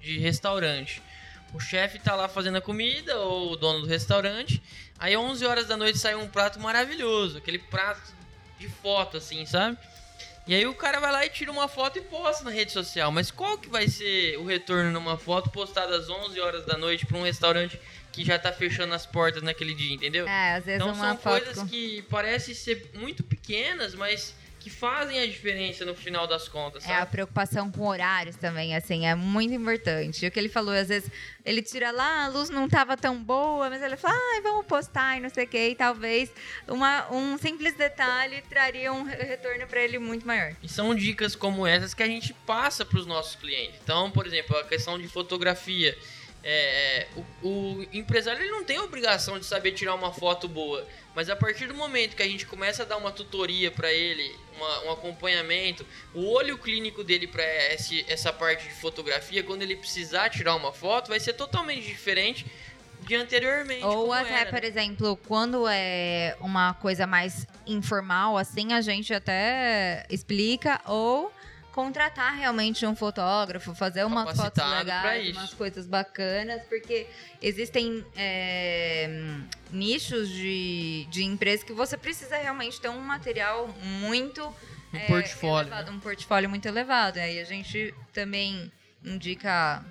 de 0.00 0.18
restaurante. 0.18 1.02
O 1.52 1.60
chefe 1.60 1.98
tá 1.98 2.14
lá 2.14 2.26
fazendo 2.26 2.56
a 2.56 2.60
comida, 2.62 3.18
ou 3.18 3.52
o 3.52 3.56
dono 3.56 3.82
do 3.82 3.86
restaurante. 3.86 4.62
Aí, 4.98 5.14
11 5.14 5.44
horas 5.44 5.66
da 5.66 5.76
noite, 5.76 5.98
sai 5.98 6.14
um 6.14 6.26
prato 6.26 6.58
maravilhoso. 6.58 7.36
Aquele 7.36 7.58
prato 7.58 8.14
de 8.58 8.66
foto, 8.66 9.18
assim, 9.18 9.44
sabe? 9.44 9.76
E 10.46 10.54
aí 10.54 10.66
o 10.66 10.72
cara 10.72 10.98
vai 10.98 11.12
lá 11.12 11.26
e 11.26 11.28
tira 11.28 11.52
uma 11.52 11.68
foto 11.68 11.98
e 11.98 12.02
posta 12.02 12.44
na 12.44 12.50
rede 12.50 12.72
social. 12.72 13.12
Mas 13.12 13.30
qual 13.30 13.58
que 13.58 13.68
vai 13.68 13.88
ser 13.88 14.38
o 14.38 14.46
retorno 14.46 14.90
numa 14.90 15.18
foto 15.18 15.50
postada 15.50 15.96
às 15.96 16.08
11 16.08 16.40
horas 16.40 16.64
da 16.64 16.78
noite 16.78 17.04
para 17.04 17.18
um 17.18 17.24
restaurante 17.24 17.78
que 18.16 18.24
já 18.24 18.38
tá 18.38 18.50
fechando 18.50 18.94
as 18.94 19.04
portas 19.04 19.42
naquele 19.42 19.74
dia, 19.74 19.94
entendeu? 19.94 20.26
É, 20.26 20.54
às 20.54 20.64
vezes 20.64 20.80
então 20.80 20.94
uma 20.94 21.08
são 21.08 21.18
foto 21.18 21.44
coisas 21.44 21.70
que 21.70 22.00
parecem 22.08 22.54
ser 22.54 22.90
muito 22.94 23.22
pequenas, 23.22 23.94
mas 23.94 24.34
que 24.58 24.70
fazem 24.70 25.20
a 25.20 25.26
diferença 25.26 25.84
no 25.84 25.94
final 25.94 26.26
das 26.26 26.48
contas. 26.48 26.82
Sabe? 26.82 26.94
É 26.94 27.00
a 27.00 27.04
preocupação 27.04 27.70
com 27.70 27.86
horários 27.86 28.34
também, 28.36 28.74
assim, 28.74 29.06
é 29.06 29.14
muito 29.14 29.52
importante. 29.52 30.26
O 30.26 30.30
que 30.30 30.38
ele 30.40 30.48
falou, 30.48 30.74
às 30.74 30.88
vezes 30.88 31.10
ele 31.44 31.62
tira 31.62 31.90
lá, 31.90 32.24
a 32.24 32.28
luz 32.28 32.48
não 32.48 32.64
estava 32.64 32.96
tão 32.96 33.22
boa, 33.22 33.68
mas 33.68 33.82
ele 33.82 33.98
fala, 33.98 34.14
ah, 34.16 34.40
vamos 34.42 34.64
postar 34.64 35.18
e 35.18 35.20
não 35.20 35.28
sei 35.28 35.44
o 35.44 35.46
quê, 35.48 35.68
e 35.68 35.74
talvez 35.74 36.32
uma, 36.66 37.12
um 37.12 37.36
simples 37.36 37.74
detalhe 37.74 38.42
traria 38.48 38.92
um 38.92 39.02
retorno 39.04 39.66
para 39.66 39.82
ele 39.82 39.98
muito 39.98 40.26
maior. 40.26 40.56
E 40.62 40.68
são 40.68 40.94
dicas 40.94 41.36
como 41.36 41.66
essas 41.66 41.92
que 41.92 42.02
a 42.02 42.08
gente 42.08 42.32
passa 42.32 42.82
para 42.82 42.98
os 42.98 43.06
nossos 43.06 43.36
clientes. 43.36 43.78
Então, 43.84 44.10
por 44.10 44.26
exemplo, 44.26 44.56
a 44.56 44.64
questão 44.64 44.98
de 44.98 45.06
fotografia. 45.06 45.96
É, 46.48 47.00
é, 47.00 47.08
o, 47.42 47.48
o, 47.48 47.86
empresário 47.92 48.40
ele 48.40 48.52
não 48.52 48.62
tem 48.62 48.76
a 48.76 48.84
obrigação 48.84 49.36
de 49.36 49.44
saber 49.44 49.72
tirar 49.72 49.96
uma 49.96 50.12
foto 50.12 50.46
boa, 50.46 50.86
mas 51.12 51.28
a 51.28 51.34
partir 51.34 51.66
do 51.66 51.74
momento 51.74 52.14
que 52.14 52.22
a 52.22 52.28
gente 52.28 52.46
começa 52.46 52.84
a 52.84 52.86
dar 52.86 52.98
uma 52.98 53.10
tutoria 53.10 53.68
para 53.68 53.92
ele, 53.92 54.32
uma, 54.56 54.84
um 54.84 54.92
acompanhamento, 54.92 55.84
o 56.14 56.24
olho 56.30 56.56
clínico 56.56 57.02
dele 57.02 57.26
para 57.26 57.42
essa 57.42 58.32
parte 58.32 58.68
de 58.68 58.74
fotografia, 58.74 59.42
quando 59.42 59.62
ele 59.62 59.74
precisar 59.74 60.30
tirar 60.30 60.54
uma 60.54 60.72
foto, 60.72 61.08
vai 61.08 61.18
ser 61.18 61.32
totalmente 61.32 61.84
diferente 61.84 62.46
de 63.00 63.16
anteriormente. 63.16 63.84
Ou 63.84 64.12
até, 64.12 64.42
era, 64.42 64.50
por 64.50 64.62
né? 64.62 64.68
exemplo, 64.68 65.18
quando 65.26 65.66
é 65.66 66.36
uma 66.40 66.74
coisa 66.74 67.08
mais 67.08 67.44
informal, 67.66 68.38
assim, 68.38 68.72
a 68.72 68.80
gente 68.80 69.12
até 69.12 70.06
explica, 70.08 70.80
ou 70.86 71.32
contratar 71.76 72.34
realmente 72.34 72.86
um 72.86 72.96
fotógrafo, 72.96 73.74
fazer 73.74 74.02
umas 74.06 74.34
fotos 74.34 74.64
legais, 74.64 75.36
umas 75.36 75.52
coisas 75.52 75.86
bacanas, 75.86 76.62
porque 76.70 77.06
existem 77.42 78.02
é, 78.16 79.10
nichos 79.70 80.30
de, 80.30 81.06
de 81.10 81.22
empresas 81.22 81.62
que 81.62 81.74
você 81.74 81.98
precisa 81.98 82.38
realmente 82.38 82.80
ter 82.80 82.88
um 82.88 83.02
material 83.02 83.68
muito 84.00 84.42
um 84.42 84.96
é, 84.96 85.06
portfólio, 85.06 85.68
elevado, 85.68 85.90
né? 85.90 85.96
um 85.98 86.00
portfólio 86.00 86.48
muito 86.48 86.66
elevado. 86.66 87.18
Aí 87.18 87.38
a 87.38 87.44
gente 87.44 87.92
também 88.10 88.72
indica 89.04 89.84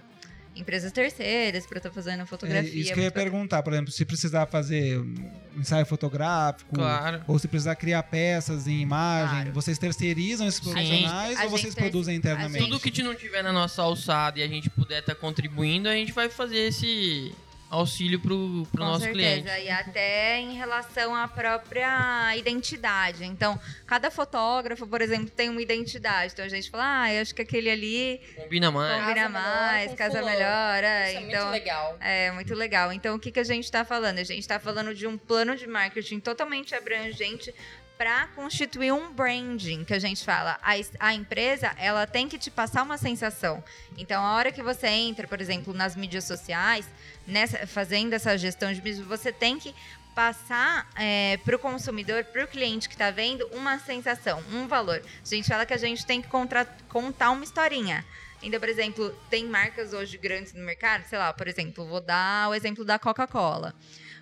empresas 0.55 0.91
terceiras 0.91 1.65
para 1.65 1.77
estar 1.77 1.89
tá 1.89 1.95
fazendo 1.95 2.25
fotografia. 2.25 2.69
É, 2.69 2.73
isso 2.73 2.93
que 2.93 2.99
eu 2.99 3.03
ia 3.03 3.11
perguntar, 3.11 3.61
por 3.61 3.73
exemplo, 3.73 3.91
se 3.91 4.05
precisar 4.05 4.45
fazer 4.45 4.99
um 4.99 5.59
ensaio 5.59 5.85
fotográfico, 5.85 6.75
claro. 6.75 7.23
ou 7.27 7.37
se 7.37 7.47
precisar 7.47 7.75
criar 7.75 8.03
peças 8.03 8.67
em 8.67 8.79
imagem, 8.79 9.35
claro. 9.35 9.53
vocês 9.53 9.77
terceirizam 9.77 10.47
esses 10.47 10.59
profissionais 10.59 11.39
ou 11.41 11.49
vocês 11.49 11.75
produzem 11.75 12.15
internamente? 12.15 12.63
Tudo 12.63 12.79
que 12.79 13.03
não 13.03 13.13
tiver 13.13 13.43
na 13.43 13.51
nossa 13.51 13.81
alçada 13.81 14.39
e 14.39 14.43
a 14.43 14.47
gente 14.47 14.69
puder 14.69 14.99
estar 14.99 15.13
tá 15.13 15.19
contribuindo, 15.19 15.87
a 15.89 15.93
gente 15.93 16.11
vai 16.11 16.29
fazer 16.29 16.67
esse 16.67 17.33
auxílio 17.75 18.19
para 18.19 18.33
o 18.33 18.67
nosso 18.73 19.05
certeza. 19.05 19.41
cliente. 19.41 19.65
E 19.65 19.69
até 19.69 20.39
em 20.39 20.53
relação 20.53 21.15
à 21.15 21.27
própria 21.27 22.35
identidade. 22.35 23.23
Então, 23.25 23.59
cada 23.85 24.09
fotógrafo, 24.09 24.87
por 24.87 25.01
exemplo, 25.01 25.29
tem 25.29 25.49
uma 25.49 25.61
identidade. 25.61 26.33
Então 26.33 26.45
a 26.45 26.49
gente 26.49 26.69
fala, 26.69 27.03
ah, 27.03 27.13
eu 27.13 27.21
acho 27.21 27.33
que 27.35 27.41
aquele 27.41 27.69
ali 27.69 28.21
combina 28.35 28.71
mais, 28.71 29.01
combina 29.01 29.15
casa 29.15 29.29
mais, 29.29 29.81
melhor 29.83 29.97
casa 29.97 30.19
fulano. 30.19 30.37
melhor. 30.37 30.83
É, 30.83 31.13
Isso 31.13 31.21
então, 31.21 31.39
é 31.39 31.43
muito 31.43 31.51
legal. 31.51 31.97
É, 31.99 32.31
muito 32.31 32.55
legal. 32.55 32.93
Então, 32.93 33.15
o 33.15 33.19
que, 33.19 33.31
que 33.31 33.39
a 33.39 33.43
gente 33.43 33.65
está 33.65 33.83
falando? 33.83 34.19
A 34.19 34.23
gente 34.23 34.39
está 34.39 34.59
falando 34.59 34.93
de 34.93 35.07
um 35.07 35.17
plano 35.17 35.55
de 35.55 35.67
marketing 35.67 36.19
totalmente 36.19 36.73
abrangente 36.73 37.53
para 37.97 38.27
constituir 38.27 38.91
um 38.91 39.11
branding, 39.13 39.83
que 39.83 39.93
a 39.93 39.99
gente 39.99 40.23
fala. 40.23 40.59
A, 40.61 40.73
a, 40.99 41.13
empresa, 41.13 41.73
ela 41.77 42.05
tem 42.05 42.27
que 42.27 42.37
te 42.37 42.51
passar 42.51 42.83
uma 42.83 42.97
sensação. 42.97 43.63
Então, 43.97 44.23
a 44.23 44.35
hora 44.35 44.51
que 44.51 44.61
você 44.61 44.87
entra, 44.87 45.27
por 45.27 45.39
exemplo, 45.39 45.73
nas 45.73 45.95
mídias 45.95 46.25
sociais, 46.25 46.87
nessa, 47.25 47.65
fazendo 47.65 48.13
essa 48.13 48.37
gestão 48.37 48.71
de 48.73 48.81
mídias, 48.81 49.05
você 49.05 49.31
tem 49.31 49.57
que 49.57 49.73
passar 50.13 50.89
é, 50.95 51.37
para 51.43 51.55
o 51.55 51.59
consumidor, 51.59 52.23
para 52.23 52.45
o 52.45 52.47
cliente 52.47 52.87
que 52.87 52.95
está 52.95 53.11
vendo, 53.11 53.45
uma 53.51 53.77
sensação, 53.79 54.41
um 54.51 54.67
valor. 54.67 55.01
A 55.01 55.27
gente 55.35 55.47
fala 55.47 55.65
que 55.65 55.73
a 55.73 55.77
gente 55.77 56.05
tem 56.05 56.21
que 56.21 56.29
contar 56.29 57.31
uma 57.31 57.43
historinha. 57.43 58.05
Então, 58.41 58.59
por 58.59 58.69
exemplo, 58.69 59.09
tem 59.29 59.45
marcas 59.45 59.91
hoje 59.91 60.17
grandes 60.17 60.53
no 60.53 60.63
mercado, 60.63 61.03
sei 61.07 61.17
lá, 61.17 61.33
por 61.33 61.47
exemplo, 61.47 61.85
vou 61.85 61.99
dar 61.99 62.49
o 62.49 62.53
exemplo 62.53 62.85
da 62.85 62.99
Coca-Cola. 62.99 63.73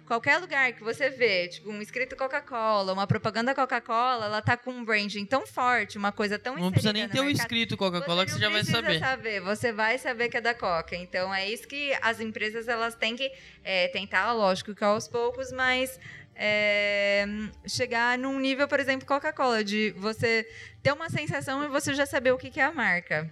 Qualquer 0.05 0.37
lugar 0.37 0.73
que 0.73 0.83
você 0.83 1.09
vê, 1.09 1.47
tipo, 1.47 1.71
um 1.71 1.81
escrito 1.81 2.15
Coca-Cola, 2.15 2.91
uma 2.91 3.07
propaganda 3.07 3.55
Coca-Cola, 3.55 4.25
ela 4.25 4.41
tá 4.41 4.57
com 4.57 4.71
um 4.71 4.83
branding 4.83 5.25
tão 5.25 5.47
forte, 5.47 5.97
uma 5.97 6.11
coisa 6.11 6.37
tão 6.37 6.57
Não 6.57 6.71
precisa 6.71 6.91
nem 6.91 7.07
ter 7.07 7.21
mercado, 7.21 7.39
escrito 7.39 7.77
Coca-Cola 7.77 8.25
que 8.25 8.31
você 8.31 8.39
já 8.39 8.49
vai 8.49 8.63
precisa 8.63 8.99
saber. 8.99 9.39
Você 9.41 9.71
vai 9.71 9.97
saber 9.97 10.27
que 10.27 10.37
é 10.37 10.41
da 10.41 10.53
Coca. 10.53 10.95
Então 10.95 11.33
é 11.33 11.49
isso 11.49 11.65
que 11.67 11.97
as 12.01 12.19
empresas 12.19 12.67
elas 12.67 12.95
têm 12.95 13.15
que 13.15 13.31
é, 13.63 13.87
tentar, 13.87 14.33
lógico 14.33 14.75
que 14.75 14.83
aos 14.83 15.07
poucos, 15.07 15.53
mas 15.53 15.97
é, 16.35 17.25
chegar 17.65 18.17
num 18.17 18.39
nível, 18.39 18.67
por 18.67 18.79
exemplo, 18.79 19.07
Coca-Cola, 19.07 19.63
de 19.63 19.91
você 19.97 20.45
ter 20.81 20.91
uma 20.91 21.09
sensação 21.09 21.63
e 21.63 21.67
você 21.67 21.93
já 21.93 22.05
saber 22.05 22.31
o 22.31 22.37
que, 22.37 22.49
que 22.49 22.59
é 22.59 22.65
a 22.65 22.71
marca. 22.73 23.31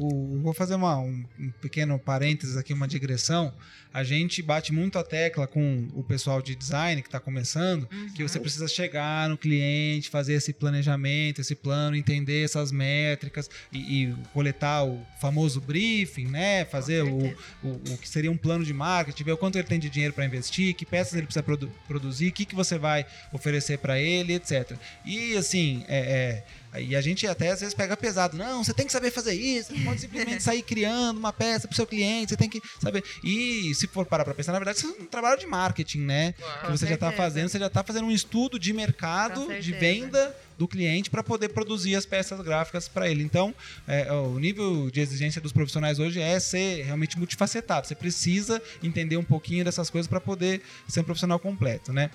O- 0.00 0.40
vou 0.42 0.54
fazer 0.54 0.74
uma- 0.74 0.98
um, 0.98 1.24
um 1.38 1.50
pequeno 1.60 1.98
parênteses 1.98 2.56
aqui, 2.56 2.72
uma 2.72 2.88
digressão. 2.88 3.52
A 3.92 4.04
gente 4.04 4.40
bate 4.40 4.72
muito 4.72 4.98
a 4.98 5.02
tecla 5.02 5.48
com 5.48 5.88
o 5.94 6.02
pessoal 6.04 6.40
de 6.40 6.54
design 6.54 7.02
que 7.02 7.08
está 7.08 7.18
começando, 7.18 7.88
que 8.14 8.22
você 8.22 8.38
precisa 8.38 8.68
chegar 8.68 9.28
no 9.28 9.36
cliente, 9.36 10.08
fazer 10.08 10.34
esse 10.34 10.52
planejamento, 10.52 11.40
esse 11.40 11.56
plano, 11.56 11.96
entender 11.96 12.44
essas 12.44 12.70
métricas 12.70 13.50
e, 13.72 14.04
e 14.04 14.14
coletar 14.32 14.84
o 14.84 15.04
famoso 15.20 15.60
briefing, 15.60 16.26
né? 16.28 16.64
Fazer 16.66 17.02
o, 17.02 17.34
o, 17.64 17.68
o 17.90 17.98
que 17.98 18.08
seria 18.08 18.30
um 18.30 18.36
plano 18.36 18.64
de 18.64 18.72
marketing, 18.72 19.24
ver 19.24 19.32
o 19.32 19.36
quanto 19.36 19.56
ele 19.58 19.66
tem 19.66 19.80
de 19.80 19.90
dinheiro 19.90 20.14
para 20.14 20.24
investir, 20.24 20.72
que 20.74 20.86
peças 20.86 21.14
ele 21.14 21.26
precisa 21.26 21.42
produ- 21.42 21.70
produzir, 21.88 22.28
o 22.28 22.32
que, 22.32 22.44
que 22.44 22.54
você 22.54 22.78
vai 22.78 23.04
oferecer 23.32 23.78
para 23.78 23.98
ele, 24.00 24.34
etc. 24.34 24.76
E 25.04 25.36
assim, 25.36 25.84
é, 25.88 25.98
é, 25.98 26.44
e 26.78 26.94
a 26.94 27.00
gente 27.00 27.26
até 27.26 27.50
às 27.50 27.60
vezes 27.60 27.74
pega 27.74 27.96
pesado. 27.96 28.36
Não, 28.36 28.62
você 28.62 28.72
tem 28.72 28.86
que 28.86 28.92
saber 28.92 29.10
fazer 29.10 29.34
isso, 29.34 29.72
não 29.74 29.84
pode 29.84 30.00
simplesmente 30.00 30.42
sair 30.42 30.62
criando 30.62 31.18
uma 31.18 31.32
peça 31.32 31.66
para 31.66 31.72
o 31.72 31.76
seu 31.76 31.86
cliente, 31.86 32.30
você 32.30 32.36
tem 32.36 32.48
que 32.48 32.60
saber. 32.80 33.02
E 33.24 33.74
se 33.74 33.86
for 33.86 34.06
parar 34.06 34.24
para 34.24 34.34
pensar, 34.34 34.52
na 34.52 34.58
verdade, 34.58 34.78
isso 34.78 34.86
é 34.98 35.02
um 35.02 35.06
trabalho 35.06 35.38
de 35.38 35.46
marketing, 35.46 36.00
né? 36.00 36.32
que 36.32 36.42
Claro. 36.42 36.76
você 36.76 36.86
já 36.86 36.94
está 36.94 37.12
fazendo, 37.12 37.48
você 37.48 37.58
já 37.58 37.66
está 37.66 37.82
fazendo 37.82 38.06
um 38.06 38.10
estudo 38.10 38.58
de 38.58 38.72
mercado, 38.72 39.46
de 39.60 39.72
venda 39.72 40.34
do 40.58 40.68
cliente 40.68 41.08
para 41.08 41.22
poder 41.22 41.48
produzir 41.48 41.94
as 41.96 42.04
peças 42.04 42.38
gráficas 42.42 42.86
para 42.86 43.08
ele. 43.08 43.22
Então, 43.22 43.54
é, 43.88 44.12
o 44.12 44.38
nível 44.38 44.90
de 44.90 45.00
exigência 45.00 45.40
dos 45.40 45.52
profissionais 45.52 45.98
hoje 45.98 46.20
é 46.20 46.38
ser 46.38 46.84
realmente 46.84 47.18
multifacetado. 47.18 47.86
Você 47.86 47.94
precisa 47.94 48.60
entender 48.82 49.16
um 49.16 49.24
pouquinho 49.24 49.64
dessas 49.64 49.88
coisas 49.88 50.06
para 50.06 50.20
poder 50.20 50.60
ser 50.86 51.00
um 51.00 51.04
profissional 51.04 51.38
completo, 51.38 51.92
né? 51.94 52.10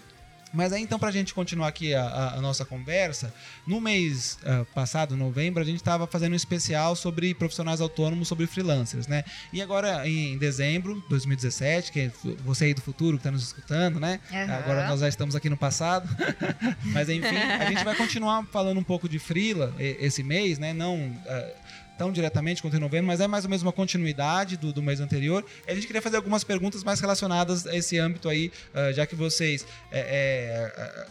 Mas 0.56 0.72
aí, 0.74 0.82
então, 0.82 0.98
para 0.98 1.10
a 1.10 1.12
gente 1.12 1.34
continuar 1.34 1.68
aqui 1.68 1.94
a, 1.94 2.04
a- 2.04 2.34
a 2.38 2.42
nossa 2.42 2.64
conversa, 2.66 3.34
no 3.68 3.80
mês 3.82 4.38
ah, 4.46 4.66
passado, 4.74 5.16
novembro, 5.18 5.62
a 5.62 5.66
gente 5.66 5.78
estava 5.78 6.08
fazendo 6.08 6.34
um 6.34 6.36
especial 6.36 6.96
sobre 6.96 7.34
profissionais 7.34 7.82
autônomos, 7.82 8.28
sobre 8.28 8.48
freelancers, 8.48 9.06
né? 9.08 9.24
E 9.52 9.62
agora, 9.62 10.08
em 10.08 10.38
dezembro 10.38 11.02
de 11.02 11.10
2017, 11.10 11.92
que 11.92 12.00
é 12.00 12.12
você 12.44 12.66
aí 12.66 12.74
do 12.74 12.82
futuro 12.82 13.18
que 13.18 13.22
está 13.22 13.32
nos 13.32 13.44
escutando, 13.44 14.00
né? 14.00 14.20
Aham. 14.32 14.54
Agora 14.56 14.88
nós 14.88 15.00
já 15.02 15.08
estamos 15.10 15.36
aqui 15.36 15.50
no 15.50 15.58
passado. 15.58 16.08
Mas 16.86 17.10
enfim, 17.10 17.36
a 17.36 17.66
gente 17.70 17.84
vai 17.84 17.96
continuar 17.96 18.46
falando 18.52 18.80
um 18.80 18.84
pouco 18.84 19.10
de 19.10 19.20
Freela 19.20 19.74
esse 19.78 20.24
mês, 20.24 20.58
né? 20.58 20.74
Não 20.74 21.14
ah, 21.28 21.52
tão 21.98 22.12
diretamente 22.12 22.62
quanto 22.62 22.76
em 22.76 22.80
novembro, 22.80 23.08
mas 23.08 23.20
é 23.20 23.28
mais 23.28 23.44
ou 23.46 23.50
menos 23.50 23.62
uma 23.64 23.72
continuidade 23.72 24.58
do, 24.58 24.72
do 24.72 24.82
mês 24.82 25.00
anterior. 25.00 25.46
E 25.68 25.72
a 25.72 25.76
gente 25.76 25.88
queria 25.88 26.02
fazer 26.02 26.18
algumas 26.18 26.44
perguntas 26.44 26.84
mais 26.84 27.00
relacionadas 27.00 27.66
a 27.66 27.76
esse 27.76 27.98
âmbito 27.98 28.30
aí, 28.30 28.52
ah, 28.74 28.92
já 28.92 29.06
que 29.06 29.16
vocês 29.16 29.66
é, 29.92 30.00
é, 30.00 30.82
ah, 30.82 31.08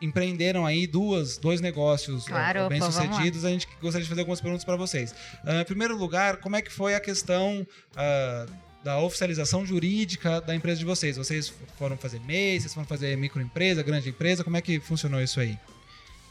empreenderam 0.00 0.66
aí 0.66 0.86
duas, 0.86 1.36
dois 1.36 1.60
negócios 1.60 2.26
Claro, 2.26 2.64
ah, 2.64 2.68
bem 2.68 2.82
opa, 2.82 2.90
sucedidos. 2.90 3.44
A 3.44 3.50
gente 3.50 3.68
gostaria 3.80 4.02
de 4.02 4.08
fazer 4.08 4.20
algumas 4.20 4.40
perguntas 4.40 4.64
para 4.64 4.76
vocês. 4.76 5.14
Ah, 5.44 5.60
em 5.60 5.64
primeiro 5.64 5.96
lugar, 5.96 6.38
como 6.38 6.56
é 6.56 6.62
que 6.62 6.72
foi 6.72 6.94
a 6.94 7.00
questão 7.00 7.66
ah, 7.96 8.46
da 8.84 8.98
oficialização 8.98 9.66
jurídica 9.66 10.40
da 10.40 10.54
empresa 10.54 10.78
de 10.78 10.84
vocês? 10.84 11.16
Vocês 11.16 11.52
foram 11.78 11.96
fazer 11.96 12.20
MEI, 12.20 12.60
vocês 12.60 12.72
foram 12.72 12.86
fazer 12.86 13.16
microempresa, 13.16 13.82
grande 13.82 14.10
empresa? 14.10 14.44
Como 14.44 14.56
é 14.56 14.60
que 14.60 14.78
funcionou 14.80 15.20
isso 15.20 15.40
aí? 15.40 15.58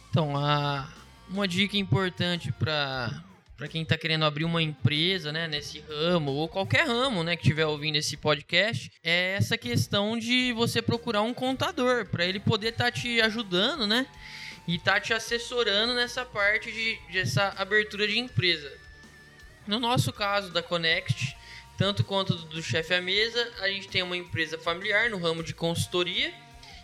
Então, 0.10 0.38
a, 0.38 0.88
uma 1.30 1.48
dica 1.48 1.76
importante 1.76 2.52
para 2.52 3.24
para 3.58 3.68
quem 3.68 3.84
está 3.84 3.98
querendo 3.98 4.26
abrir 4.26 4.44
uma 4.44 4.62
empresa, 4.62 5.32
né, 5.32 5.48
nesse 5.48 5.80
ramo 5.80 6.32
ou 6.32 6.48
qualquer 6.48 6.88
ramo, 6.88 7.24
né, 7.24 7.36
que 7.36 7.44
estiver 7.44 7.66
ouvindo 7.66 7.96
esse 7.96 8.18
podcast, 8.18 8.92
é 9.04 9.36
essa 9.38 9.58
questão 9.58 10.18
de 10.18 10.52
você 10.54 10.82
procurar 10.82 11.22
um 11.22 11.34
contador 11.34 12.06
para 12.06 12.26
ele 12.26 12.40
poder 12.40 12.70
estar 12.70 12.92
te 12.92 13.22
ajudando, 13.22 13.88
né, 13.88 14.06
e 14.68 14.76
estar 14.76 15.00
te 15.00 15.14
assessorando 15.14 15.94
nessa 15.94 16.26
parte 16.26 16.72
de 16.72 17.00
dessa 17.14 17.54
abertura 17.58 18.08
de 18.08 18.18
empresa. 18.18 18.72
No 19.68 19.80
nosso 19.80 20.12
caso 20.12 20.52
da 20.52 20.62
Connect, 20.62 21.36
tanto 21.78 22.04
quanto 22.04 22.36
do 22.36 22.62
chefe 22.62 22.94
à 22.94 23.02
mesa, 23.02 23.52
a 23.60 23.68
gente 23.68 23.88
tem 23.88 24.02
uma 24.02 24.18
empresa 24.18 24.58
familiar 24.58 25.10
no 25.10 25.18
ramo 25.18 25.44
de 25.44 25.54
consultoria 25.54 26.34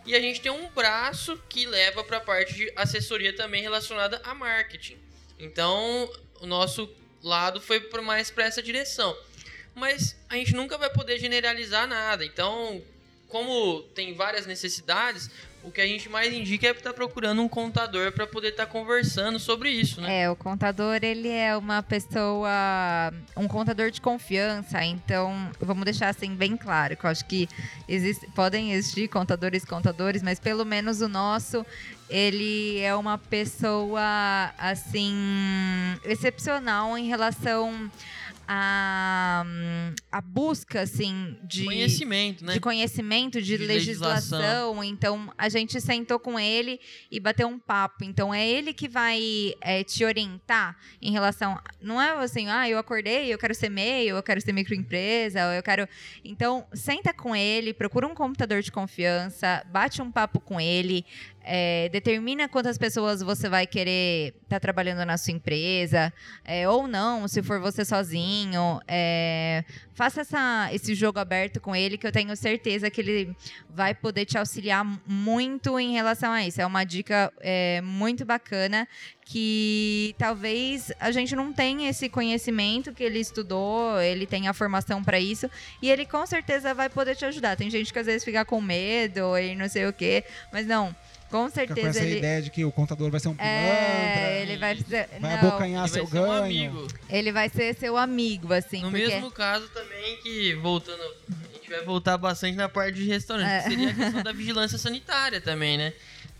e 0.05 0.15
a 0.15 0.19
gente 0.19 0.41
tem 0.41 0.51
um 0.51 0.69
braço 0.69 1.37
que 1.47 1.65
leva 1.65 2.03
para 2.03 2.17
a 2.17 2.21
parte 2.21 2.53
de 2.53 2.71
assessoria 2.75 3.35
também 3.35 3.61
relacionada 3.61 4.21
a 4.23 4.33
marketing. 4.33 4.97
Então, 5.39 6.09
o 6.41 6.45
nosso 6.47 6.89
lado 7.23 7.61
foi 7.61 7.79
por 7.79 8.01
mais 8.01 8.29
para 8.31 8.45
essa 8.45 8.61
direção. 8.61 9.15
Mas 9.73 10.15
a 10.27 10.35
gente 10.35 10.53
nunca 10.53 10.77
vai 10.77 10.89
poder 10.89 11.19
generalizar 11.19 11.87
nada. 11.87 12.25
Então, 12.25 12.81
como 13.29 13.83
tem 13.95 14.13
várias 14.13 14.45
necessidades, 14.45 15.29
o 15.63 15.71
que 15.71 15.81
a 15.81 15.87
gente 15.87 16.09
mais 16.09 16.33
indica 16.33 16.67
é 16.67 16.71
estar 16.71 16.93
procurando 16.93 17.41
um 17.41 17.47
contador 17.47 18.11
para 18.11 18.25
poder 18.25 18.49
estar 18.49 18.65
conversando 18.65 19.39
sobre 19.39 19.69
isso, 19.69 20.01
né? 20.01 20.23
É, 20.23 20.29
o 20.29 20.35
contador, 20.35 20.99
ele 21.01 21.29
é 21.29 21.55
uma 21.55 21.83
pessoa, 21.83 22.49
um 23.37 23.47
contador 23.47 23.91
de 23.91 24.01
confiança, 24.01 24.83
então 24.83 25.51
vamos 25.59 25.85
deixar 25.85 26.09
assim 26.09 26.35
bem 26.35 26.57
claro, 26.57 26.97
que 26.97 27.05
eu 27.05 27.09
acho 27.09 27.25
que 27.25 27.47
existe, 27.87 28.27
podem 28.31 28.73
existir 28.73 29.07
contadores 29.07 29.63
contadores, 29.63 30.23
mas 30.23 30.39
pelo 30.39 30.65
menos 30.65 31.01
o 31.01 31.07
nosso, 31.07 31.65
ele 32.09 32.79
é 32.79 32.95
uma 32.95 33.17
pessoa, 33.17 34.53
assim, 34.57 35.13
excepcional 36.03 36.97
em 36.97 37.07
relação 37.07 37.89
a, 38.47 39.45
a 40.11 40.21
busca, 40.21 40.81
assim, 40.81 41.37
de 41.43 41.65
Conhecimento, 41.65 42.45
né? 42.45 42.53
de 42.53 42.59
conhecimento 42.59 43.41
de, 43.41 43.57
De 43.57 43.65
legislação. 43.65 44.39
legislação. 44.39 44.83
Então, 44.83 45.33
a 45.37 45.49
gente 45.49 45.79
sentou 45.79 46.19
com 46.19 46.39
ele 46.39 46.79
e 47.09 47.19
bateu 47.19 47.47
um 47.47 47.57
papo. 47.59 48.03
Então, 48.03 48.33
é 48.33 48.47
ele 48.47 48.73
que 48.73 48.87
vai 48.87 49.53
é, 49.61 49.83
te 49.83 50.03
orientar 50.03 50.77
em 51.01 51.11
relação. 51.11 51.59
Não 51.81 52.01
é 52.01 52.11
assim, 52.23 52.47
ah, 52.49 52.67
eu 52.69 52.77
acordei, 52.77 53.33
eu 53.33 53.37
quero 53.37 53.55
ser 53.55 53.69
MEI, 53.69 54.07
eu 54.07 54.21
quero 54.23 54.41
ser 54.41 54.51
microempresa, 54.51 55.47
ou 55.47 55.53
eu 55.53 55.63
quero. 55.63 55.87
Então, 56.23 56.65
senta 56.73 57.13
com 57.13 57.35
ele, 57.35 57.73
procura 57.73 58.07
um 58.07 58.13
computador 58.13 58.61
de 58.61 58.71
confiança, 58.71 59.63
bate 59.71 60.01
um 60.01 60.11
papo 60.11 60.39
com 60.39 60.59
ele. 60.59 61.05
É, 61.43 61.89
determina 61.89 62.47
quantas 62.47 62.77
pessoas 62.77 63.21
você 63.21 63.49
vai 63.49 63.65
querer 63.65 64.35
estar 64.43 64.59
trabalhando 64.59 65.05
na 65.05 65.17
sua 65.17 65.33
empresa, 65.33 66.13
é, 66.45 66.67
ou 66.67 66.87
não, 66.87 67.27
se 67.27 67.41
for 67.41 67.59
você 67.59 67.83
sozinho. 67.83 68.79
é, 68.87 69.63
faça 69.93 70.21
essa, 70.21 70.69
esse 70.73 70.95
jogo 70.95 71.19
aberto 71.19 71.59
com 71.59 71.75
ele, 71.75 71.97
que 71.97 72.07
eu 72.07 72.11
tenho 72.11 72.35
certeza 72.35 72.89
que 72.89 73.01
ele 73.01 73.35
vai 73.69 73.93
poder 73.93 74.25
te 74.25 74.37
auxiliar 74.37 74.83
muito 75.05 75.79
em 75.79 75.93
relação 75.93 76.31
a 76.31 76.45
isso. 76.45 76.61
É 76.61 76.65
uma 76.65 76.83
dica 76.83 77.31
é, 77.39 77.81
muito 77.81 78.25
bacana 78.25 78.87
que 79.23 80.15
talvez 80.17 80.91
a 80.99 81.11
gente 81.11 81.35
não 81.35 81.53
tenha 81.53 81.89
esse 81.89 82.09
conhecimento 82.09 82.91
que 82.91 83.03
ele 83.03 83.19
estudou, 83.19 83.99
ele 84.01 84.25
tem 84.25 84.47
a 84.47 84.53
formação 84.53 85.03
para 85.03 85.19
isso 85.19 85.49
e 85.81 85.89
ele 85.89 86.05
com 86.05 86.25
certeza 86.25 86.73
vai 86.73 86.89
poder 86.89 87.15
te 87.15 87.23
ajudar. 87.25 87.55
Tem 87.55 87.69
gente 87.69 87.93
que 87.93 87.99
às 87.99 88.05
vezes 88.05 88.25
fica 88.25 88.43
com 88.43 88.59
medo 88.59 89.37
e 89.37 89.55
não 89.55 89.69
sei 89.69 89.87
o 89.87 89.93
quê, 89.93 90.25
mas 90.51 90.65
não, 90.65 90.93
com 91.31 91.49
Fica 91.49 91.67
com 91.67 91.73
certeza 91.75 91.89
essa 91.89 92.03
ele 92.03 92.17
ideia 92.19 92.41
de 92.41 92.49
que 92.51 92.63
o 92.65 92.71
contador 92.71 93.09
vai 93.09 93.19
ser 93.19 93.29
um 93.29 93.35
pilantra, 93.35 93.55
é, 93.55 94.41
ele 94.43 94.57
vai 94.57 94.75
fazer, 94.75 95.07
vai 95.19 95.19
não, 95.41 95.47
abocanhar 95.49 95.83
Ele 95.85 95.87
vai 95.87 95.87
seu 95.89 96.07
ser 96.07 96.19
um 96.19 96.21
ganho. 96.27 96.43
amigo. 96.43 96.87
ele 97.09 97.31
vai 97.31 97.49
ser 97.49 97.75
seu 97.75 97.97
amigo 97.97 98.53
assim, 98.53 98.81
No 98.83 98.91
porque 98.91 99.07
mesmo 99.07 99.31
caso 99.31 99.67
também 99.69 100.17
que, 100.17 100.53
voltando, 100.55 101.01
a 101.01 101.53
gente 101.57 101.69
vai 101.69 101.83
voltar 101.83 102.17
bastante 102.17 102.55
na 102.57 102.67
parte 102.69 102.95
de 102.95 103.07
restaurante, 103.07 103.49
É. 103.49 103.61
que 103.63 103.69
seria 103.69 103.89
a 103.89 103.93
questão 103.93 104.21
da 104.23 104.31
vigilância 104.33 104.77
sanitária 104.77 105.39
também, 105.41 105.77
né? 105.77 105.93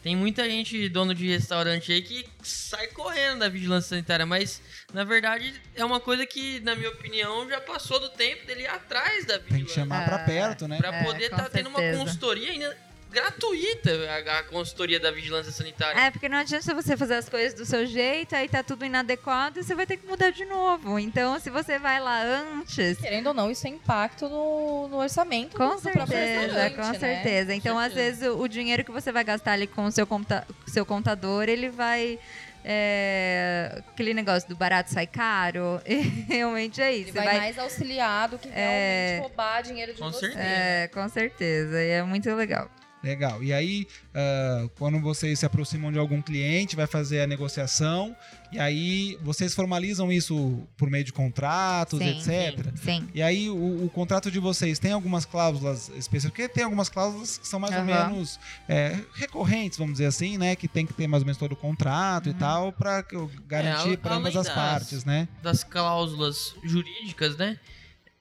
Tem 0.03 0.15
muita 0.15 0.49
gente, 0.49 0.89
dono 0.89 1.13
de 1.13 1.27
restaurante 1.29 1.91
aí, 1.91 2.01
que 2.01 2.25
sai 2.41 2.87
correndo 2.87 3.37
da 3.41 3.47
vigilância 3.49 3.89
sanitária, 3.89 4.25
mas 4.25 4.59
na 4.91 5.03
verdade 5.03 5.53
é 5.75 5.85
uma 5.85 5.99
coisa 5.99 6.25
que, 6.25 6.59
na 6.61 6.75
minha 6.75 6.89
opinião, 6.89 7.47
já 7.47 7.61
passou 7.61 7.99
do 7.99 8.09
tempo 8.09 8.43
dele 8.47 8.63
ir 8.63 8.67
atrás 8.67 9.25
da 9.27 9.35
Tem 9.37 9.45
que 9.47 9.53
vigilância. 9.53 9.75
chamar 9.83 10.05
pra 10.05 10.15
Ah, 10.15 10.25
perto, 10.25 10.67
né? 10.67 10.77
Pra 10.77 10.95
É, 10.95 11.03
poder 11.03 11.25
estar 11.25 11.47
tendo 11.51 11.69
uma 11.69 11.77
certeza. 11.77 12.03
consultoria 12.03 12.49
ainda 12.51 12.75
gratuita 13.11 13.91
a, 14.09 14.39
a 14.39 14.43
consultoria 14.43 14.99
da 14.99 15.11
vigilância 15.11 15.51
sanitária. 15.51 15.99
É, 15.99 16.11
porque 16.11 16.29
não 16.29 16.37
adianta 16.37 16.73
você 16.73 16.95
fazer 16.97 17.15
as 17.15 17.27
coisas 17.29 17.53
do 17.53 17.65
seu 17.65 17.85
jeito, 17.85 18.35
aí 18.35 18.47
tá 18.47 18.63
tudo 18.63 18.85
inadequado 18.85 19.59
e 19.59 19.63
você 19.63 19.75
vai 19.75 19.85
ter 19.85 19.97
que 19.97 20.07
mudar 20.07 20.31
de 20.31 20.45
novo. 20.45 20.97
Então, 20.97 21.39
se 21.39 21.49
você 21.49 21.77
vai 21.77 21.99
lá 21.99 22.21
antes. 22.23 22.97
Querendo 22.99 23.27
ou 23.27 23.33
não, 23.33 23.51
isso 23.51 23.67
é 23.67 23.69
impacto 23.69 24.27
no, 24.29 24.87
no 24.87 24.97
orçamento 24.97 25.57
Com 25.57 25.77
certeza, 25.77 26.15
restaurante, 26.15 26.75
com 26.75 26.81
né? 26.81 26.99
certeza. 26.99 27.53
Então, 27.53 27.77
às 27.77 27.93
certeza. 27.93 28.17
vezes, 28.21 28.35
o, 28.35 28.41
o 28.41 28.47
dinheiro 28.47 28.83
que 28.83 28.91
você 28.91 29.11
vai 29.11 29.23
gastar 29.23 29.53
ali 29.53 29.67
com 29.67 29.85
o 29.85 29.91
seu, 29.91 30.07
computa- 30.07 30.47
seu 30.67 30.85
contador, 30.85 31.49
ele 31.49 31.69
vai. 31.69 32.17
é, 32.63 33.81
aquele 33.89 34.13
negócio 34.13 34.47
do 34.47 34.55
barato 34.55 34.91
sai 34.91 35.07
caro. 35.07 35.81
Realmente 36.29 36.81
é 36.81 36.91
isso. 36.93 37.09
Ele 37.09 37.19
Você 37.19 37.25
vai, 37.25 37.37
mais 37.37 37.59
auxiliar 37.59 38.29
do 38.29 38.37
que 38.37 38.47
realmente 38.47 38.71
É. 38.71 39.19
roubar 39.21 39.61
dinheiro 39.63 39.93
de 39.93 39.99
Com 39.99 40.11
você. 40.11 40.19
certeza. 40.27 40.43
É, 40.43 40.87
com 40.87 41.09
certeza. 41.09 41.83
E 41.83 41.89
é 41.89 42.03
muito 42.03 42.29
legal. 42.35 42.69
Legal. 43.03 43.43
E 43.43 43.51
aí, 43.51 43.87
ah, 44.13 44.67
quando 44.77 44.99
vocês 44.99 45.39
se 45.39 45.45
aproximam 45.45 45.91
de 45.91 45.97
algum 45.97 46.21
cliente, 46.21 46.75
vai 46.75 46.85
fazer 46.87 47.21
a 47.21 47.27
negociação, 47.27 48.15
e 48.51 48.59
aí 48.59 49.17
vocês 49.23 49.55
formalizam 49.55 50.11
isso 50.11 50.61
por 50.77 50.89
meio 50.89 51.03
de 51.03 51.11
contratos, 51.11 51.99
Sim, 51.99 52.09
etc. 52.09 52.67
Sim. 52.75 53.07
E 53.13 53.21
aí, 53.21 53.49
o, 53.49 53.85
o 53.85 53.89
contrato 53.89 54.29
de 54.29 54.37
vocês 54.39 54.77
tem 54.77 54.91
algumas 54.91 55.25
cláusulas 55.25 55.89
específicas, 55.95 56.31
porque 56.31 56.47
tem 56.47 56.63
algumas 56.63 56.89
cláusulas 56.89 57.37
que 57.37 57.47
são 57.47 57.59
mais 57.59 57.73
ou 57.73 57.81
Aham. 57.81 58.09
menos 58.09 58.39
é, 58.69 58.97
recorrentes, 59.15 59.77
vamos 59.77 59.93
dizer 59.93 60.05
assim, 60.05 60.37
né? 60.37 60.55
Que 60.55 60.67
tem 60.67 60.85
que 60.85 60.93
ter 60.93 61.07
mais 61.07 61.23
ou 61.23 61.25
menos 61.25 61.37
todo 61.37 61.53
o 61.53 61.55
contrato 61.55 62.27
Uhum. 62.27 62.31
e 62.31 62.35
tal, 62.35 62.71
para 62.71 63.03
garantir 63.47 63.93
É, 63.93 63.97
para 63.97 64.15
ambas 64.15 64.35
as 64.35 64.47
partes, 64.49 65.05
né? 65.05 65.27
das 65.41 65.63
cláusulas 65.63 66.53
jurídicas, 66.63 67.35
né? 67.37 67.57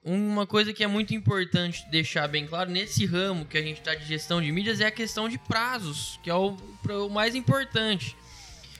Uma 0.02 0.46
coisa 0.46 0.72
que 0.72 0.82
é 0.82 0.86
muito 0.86 1.14
importante 1.14 1.84
deixar 1.90 2.26
bem 2.26 2.46
claro 2.46 2.70
nesse 2.70 3.04
ramo 3.04 3.44
que 3.44 3.58
a 3.58 3.62
gente 3.62 3.80
está 3.80 3.94
de 3.94 4.06
gestão 4.06 4.40
de 4.40 4.50
mídias 4.50 4.80
é 4.80 4.86
a 4.86 4.90
questão 4.90 5.28
de 5.28 5.36
prazos, 5.36 6.18
que 6.22 6.30
é 6.30 6.34
o, 6.34 6.56
o 6.88 7.10
mais 7.10 7.34
importante. 7.34 8.16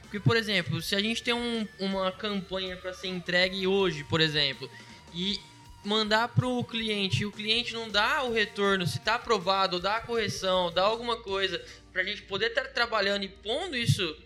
Porque, 0.02 0.18
por 0.18 0.34
exemplo, 0.34 0.80
se 0.80 0.96
a 0.96 1.00
gente 1.00 1.22
tem 1.22 1.34
um- 1.34 1.68
uma 1.78 2.10
campanha 2.10 2.74
para 2.76 2.94
ser 2.94 3.08
entregue 3.08 3.66
hoje, 3.66 4.02
por 4.04 4.18
exemplo, 4.20 4.68
e 5.14 5.38
mandar 5.84 6.28
para 6.28 6.46
o 6.46 6.64
cliente 6.64 7.22
e 7.22 7.26
o 7.26 7.32
cliente 7.32 7.74
não 7.74 7.90
dá 7.90 8.22
o 8.22 8.32
retorno, 8.32 8.86
se 8.86 8.96
está 8.96 9.16
aprovado, 9.16 9.78
dá 9.78 9.96
a 9.96 10.00
correção, 10.00 10.72
dá 10.72 10.82
alguma 10.82 11.18
coisa, 11.18 11.62
para 11.92 12.00
a 12.00 12.04
gente 12.04 12.22
poder 12.22 12.46
estar 12.46 12.64
trabalhando 12.68 13.24
e 13.24 13.28
pondo 13.28 13.76
isso 13.76 14.16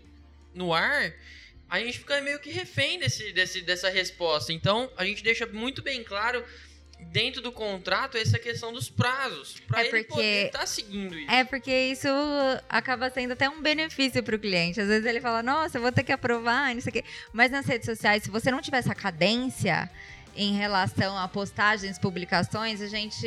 no 0.53 0.73
ar, 0.73 1.13
a 1.69 1.77
gente 1.79 1.99
fica 1.99 2.21
meio 2.21 2.39
que 2.39 2.49
refém 2.51 2.97
desse, 2.99 3.33
desse, 3.33 3.61
dessa 3.61 3.89
resposta. 3.89 4.53
Então, 4.53 4.89
a 4.95 5.03
gente 5.05 5.21
deixa 5.21 5.45
muito 5.45 5.81
bem 5.81 6.03
claro 6.05 6.43
dentro 7.11 7.41
do 7.41 7.51
contrato 7.51 8.17
essa 8.17 8.37
questão 8.37 8.73
dos 8.73 8.89
prazos, 8.89 9.55
para 9.67 9.79
É 9.79 9.87
ele 9.87 9.89
porque- 9.91 10.07
poder 10.13 10.45
estar 10.47 10.65
seguindo 10.67 11.17
isso. 11.17 11.31
É 11.31 11.43
porque 11.43 11.71
isso 11.71 12.07
acaba 12.67 13.09
sendo 13.09 13.31
até 13.33 13.49
um 13.49 13.61
benefício 13.61 14.21
para 14.21 14.35
o 14.35 14.39
cliente. 14.39 14.81
Às 14.81 14.87
vezes 14.87 15.05
ele 15.05 15.21
fala, 15.21 15.41
nossa, 15.41 15.77
eu 15.77 15.81
vou 15.81 15.91
ter 15.91 16.03
que 16.03 16.11
aprovar, 16.11 16.73
não 16.73 16.81
sei 16.81 16.89
o 16.89 16.93
quê. 16.93 17.03
Mas 17.31 17.51
nas 17.51 17.65
redes 17.65 17.85
sociais, 17.85 18.23
se 18.23 18.29
você 18.29 18.51
não 18.51 18.61
tiver 18.61 18.77
essa 18.77 18.93
cadência 18.95 19.89
em 20.37 20.53
relação 20.57 21.17
a 21.17 21.29
postagens, 21.29 21.97
publicações, 21.97 22.81
a 22.81 22.87
gente. 22.87 23.25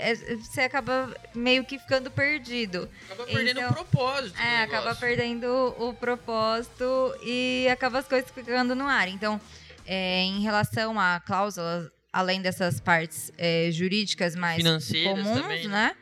é, 0.00 0.14
Você 0.16 0.62
acaba 0.62 1.14
meio 1.32 1.64
que 1.64 1.78
ficando 1.78 2.10
perdido. 2.10 2.90
Acaba 3.06 3.24
perdendo 3.24 3.60
Então, 3.60 3.70
o 3.70 3.74
propósito. 3.74 4.40
É, 4.40 4.62
acaba 4.64 4.94
perdendo 4.96 5.46
o 5.78 5.94
propósito 5.94 7.14
e 7.22 7.68
acaba 7.70 8.00
as 8.00 8.08
coisas 8.08 8.28
ficando 8.32 8.74
no 8.74 8.84
ar. 8.88 9.06
Então, 9.08 9.40
é, 9.86 10.22
em 10.22 10.40
relação 10.40 10.98
a 10.98 11.20
cláusulas, 11.20 11.88
além 12.14 12.40
dessas 12.40 12.78
partes 12.78 13.32
é, 13.36 13.68
jurídicas 13.72 14.36
mais 14.36 14.58
Financeiras 14.58 15.18
comuns, 15.18 15.40
também, 15.40 15.66
né? 15.66 15.96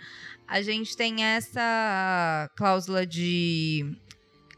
A 0.46 0.60
gente 0.60 0.94
tem 0.94 1.24
essa 1.24 2.50
cláusula 2.54 3.06
de 3.06 3.96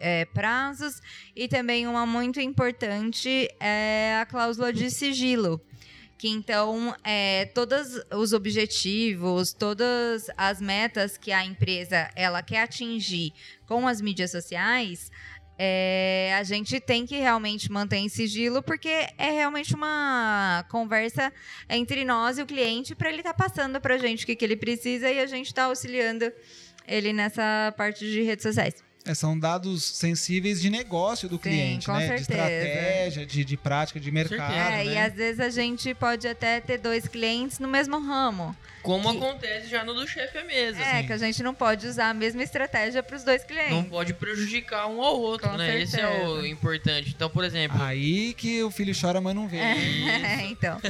é, 0.00 0.24
prazos 0.24 1.00
e 1.36 1.46
também 1.46 1.86
uma 1.86 2.04
muito 2.04 2.40
importante 2.40 3.48
é 3.60 4.18
a 4.20 4.26
cláusula 4.26 4.72
de 4.72 4.90
sigilo. 4.90 5.60
Que 6.18 6.28
então, 6.28 6.92
é, 7.04 7.44
todos 7.54 8.00
os 8.12 8.32
objetivos, 8.32 9.52
todas 9.52 10.26
as 10.36 10.60
metas 10.60 11.16
que 11.16 11.30
a 11.30 11.44
empresa 11.44 12.10
ela 12.16 12.42
quer 12.42 12.62
atingir 12.62 13.32
com 13.66 13.86
as 13.86 14.00
mídias 14.00 14.32
sociais, 14.32 15.10
é, 15.58 16.34
a 16.36 16.42
gente 16.42 16.80
tem 16.80 17.06
que 17.06 17.16
realmente 17.16 17.70
manter 17.70 17.96
em 17.96 18.08
sigilo, 18.08 18.62
porque 18.62 18.88
é 18.88 19.30
realmente 19.30 19.74
uma 19.74 20.64
conversa 20.68 21.32
entre 21.68 22.04
nós 22.04 22.38
e 22.38 22.42
o 22.42 22.46
cliente 22.46 22.94
para 22.94 23.08
ele 23.08 23.18
estar 23.18 23.34
passando 23.34 23.80
para 23.80 23.94
a 23.94 23.98
gente 23.98 24.24
o 24.24 24.26
que, 24.26 24.34
que 24.34 24.44
ele 24.44 24.56
precisa 24.56 25.10
e 25.10 25.20
a 25.20 25.26
gente 25.26 25.46
está 25.46 25.64
auxiliando 25.64 26.32
ele 26.86 27.12
nessa 27.12 27.72
parte 27.76 28.04
de 28.04 28.22
redes 28.22 28.42
sociais. 28.42 28.74
É, 29.06 29.12
são 29.12 29.38
dados 29.38 29.82
sensíveis 29.84 30.62
de 30.62 30.70
negócio 30.70 31.28
do 31.28 31.34
Sim, 31.36 31.42
cliente, 31.42 31.86
com 31.86 31.92
né? 31.92 32.00
De 32.00 32.06
certeza. 32.24 32.32
estratégia, 32.32 33.26
de, 33.26 33.44
de 33.44 33.56
prática, 33.58 34.00
de 34.00 34.10
mercado. 34.10 34.50
certeza. 34.54 34.74
é, 34.80 34.84
né? 34.84 34.94
e 34.94 34.98
às 34.98 35.12
vezes 35.14 35.40
a 35.40 35.50
gente 35.50 35.92
pode 35.94 36.26
até 36.26 36.58
ter 36.58 36.78
dois 36.78 37.06
clientes 37.06 37.58
no 37.58 37.68
mesmo 37.68 37.98
ramo. 38.00 38.56
Como 38.82 39.10
que- 39.10 39.16
acontece 39.18 39.68
já 39.68 39.84
no 39.84 39.92
do 39.92 40.06
chefe 40.08 40.38
à 40.38 40.44
mesa. 40.44 40.78
É, 40.80 41.00
Sim. 41.02 41.06
que 41.06 41.12
a 41.12 41.18
gente 41.18 41.42
não 41.42 41.54
pode 41.54 41.86
usar 41.86 42.08
a 42.10 42.14
mesma 42.14 42.42
estratégia 42.42 43.02
para 43.02 43.16
os 43.16 43.22
dois 43.24 43.44
clientes. 43.44 43.72
Não 43.72 43.84
pode 43.84 44.14
prejudicar 44.14 44.86
um 44.86 45.02
ao 45.02 45.20
outro, 45.20 45.50
Com 45.50 45.56
né? 45.58 45.82
Esse 45.82 46.00
é 46.00 46.06
o 46.08 46.10
certeza. 46.36 46.48
importante. 46.48 47.10
Então, 47.14 47.28
por 47.28 47.44
exemplo, 47.44 47.82
Aí 47.82 48.32
que 48.34 48.62
o 48.62 48.70
filho 48.70 48.94
chora, 48.98 49.20
mas 49.20 49.34
não 49.34 49.46
vê. 49.48 49.58
É, 49.58 50.42
então. 50.50 50.80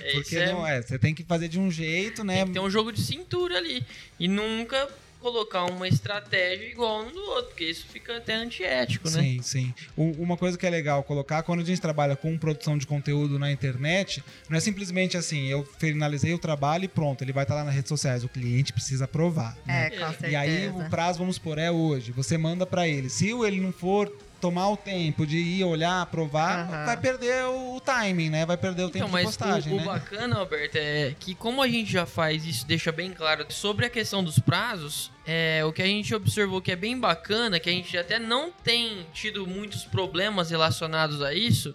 é, 0.00 0.08
isso 0.08 0.14
Porque 0.22 0.36
é- 0.36 0.46
não 0.52 0.66
é, 0.66 0.80
você 0.80 0.98
tem 0.98 1.14
que 1.14 1.24
fazer 1.24 1.48
de 1.48 1.58
um 1.60 1.70
jeito, 1.70 2.24
né? 2.24 2.36
tem 2.36 2.46
que 2.46 2.52
ter 2.52 2.60
um 2.60 2.70
jogo 2.70 2.90
de 2.90 3.02
cintura 3.02 3.58
ali. 3.58 3.84
E 4.18 4.28
nunca 4.28 4.88
colocar 5.24 5.64
uma 5.64 5.88
estratégia 5.88 6.66
igual 6.66 7.02
um 7.02 7.10
do 7.10 7.18
outro, 7.30 7.46
porque 7.46 7.64
isso 7.64 7.86
fica 7.90 8.18
até 8.18 8.34
antiético, 8.34 9.08
né? 9.10 9.22
Sim, 9.22 9.40
sim. 9.42 9.74
U- 9.96 10.12
Uma 10.22 10.36
coisa 10.36 10.58
que 10.58 10.66
é 10.66 10.70
legal 10.70 11.02
colocar, 11.02 11.42
quando 11.42 11.60
a 11.60 11.64
gente 11.64 11.80
trabalha 11.80 12.14
com 12.14 12.36
produção 12.36 12.76
de 12.76 12.86
conteúdo 12.86 13.38
na 13.38 13.50
internet, 13.50 14.22
não 14.50 14.58
é 14.58 14.60
simplesmente 14.60 15.16
assim, 15.16 15.46
eu 15.46 15.64
finalizei 15.78 16.34
o 16.34 16.38
trabalho 16.38 16.84
e 16.84 16.88
pronto, 16.88 17.22
ele 17.22 17.32
vai 17.32 17.44
estar 17.44 17.54
lá 17.54 17.64
nas 17.64 17.74
redes 17.74 17.88
sociais. 17.88 18.22
O 18.22 18.28
cliente 18.28 18.72
precisa 18.72 19.06
aprovar. 19.06 19.56
né? 19.66 19.86
É, 19.86 19.90
com 19.90 20.08
certeza. 20.10 20.28
E 20.32 20.36
aí 20.36 20.68
o 20.68 20.90
prazo, 20.90 21.18
vamos 21.20 21.36
supor, 21.36 21.56
é 21.58 21.70
hoje. 21.70 22.12
Você 22.12 22.36
manda 22.36 22.66
pra 22.66 22.86
ele. 22.86 23.08
Se 23.08 23.32
o- 23.32 23.46
ele 23.46 23.60
não 23.60 23.72
for 23.72 24.12
tomar 24.44 24.68
o 24.68 24.76
tempo 24.76 25.26
de 25.26 25.38
ir 25.38 25.64
olhar, 25.64 26.02
aprovar, 26.02 26.68
Aham. 26.68 26.84
vai 26.84 26.96
perder 26.98 27.44
o, 27.46 27.76
o 27.76 27.80
timing, 27.80 28.28
né? 28.28 28.44
Vai 28.44 28.58
perder 28.58 28.82
o 28.82 28.90
tempo 28.90 28.98
Então, 28.98 29.06
de 29.06 29.12
mas 29.14 29.24
postagem, 29.24 29.72
o, 29.72 29.76
o 29.76 29.78
né? 29.78 29.86
bacana, 29.86 30.36
Alberto, 30.36 30.76
é 30.76 31.14
que 31.18 31.34
como 31.34 31.62
a 31.62 31.66
gente 31.66 31.90
já 31.90 32.04
faz 32.04 32.44
isso, 32.44 32.66
deixa 32.66 32.92
bem 32.92 33.10
claro 33.14 33.46
sobre 33.48 33.86
a 33.86 33.88
questão 33.88 34.22
dos 34.22 34.38
prazos, 34.38 35.10
é, 35.26 35.64
o 35.64 35.72
que 35.72 35.80
a 35.80 35.86
gente 35.86 36.14
observou 36.14 36.60
que 36.60 36.70
é 36.70 36.76
bem 36.76 37.00
bacana, 37.00 37.58
que 37.58 37.70
a 37.70 37.72
gente 37.72 37.96
até 37.96 38.18
não 38.18 38.52
tem 38.52 39.06
tido 39.14 39.46
muitos 39.46 39.84
problemas 39.84 40.50
relacionados 40.50 41.22
a 41.22 41.32
isso, 41.32 41.74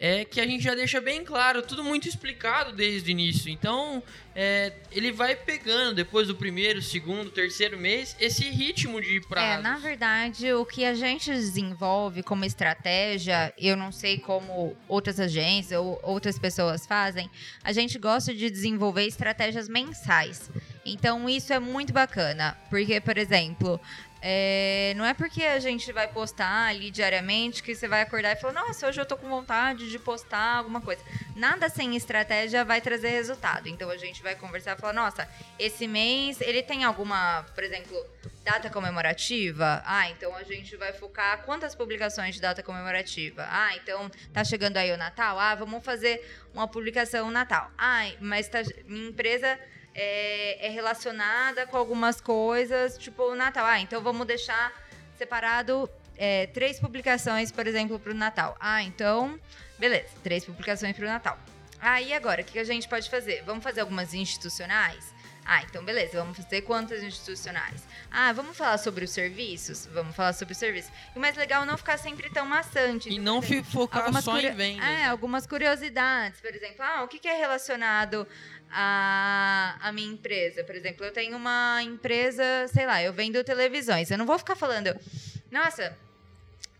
é 0.00 0.24
que 0.24 0.40
a 0.40 0.46
gente 0.46 0.62
já 0.62 0.74
deixa 0.74 1.00
bem 1.00 1.24
claro, 1.24 1.60
tudo 1.62 1.82
muito 1.82 2.08
explicado 2.08 2.72
desde 2.72 3.08
o 3.08 3.12
início. 3.12 3.50
Então, 3.50 4.00
é, 4.34 4.72
ele 4.92 5.10
vai 5.10 5.34
pegando 5.34 5.94
depois 5.96 6.28
do 6.28 6.36
primeiro, 6.36 6.80
segundo, 6.80 7.30
terceiro 7.30 7.76
mês 7.76 8.14
esse 8.20 8.44
ritmo 8.48 9.00
de 9.00 9.16
É, 9.16 9.20
prazo. 9.20 9.62
na 9.62 9.76
verdade, 9.78 10.52
o 10.52 10.64
que 10.64 10.84
a 10.84 10.94
gente 10.94 11.30
desenvolve 11.32 12.22
como 12.22 12.44
estratégia, 12.44 13.52
eu 13.58 13.76
não 13.76 13.90
sei 13.90 14.18
como 14.18 14.76
outras 14.86 15.18
agências 15.18 15.80
ou 15.80 15.98
outras 16.02 16.38
pessoas 16.38 16.86
fazem, 16.86 17.28
a 17.64 17.72
gente 17.72 17.98
gosta 17.98 18.32
de 18.32 18.48
desenvolver 18.48 19.04
estratégias 19.04 19.68
mensais. 19.68 20.48
Então, 20.86 21.28
isso 21.28 21.52
é 21.52 21.58
muito 21.58 21.92
bacana, 21.92 22.56
porque, 22.70 23.00
por 23.00 23.18
exemplo, 23.18 23.78
é, 24.20 24.92
não 24.96 25.04
é 25.04 25.14
porque 25.14 25.44
a 25.44 25.60
gente 25.60 25.92
vai 25.92 26.08
postar 26.08 26.68
ali 26.68 26.90
diariamente 26.90 27.62
que 27.62 27.74
você 27.74 27.86
vai 27.86 28.02
acordar 28.02 28.32
e 28.32 28.36
falar, 28.36 28.52
nossa, 28.52 28.88
hoje 28.88 29.00
eu 29.00 29.06
tô 29.06 29.16
com 29.16 29.28
vontade 29.28 29.88
de 29.90 29.98
postar 29.98 30.56
alguma 30.56 30.80
coisa. 30.80 31.02
Nada 31.36 31.68
sem 31.68 31.94
estratégia 31.94 32.64
vai 32.64 32.80
trazer 32.80 33.10
resultado. 33.10 33.68
Então 33.68 33.88
a 33.90 33.96
gente 33.96 34.22
vai 34.22 34.34
conversar 34.34 34.76
e 34.76 34.80
falar, 34.80 34.92
nossa, 34.92 35.28
esse 35.58 35.86
mês 35.86 36.40
ele 36.40 36.62
tem 36.62 36.84
alguma, 36.84 37.44
por 37.54 37.62
exemplo, 37.62 37.96
data 38.42 38.68
comemorativa? 38.70 39.82
Ah, 39.86 40.10
então 40.10 40.34
a 40.34 40.42
gente 40.42 40.76
vai 40.76 40.92
focar 40.92 41.42
quantas 41.44 41.74
publicações 41.74 42.34
de 42.34 42.40
data 42.40 42.62
comemorativa? 42.62 43.46
Ah, 43.48 43.76
então 43.76 44.10
tá 44.32 44.42
chegando 44.42 44.78
aí 44.78 44.92
o 44.92 44.96
Natal? 44.96 45.38
Ah, 45.38 45.54
vamos 45.54 45.84
fazer 45.84 46.26
uma 46.52 46.66
publicação 46.66 47.30
Natal. 47.30 47.70
Ah, 47.78 48.10
mas 48.20 48.48
tá, 48.48 48.62
minha 48.84 49.10
empresa 49.10 49.58
é, 50.00 50.66
é 50.66 50.70
relacionada 50.70 51.66
com 51.66 51.76
algumas 51.76 52.20
coisas, 52.20 52.96
tipo 52.96 53.24
o 53.24 53.34
Natal. 53.34 53.66
Ah, 53.66 53.80
então 53.80 54.00
vamos 54.00 54.24
deixar 54.26 54.72
separado 55.16 55.90
é, 56.16 56.46
três 56.46 56.78
publicações, 56.78 57.50
por 57.50 57.66
exemplo, 57.66 57.98
para 57.98 58.12
o 58.12 58.14
Natal. 58.14 58.56
Ah, 58.60 58.80
então, 58.84 59.38
beleza, 59.76 60.08
três 60.22 60.44
publicações 60.44 60.96
para 60.96 61.04
o 61.04 61.08
Natal. 61.08 61.36
Ah, 61.80 62.00
e 62.00 62.12
agora, 62.12 62.42
o 62.42 62.44
que 62.44 62.60
a 62.60 62.64
gente 62.64 62.88
pode 62.88 63.10
fazer? 63.10 63.42
Vamos 63.42 63.64
fazer 63.64 63.80
algumas 63.80 64.14
institucionais? 64.14 65.12
Ah, 65.50 65.62
então 65.62 65.82
beleza, 65.82 66.18
vamos 66.18 66.36
fazer 66.36 66.60
quantas 66.60 67.02
institucionais? 67.02 67.82
Ah, 68.10 68.30
vamos 68.34 68.54
falar 68.54 68.76
sobre 68.76 69.06
os 69.06 69.10
serviços? 69.10 69.86
Vamos 69.86 70.14
falar 70.14 70.34
sobre 70.34 70.52
os 70.52 70.58
serviços. 70.58 70.92
E 71.14 71.18
o 71.18 71.20
mais 71.22 71.34
legal 71.36 71.62
é 71.62 71.66
não 71.66 71.78
ficar 71.78 71.96
sempre 71.96 72.28
tão 72.28 72.44
maçante. 72.44 73.08
E 73.08 73.14
Então, 73.14 73.36
não 73.36 73.42
focar 73.64 74.12
só 74.22 74.32
curio- 74.32 74.50
em 74.50 74.54
vendas. 74.54 74.84
É, 74.86 75.06
algumas 75.06 75.46
curiosidades, 75.46 76.38
por 76.38 76.54
exemplo, 76.54 76.82
ah, 76.84 77.02
o 77.02 77.08
que 77.08 77.18
que 77.18 77.26
é 77.28 77.38
relacionado 77.38 78.26
a, 78.70 79.76
a 79.80 79.90
minha 79.92 80.12
empresa. 80.12 80.62
Por 80.64 80.74
exemplo, 80.74 81.04
eu 81.04 81.12
tenho 81.12 81.36
uma 81.36 81.82
empresa, 81.82 82.42
sei 82.72 82.84
lá, 82.86 83.02
eu 83.02 83.12
vendo 83.14 83.42
televisões. 83.42 84.10
Eu 84.10 84.18
não 84.18 84.26
vou 84.26 84.38
ficar 84.38 84.54
falando, 84.54 84.94
nossa, 85.50 85.96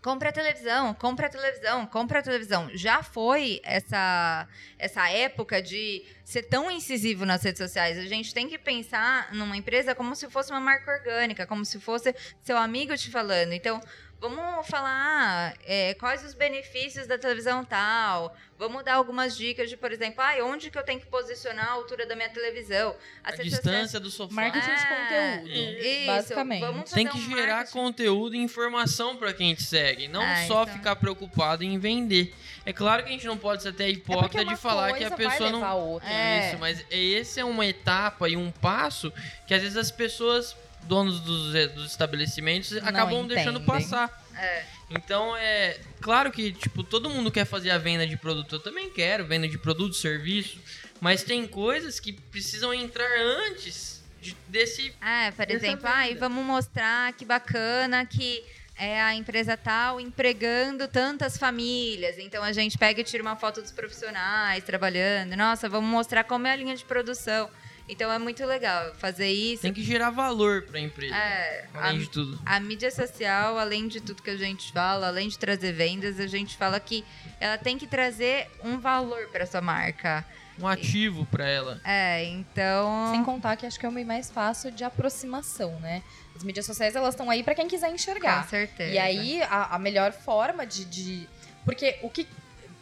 compra 0.01 0.29
a 0.29 0.31
televisão, 0.31 0.93
compra 0.93 1.27
a 1.27 1.29
televisão, 1.29 1.85
compra 1.85 2.19
a 2.19 2.21
televisão. 2.21 2.69
Já 2.73 3.03
foi 3.03 3.59
essa, 3.63 4.47
essa 4.77 5.09
época 5.09 5.61
de 5.61 6.05
ser 6.23 6.43
tão 6.43 6.71
incisivo 6.71 7.25
nas 7.25 7.43
redes 7.43 7.59
sociais. 7.59 7.97
A 7.97 8.05
gente 8.05 8.33
tem 8.33 8.47
que 8.47 8.57
pensar 8.57 9.33
numa 9.33 9.57
empresa 9.57 9.93
como 9.93 10.15
se 10.15 10.29
fosse 10.29 10.51
uma 10.51 10.59
marca 10.59 10.91
orgânica, 10.91 11.45
como 11.45 11.65
se 11.65 11.79
fosse 11.79 12.15
seu 12.41 12.57
amigo 12.57 12.95
te 12.95 13.11
falando. 13.11 13.51
Então, 13.53 13.81
vamos 14.19 14.67
falar 14.67 15.53
é, 15.65 15.93
quais 15.95 16.23
os 16.25 16.33
benefícios 16.33 17.07
da 17.07 17.17
televisão 17.17 17.63
tal. 17.63 18.35
Vamos 18.57 18.83
dar 18.83 18.95
algumas 18.95 19.37
dicas 19.37 19.69
de, 19.69 19.77
por 19.77 19.89
exemplo, 19.89 20.21
ah, 20.21 20.33
onde 20.43 20.69
que 20.69 20.77
eu 20.77 20.83
tenho 20.83 20.99
que 20.99 21.05
posicionar 21.05 21.69
a 21.69 21.71
altura 21.71 22.05
da 22.05 22.13
minha 22.13 22.27
televisão. 22.29 22.93
A 23.23 23.31
redes 23.31 23.45
distância 23.51 23.99
do 24.01 24.11
sofá. 24.11 24.33
Marketing 24.35 24.65
de 24.65 24.71
É, 24.73 25.37
conteúdo, 25.37 25.49
isso, 25.79 26.05
basicamente. 26.07 26.59
vamos 26.59 26.91
Tem 26.91 27.07
que 27.07 27.17
um 27.17 27.29
gerar 27.37 27.55
marketing. 27.55 27.71
conteúdo 27.77 28.35
e 28.35 28.39
informação 28.39 29.15
para 29.15 29.33
quem 29.33 29.55
te 29.55 29.63
segue, 29.63 30.09
não 30.09 30.21
Ah, 30.21 30.45
só 30.45 30.63
então. 30.63 30.73
ficar 30.75 30.97
preocupado 30.97 31.63
em 31.63 31.79
vender. 31.79 32.35
É 32.65 32.73
claro 32.73 33.03
que 33.03 33.09
a 33.09 33.11
gente 33.13 33.25
não 33.25 33.37
pode 33.37 33.63
ser 33.63 33.69
até 33.69 33.85
É 33.85 33.89
hipócrita 33.91 34.43
uma 34.43 34.53
de 34.53 34.59
falar 34.59 34.91
que 34.93 35.05
a 35.05 35.11
pessoa 35.11 35.49
não 35.49 35.63
a 35.63 35.73
outra. 35.75 36.09
É. 36.09 36.49
Isso, 36.49 36.57
mas 36.59 36.85
esse 36.91 37.39
é 37.39 37.45
uma 37.45 37.65
etapa 37.65 38.27
e 38.27 38.35
um 38.35 38.51
passo 38.51 39.13
que 39.47 39.53
às 39.53 39.61
vezes 39.61 39.77
as 39.77 39.89
pessoas, 39.89 40.53
donos 40.83 41.19
dos, 41.19 41.53
eh, 41.55 41.67
dos 41.67 41.91
estabelecimentos, 41.91 42.75
acabam 42.77 43.25
deixando 43.27 43.59
entendem. 43.59 43.65
passar. 43.89 44.25
É. 44.35 44.63
Então 44.91 45.35
é 45.35 45.77
claro 46.01 46.31
que 46.31 46.51
tipo 46.51 46.83
todo 46.83 47.09
mundo 47.09 47.29
quer 47.31 47.45
fazer 47.45 47.69
a 47.71 47.77
venda 47.77 48.07
de 48.07 48.17
produto, 48.17 48.55
eu 48.55 48.59
também 48.59 48.89
quero 48.89 49.25
venda 49.25 49.47
de 49.47 49.57
produto, 49.57 49.93
serviço, 49.95 50.59
mas 50.99 51.23
tem 51.23 51.45
coisas 51.45 51.99
que 51.99 52.13
precisam 52.13 52.73
entrar 52.73 53.07
antes 53.47 54.03
de- 54.21 54.35
desse 54.47 54.93
É, 55.01 55.31
por 55.31 55.49
exemplo, 55.51 55.87
ah, 55.87 56.09
e 56.09 56.15
vamos 56.15 56.43
mostrar 56.43 57.13
que 57.13 57.23
bacana 57.25 58.05
que 58.05 58.43
é 58.75 58.99
a 59.01 59.13
empresa 59.13 59.57
tal 59.57 59.99
empregando 59.99 60.87
tantas 60.87 61.37
famílias. 61.37 62.17
Então 62.17 62.41
a 62.41 62.51
gente 62.53 62.77
pega 62.77 63.01
e 63.01 63.03
tira 63.03 63.21
uma 63.21 63.35
foto 63.35 63.61
dos 63.61 63.71
profissionais 63.71 64.63
trabalhando. 64.63 65.35
Nossa, 65.35 65.67
vamos 65.67 65.89
mostrar 65.89 66.23
como 66.23 66.47
é 66.47 66.51
a 66.53 66.55
linha 66.55 66.75
de 66.75 66.85
produção. 66.85 67.49
Então 67.89 68.11
é 68.11 68.19
muito 68.19 68.45
legal 68.45 68.93
fazer 68.95 69.27
isso. 69.29 69.63
tem 69.63 69.73
que 69.73 69.83
gerar 69.83 70.11
valor 70.11 70.61
para 70.61 70.77
a 70.77 70.81
empresa, 70.81 71.15
É, 71.15 71.65
a, 71.73 71.87
além 71.87 71.99
de 71.99 72.09
tudo. 72.09 72.39
a 72.45 72.59
mídia 72.59 72.91
social, 72.91 73.57
além 73.57 73.87
de 73.87 73.99
tudo 73.99 74.21
que 74.21 74.29
a 74.29 74.37
gente 74.37 74.71
fala, 74.71 75.07
além 75.07 75.27
de 75.27 75.37
trazer 75.39 75.71
vendas, 75.73 76.19
a 76.19 76.27
gente 76.27 76.55
fala 76.55 76.79
que 76.79 77.03
ela 77.39 77.57
tem 77.57 77.77
que 77.77 77.87
trazer 77.87 78.47
um 78.63 78.79
valor 78.79 79.27
para 79.29 79.45
sua 79.45 79.59
marca. 79.61 80.23
Um 80.61 80.67
ativo 80.67 81.25
para 81.27 81.47
ela. 81.47 81.79
É, 81.85 82.25
então. 82.25 83.11
Sem 83.11 83.23
contar 83.23 83.55
que 83.55 83.65
acho 83.65 83.79
que 83.79 83.85
é 83.85 83.89
o 83.89 83.91
meio 83.91 84.05
mais 84.05 84.29
fácil 84.29 84.69
de 84.71 84.83
aproximação, 84.83 85.79
né? 85.79 86.03
As 86.35 86.43
mídias 86.43 86.65
sociais, 86.65 86.95
elas 86.97 87.13
estão 87.13 87.29
aí 87.29 87.43
para 87.43 87.55
quem 87.55 87.67
quiser 87.67 87.89
enxergar. 87.93 88.43
Com 88.43 88.49
certeza. 88.49 88.91
E 88.93 88.97
aí, 88.99 89.41
a, 89.43 89.75
a 89.75 89.79
melhor 89.79 90.11
forma 90.11 90.65
de, 90.65 90.83
de- 90.85 91.29
Porque 91.65 91.97
o 92.03 92.09
que. 92.09 92.27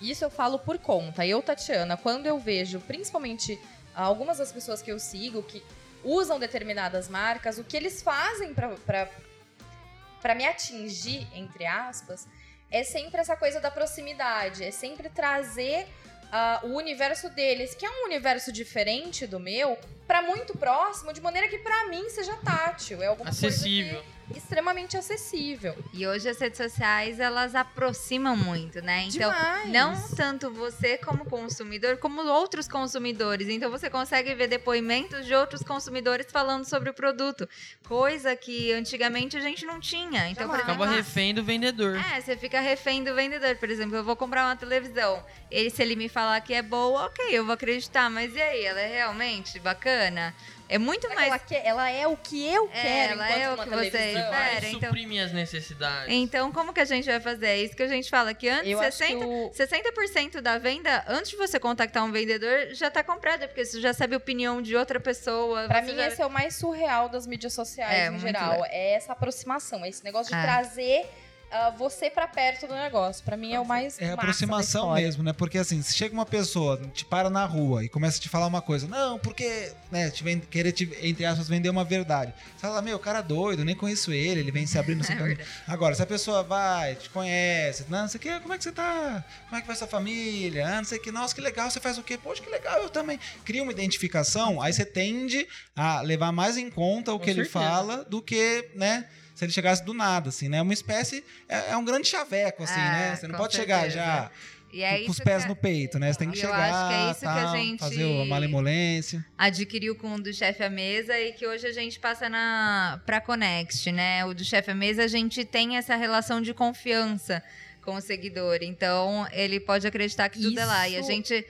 Isso 0.01 0.23
eu 0.25 0.29
falo 0.31 0.57
por 0.59 0.77
conta. 0.79 1.25
Eu, 1.25 1.41
Tatiana, 1.41 1.95
quando 1.97 2.25
eu 2.25 2.37
vejo, 2.39 2.79
principalmente 2.79 3.59
algumas 4.03 4.37
das 4.37 4.51
pessoas 4.51 4.81
que 4.81 4.91
eu 4.91 4.99
sigo 4.99 5.41
que 5.43 5.63
usam 6.03 6.39
determinadas 6.39 7.09
marcas, 7.09 7.57
o 7.57 7.63
que 7.63 7.75
eles 7.75 8.01
fazem 8.01 8.53
pra 8.53 10.35
me 10.35 10.45
atingir, 10.45 11.27
entre 11.33 11.65
aspas, 11.65 12.27
é 12.71 12.83
sempre 12.83 13.19
essa 13.21 13.35
coisa 13.35 13.59
da 13.59 13.71
proximidade. 13.71 14.63
É 14.63 14.71
sempre 14.71 15.09
trazer 15.09 15.87
ah, 16.31 16.59
o 16.63 16.75
universo 16.75 17.29
deles, 17.29 17.73
que 17.73 17.85
é 17.85 17.89
um 17.89 18.05
universo 18.05 18.51
diferente 18.51 19.25
do 19.25 19.39
meu, 19.39 19.77
pra 20.05 20.21
muito 20.21 20.57
próximo, 20.57 21.13
de 21.13 21.21
maneira 21.21 21.47
que 21.47 21.57
pra 21.59 21.87
mim 21.87 22.09
seja 22.09 22.35
tátil. 22.43 23.01
É 23.01 23.07
alguma 23.07 23.29
Acessível. 23.29 23.93
coisa 23.95 24.07
que- 24.11 24.16
extremamente 24.35 24.97
acessível. 24.97 25.75
E 25.93 26.05
hoje 26.05 26.29
as 26.29 26.37
redes 26.39 26.57
sociais, 26.57 27.19
elas 27.19 27.55
aproximam 27.55 28.35
muito, 28.35 28.81
né? 28.81 29.03
Então, 29.03 29.31
Demais. 29.31 29.69
não 29.69 30.09
tanto 30.15 30.51
você 30.51 30.97
como 30.97 31.25
consumidor, 31.25 31.97
como 31.97 32.21
outros 32.27 32.67
consumidores. 32.67 33.47
Então, 33.47 33.71
você 33.71 33.89
consegue 33.89 34.33
ver 34.35 34.47
depoimentos 34.47 35.25
de 35.25 35.33
outros 35.33 35.63
consumidores 35.63 36.27
falando 36.31 36.65
sobre 36.65 36.89
o 36.89 36.93
produto. 36.93 37.47
Coisa 37.87 38.35
que 38.35 38.71
antigamente 38.73 39.37
a 39.37 39.41
gente 39.41 39.65
não 39.65 39.79
tinha. 39.79 40.29
Então, 40.29 40.47
por 40.47 40.55
exemplo, 40.55 40.73
Acaba 40.83 40.95
refém 40.95 41.33
do 41.33 41.43
vendedor. 41.43 41.97
é, 42.13 42.21
você 42.21 42.35
fica 42.35 42.59
refém 42.59 43.03
do 43.03 43.15
vendedor. 43.15 43.55
Por 43.55 43.69
exemplo, 43.69 43.95
eu 43.95 44.03
vou 44.03 44.15
comprar 44.15 44.45
uma 44.45 44.55
televisão. 44.55 45.23
Ele, 45.49 45.69
se 45.69 45.81
ele 45.81 45.95
me 45.95 46.09
falar 46.09 46.41
que 46.41 46.53
é 46.53 46.61
boa, 46.61 47.05
ok, 47.05 47.25
eu 47.31 47.45
vou 47.45 47.53
acreditar. 47.53 48.09
Mas 48.09 48.35
e 48.35 48.41
aí, 48.41 48.65
ela 48.65 48.79
é 48.79 48.87
realmente 48.87 49.59
bacana? 49.59 50.33
É 50.69 50.77
muito 50.77 51.07
mais. 51.09 51.27
Ela, 51.27 51.39
quer- 51.39 51.65
ela 51.65 51.89
é 51.89 52.05
o 52.07 52.17
que 52.17 52.45
eu 52.47 52.69
É, 52.73 52.81
quero 52.81 53.13
ela 53.13 53.25
enquanto 53.29 53.41
é 53.41 53.49
o 53.49 53.53
uma 53.55 53.63
que 53.63 53.69
você 53.69 53.85
espera. 53.87 54.67
Então- 54.69 54.79
suprir 54.89 55.07
minhas 55.07 55.31
necessidades. 55.31 56.13
Então, 56.13 56.51
como 56.51 56.73
que 56.73 56.79
a 56.79 56.85
gente 56.85 57.05
vai 57.05 57.19
fazer? 57.19 57.45
É 57.47 57.57
isso 57.57 57.75
que 57.75 57.83
a 57.83 57.87
gente 57.87 58.09
fala, 58.09 58.33
que 58.33 58.49
antes 58.49 58.69
Eu 58.71 58.79
acho 58.79 58.97
60, 58.97 59.19
que 59.19 59.25
o- 59.25 59.51
60% 59.53 60.41
da 60.41 60.57
venda, 60.57 61.03
antes 61.07 61.31
de 61.31 61.37
você 61.37 61.59
contactar 61.59 62.03
um 62.03 62.11
vendedor, 62.11 62.67
já 62.73 62.91
tá 62.91 63.03
comprada, 63.03 63.47
porque 63.47 63.63
você 63.65 63.79
já 63.79 63.93
sabe 63.93 64.13
a 64.15 64.17
opinião 64.17 64.61
de 64.61 64.75
outra 64.75 64.99
pessoa. 64.99 65.67
Pra 65.67 65.81
você 65.81 65.91
mim, 65.91 65.97
já- 65.97 66.07
esse 66.07 66.21
é 66.21 66.25
o 66.25 66.29
mais 66.29 66.55
surreal 66.55 67.07
das 67.09 67.25
mídias 67.25 67.53
sociais 67.53 67.93
É, 67.93 68.07
em 68.07 68.19
geral. 68.19 68.51
legal. 68.51 68.65
É 68.69 68.93
essa 68.93 69.13
aproximação, 69.13 69.85
é 69.85 69.89
esse 69.89 70.03
negócio 70.03 70.33
de 70.33 70.39
É. 70.39 70.43
trazer 70.43 71.05
ah, 71.51 71.69
você 71.69 72.09
pra 72.09 72.27
perto 72.27 72.67
do 72.67 72.73
negócio. 72.73 73.23
Pra 73.23 73.37
mim 73.37 73.53
é 73.53 73.59
o 73.59 73.65
mais 73.65 73.99
É 74.01 74.11
aproximação 74.11 74.93
mesmo, 74.93 75.23
né? 75.23 75.33
Porque 75.33 75.57
assim, 75.57 75.81
se 75.81 75.95
chega 75.95 76.13
uma 76.13 76.25
pessoa, 76.25 76.79
te 76.93 77.05
para 77.05 77.29
na 77.29 77.45
rua 77.45 77.83
e 77.83 77.89
começa 77.89 78.17
a 78.17 78.21
te 78.21 78.27
falar 78.29 78.47
uma 78.47 78.61
coisa, 78.61 78.87
não, 78.87 79.17
porque, 79.17 79.71
né, 79.91 80.09
te 80.09 80.23
vem, 80.23 80.39
querer, 80.39 80.71
te, 80.71 80.89
entre 81.01 81.25
aspas, 81.25 81.47
vender 81.47 81.69
uma 81.69 81.83
verdade. 81.83 82.33
Você 82.55 82.61
fala, 82.61 82.81
meu, 82.81 82.99
cara 82.99 83.21
doido, 83.21 83.63
nem 83.63 83.75
conheço 83.75 84.11
ele, 84.11 84.41
ele 84.41 84.51
vem 84.51 84.65
se 84.67 84.77
abrindo. 84.77 84.97
É 85.07 85.13
assim, 85.13 85.15
verdade. 85.15 85.49
Agora, 85.67 85.95
se 85.95 86.01
a 86.01 86.05
pessoa 86.05 86.43
vai, 86.43 86.95
te 86.95 87.09
conhece, 87.09 87.85
não, 87.87 88.01
não 88.01 88.07
sei 88.07 88.17
o 88.17 88.21
que, 88.21 88.39
como 88.39 88.53
é 88.53 88.57
que 88.57 88.63
você 88.63 88.71
tá? 88.71 89.23
Como 89.45 89.57
é 89.57 89.61
que 89.61 89.67
vai 89.67 89.75
sua 89.75 89.87
família? 89.87 90.67
Ah, 90.67 90.77
não 90.77 90.83
sei 90.85 90.97
o 90.97 91.01
que, 91.01 91.11
nossa, 91.11 91.33
que 91.35 91.39
legal, 91.39 91.69
você 91.69 91.79
faz 91.79 91.97
o 91.97 92.03
quê? 92.03 92.17
Poxa, 92.17 92.41
que 92.41 92.49
legal, 92.49 92.81
eu 92.81 92.89
também. 92.89 93.19
Cria 93.45 93.63
uma 93.63 93.71
identificação, 93.71 94.61
aí 94.61 94.73
você 94.73 94.83
tende 94.83 95.47
a 95.75 96.01
levar 96.01 96.31
mais 96.31 96.57
em 96.57 96.69
conta 96.69 97.13
o 97.13 97.19
Com 97.19 97.23
que 97.23 97.29
ele 97.29 97.45
certeza. 97.45 97.65
fala 97.65 98.03
do 98.05 98.21
que, 98.21 98.69
né? 98.75 99.05
Se 99.37 99.45
ele 99.45 99.51
chegasse 99.53 99.83
do 99.85 99.93
nada, 99.93 100.29
assim, 100.29 100.49
né? 100.49 100.59
Uma 100.61 100.73
espécie. 100.73 101.23
É, 101.47 101.71
é 101.73 101.77
um 101.77 101.85
grande 101.85 102.07
chaveco, 102.07 102.63
assim, 102.63 102.73
É, 102.79 102.83
né? 102.91 103.15
Você 103.15 103.27
não 103.27 103.37
pode 103.37 103.55
chegar 103.55 103.81
certeza. 103.81 103.95
já 104.03 104.31
E 104.73 104.81
é 104.81 104.97
com 105.03 105.11
os 105.11 105.17
isso 105.17 105.23
pés 105.23 105.43
que 105.43 105.49
no 105.49 105.55
peito, 105.55 105.99
né? 105.99 106.11
Você 106.11 106.17
tem 106.19 106.31
que 106.31 106.37
Eu 106.37 106.41
chegar, 106.41 106.57
acho 106.73 106.87
que 106.89 106.93
é 106.95 107.11
isso 107.11 107.19
que 107.19 107.27
a 107.27 107.55
gente- 107.55 107.79
fazer 107.79 108.21
a 108.21 108.25
malemolência. 108.25 109.23
adquiriu 109.37 109.95
com 109.95 110.15
o 110.15 110.19
do 110.21 110.33
chefe 110.33 110.63
à 110.63 110.69
mesa 110.71 111.17
e 111.19 111.33
que 111.33 111.45
hoje 111.45 111.67
a 111.67 111.71
gente 111.71 111.99
passa 111.99 112.27
na 112.27 112.99
pra 113.05 113.21
Conext, 113.21 113.85
né? 113.87 114.25
O 114.25 114.33
do 114.33 114.43
chefe 114.43 114.71
à 114.71 114.75
mesa 114.75 115.03
a 115.03 115.07
gente 115.07 115.45
tem 115.45 115.77
essa 115.77 115.95
relação 115.95 116.41
de 116.41 116.51
confiança 116.53 117.43
com 117.83 117.93
o 117.95 118.01
seguidor. 118.01 118.57
Então, 118.63 119.27
ele 119.31 119.59
pode 119.59 119.85
acreditar 119.85 120.29
que 120.29 120.41
tudo 120.41 120.59
é 120.59 120.65
lá. 120.65 120.89
E 120.89 120.95
a 120.95 120.99
Isso- 120.99 121.11
gente 121.11 121.45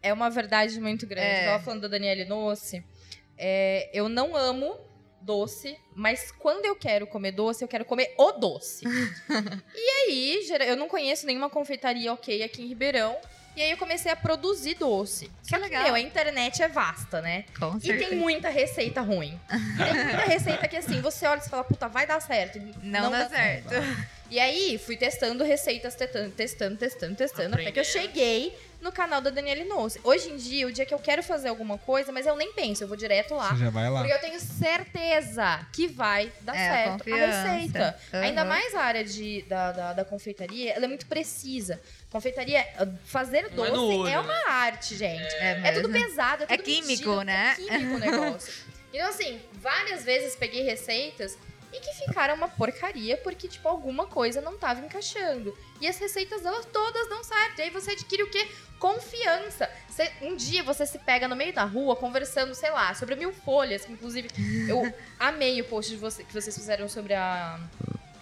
É 0.00 0.12
uma 0.12 0.30
verdade 0.30 0.80
muito 0.80 1.06
grande. 1.06 1.26
É. 1.26 1.42
Eu 1.46 1.50
tava 1.50 1.62
falando 1.64 1.80
da 1.82 1.88
Daniele 1.88 2.24
Nossi. 2.24 2.82
É, 3.36 3.90
eu 3.92 4.08
não 4.08 4.36
amo 4.36 4.78
doce, 5.20 5.78
mas 5.94 6.30
quando 6.32 6.64
eu 6.64 6.74
quero 6.76 7.06
comer 7.06 7.32
doce, 7.32 7.62
eu 7.62 7.68
quero 7.68 7.84
comer 7.84 8.14
o 8.16 8.32
doce. 8.32 8.84
e 9.74 9.90
aí, 9.90 10.48
eu 10.66 10.76
não 10.76 10.88
conheço 10.88 11.26
nenhuma 11.26 11.50
confeitaria 11.50 12.12
ok 12.12 12.42
aqui 12.42 12.62
em 12.62 12.66
Ribeirão. 12.66 13.16
E 13.56 13.62
aí 13.62 13.72
eu 13.72 13.76
comecei 13.76 14.12
a 14.12 14.14
produzir 14.14 14.74
doce. 14.74 15.28
Que 15.44 15.56
legal. 15.56 15.82
Meu, 15.82 15.94
a 15.96 16.00
internet 16.00 16.62
é 16.62 16.68
vasta, 16.68 17.20
né? 17.20 17.44
com 17.58 17.76
E 17.76 17.80
certeza. 17.80 18.10
tem 18.10 18.18
muita 18.18 18.48
receita 18.48 19.00
ruim. 19.00 19.38
Tem 19.48 19.94
muita 19.94 20.22
receita 20.30 20.68
que 20.68 20.76
assim, 20.76 21.00
você 21.00 21.26
olha 21.26 21.40
e 21.44 21.48
fala, 21.48 21.64
puta, 21.64 21.88
vai 21.88 22.06
dar 22.06 22.20
certo. 22.20 22.58
E 22.58 22.72
Não, 22.84 23.10
dá 23.10 23.28
certo. 23.28 23.70
E 24.30 24.38
aí, 24.38 24.78
fui 24.78 24.96
testando 24.96 25.42
receitas, 25.42 25.96
testando, 25.96 26.30
testando, 26.30 26.76
testando, 26.76 27.16
testando, 27.16 27.54
até 27.56 27.72
que 27.72 27.80
eu 27.80 27.84
cheguei 27.84 28.56
no 28.80 28.92
canal 28.92 29.20
da 29.20 29.30
Daniele 29.30 29.64
Nossi. 29.64 30.00
Hoje 30.04 30.30
em 30.30 30.36
dia, 30.36 30.66
o 30.66 30.72
dia 30.72 30.86
que 30.86 30.94
eu 30.94 30.98
quero 30.98 31.22
fazer 31.22 31.48
alguma 31.48 31.76
coisa, 31.78 32.12
mas 32.12 32.26
eu 32.26 32.36
nem 32.36 32.52
penso, 32.52 32.84
eu 32.84 32.88
vou 32.88 32.96
direto 32.96 33.34
lá. 33.34 33.50
Você 33.50 33.64
já 33.64 33.70
vai 33.70 33.90
lá. 33.90 34.00
Porque 34.00 34.14
eu 34.14 34.20
tenho 34.20 34.38
certeza 34.40 35.66
que 35.72 35.86
vai 35.88 36.32
dar 36.40 36.56
É, 36.56 36.84
certo 36.84 37.12
a 37.12 37.16
receita. 37.16 37.98
Uhum. 38.12 38.20
Ainda 38.20 38.44
mais 38.44 38.74
a 38.74 38.80
área 38.82 39.04
de, 39.04 39.42
da, 39.42 39.72
da, 39.72 39.92
da 39.94 40.04
confeitaria, 40.04 40.72
ela 40.72 40.84
é 40.84 40.88
muito 40.88 41.06
precisa. 41.06 41.80
Confeitaria, 42.10 42.64
ah, 42.78 42.86
fazer 43.04 43.46
é 43.46 43.48
doce 43.48 43.70
olho, 43.72 44.06
é 44.08 44.18
uma 44.18 44.32
né? 44.32 44.42
arte, 44.48 44.96
gente. 44.96 45.34
É, 45.34 45.60
É 45.64 45.72
tudo 45.72 45.88
mesmo. 45.88 46.06
pesado, 46.08 46.44
é 46.44 46.54
É 46.54 46.56
tudo 46.56 46.64
químico, 46.64 46.88
medido, 46.88 47.22
né? 47.24 47.52
É 47.52 47.54
químico 47.54 47.94
o 47.94 47.98
negócio. 47.98 48.52
Então, 48.90 49.06
assim, 49.06 49.38
várias 49.52 50.02
vezes 50.02 50.34
peguei 50.34 50.62
receitas 50.62 51.36
e 51.72 51.80
que 51.80 51.92
ficaram 51.94 52.34
uma 52.34 52.48
porcaria 52.48 53.16
porque, 53.18 53.46
tipo, 53.48 53.68
alguma 53.68 54.06
coisa 54.06 54.40
não 54.40 54.56
tava 54.56 54.80
encaixando. 54.84 55.56
E 55.80 55.86
as 55.86 55.98
receitas 55.98 56.42
delas 56.42 56.66
todas 56.72 57.08
dão 57.08 57.22
certo. 57.22 57.58
E 57.58 57.62
aí 57.62 57.70
você 57.70 57.90
adquire 57.92 58.22
o 58.22 58.30
quê? 58.30 58.48
Confiança. 58.78 59.68
Você- 59.88 60.10
um 60.22 60.34
dia 60.36 60.62
você 60.62 60.86
se 60.86 60.98
pega 60.98 61.28
no 61.28 61.36
meio 61.36 61.52
da 61.52 61.64
rua 61.64 61.94
conversando, 61.96 62.54
sei 62.54 62.70
lá, 62.70 62.94
sobre 62.94 63.14
mil 63.16 63.32
folhas, 63.32 63.84
que 63.84 63.92
inclusive 63.92 64.28
eu 64.68 64.82
amei 65.18 65.60
o 65.60 65.64
post 65.64 65.90
de 65.90 65.96
você, 65.98 66.24
que 66.24 66.32
vocês 66.32 66.54
fizeram 66.56 66.88
sobre 66.88 67.14
a. 67.14 67.60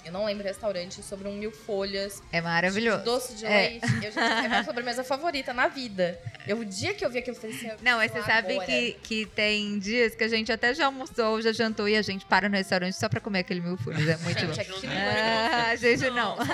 Eu 0.06 0.12
não 0.12 0.24
lembro 0.24 0.44
restaurante, 0.44 1.02
sobre 1.02 1.26
um 1.28 1.32
mil 1.34 1.50
folhas. 1.50 2.22
É 2.32 2.40
maravilhoso. 2.40 3.02
Doce 3.04 3.34
de 3.34 3.44
É. 3.44 3.48
leite. 3.48 4.04
Eu 4.04 4.12
já, 4.12 4.22
é 4.42 4.46
a 4.46 4.48
minha 4.48 4.64
sobremesa 4.64 5.02
favorita 5.04 5.52
na 5.52 5.66
vida. 5.68 6.18
Eu, 6.46 6.58
o 6.60 6.64
dia 6.64 6.94
que 6.94 7.04
eu 7.04 7.10
vi 7.10 7.18
aquilo, 7.18 7.36
eu 7.36 7.40
falei 7.40 7.56
assim... 7.56 7.70
Não, 7.82 7.98
mas 7.98 8.12
você 8.12 8.22
sabe 8.22 8.52
agora. 8.52 8.66
que, 8.66 8.92
que 9.02 9.26
tem 9.26 9.78
dias 9.80 10.14
que 10.14 10.22
a 10.22 10.28
gente 10.28 10.52
até 10.52 10.72
já 10.74 10.86
almoçou, 10.86 11.42
já 11.42 11.52
jantou 11.52 11.88
e 11.88 11.96
a 11.96 12.02
gente 12.02 12.24
para 12.24 12.48
no 12.48 12.56
restaurante 12.56 12.96
só 12.96 13.08
pra 13.08 13.18
comer 13.20 13.40
aquele 13.40 13.60
mil 13.60 13.76
furos. 13.76 14.06
É 14.06 14.16
muito 14.18 14.38
Gente, 14.38 14.70
bom. 14.70 14.80
tem 14.80 14.90
Ah, 14.90 15.70
a 15.70 15.76
gente 15.76 16.08
não. 16.10 16.36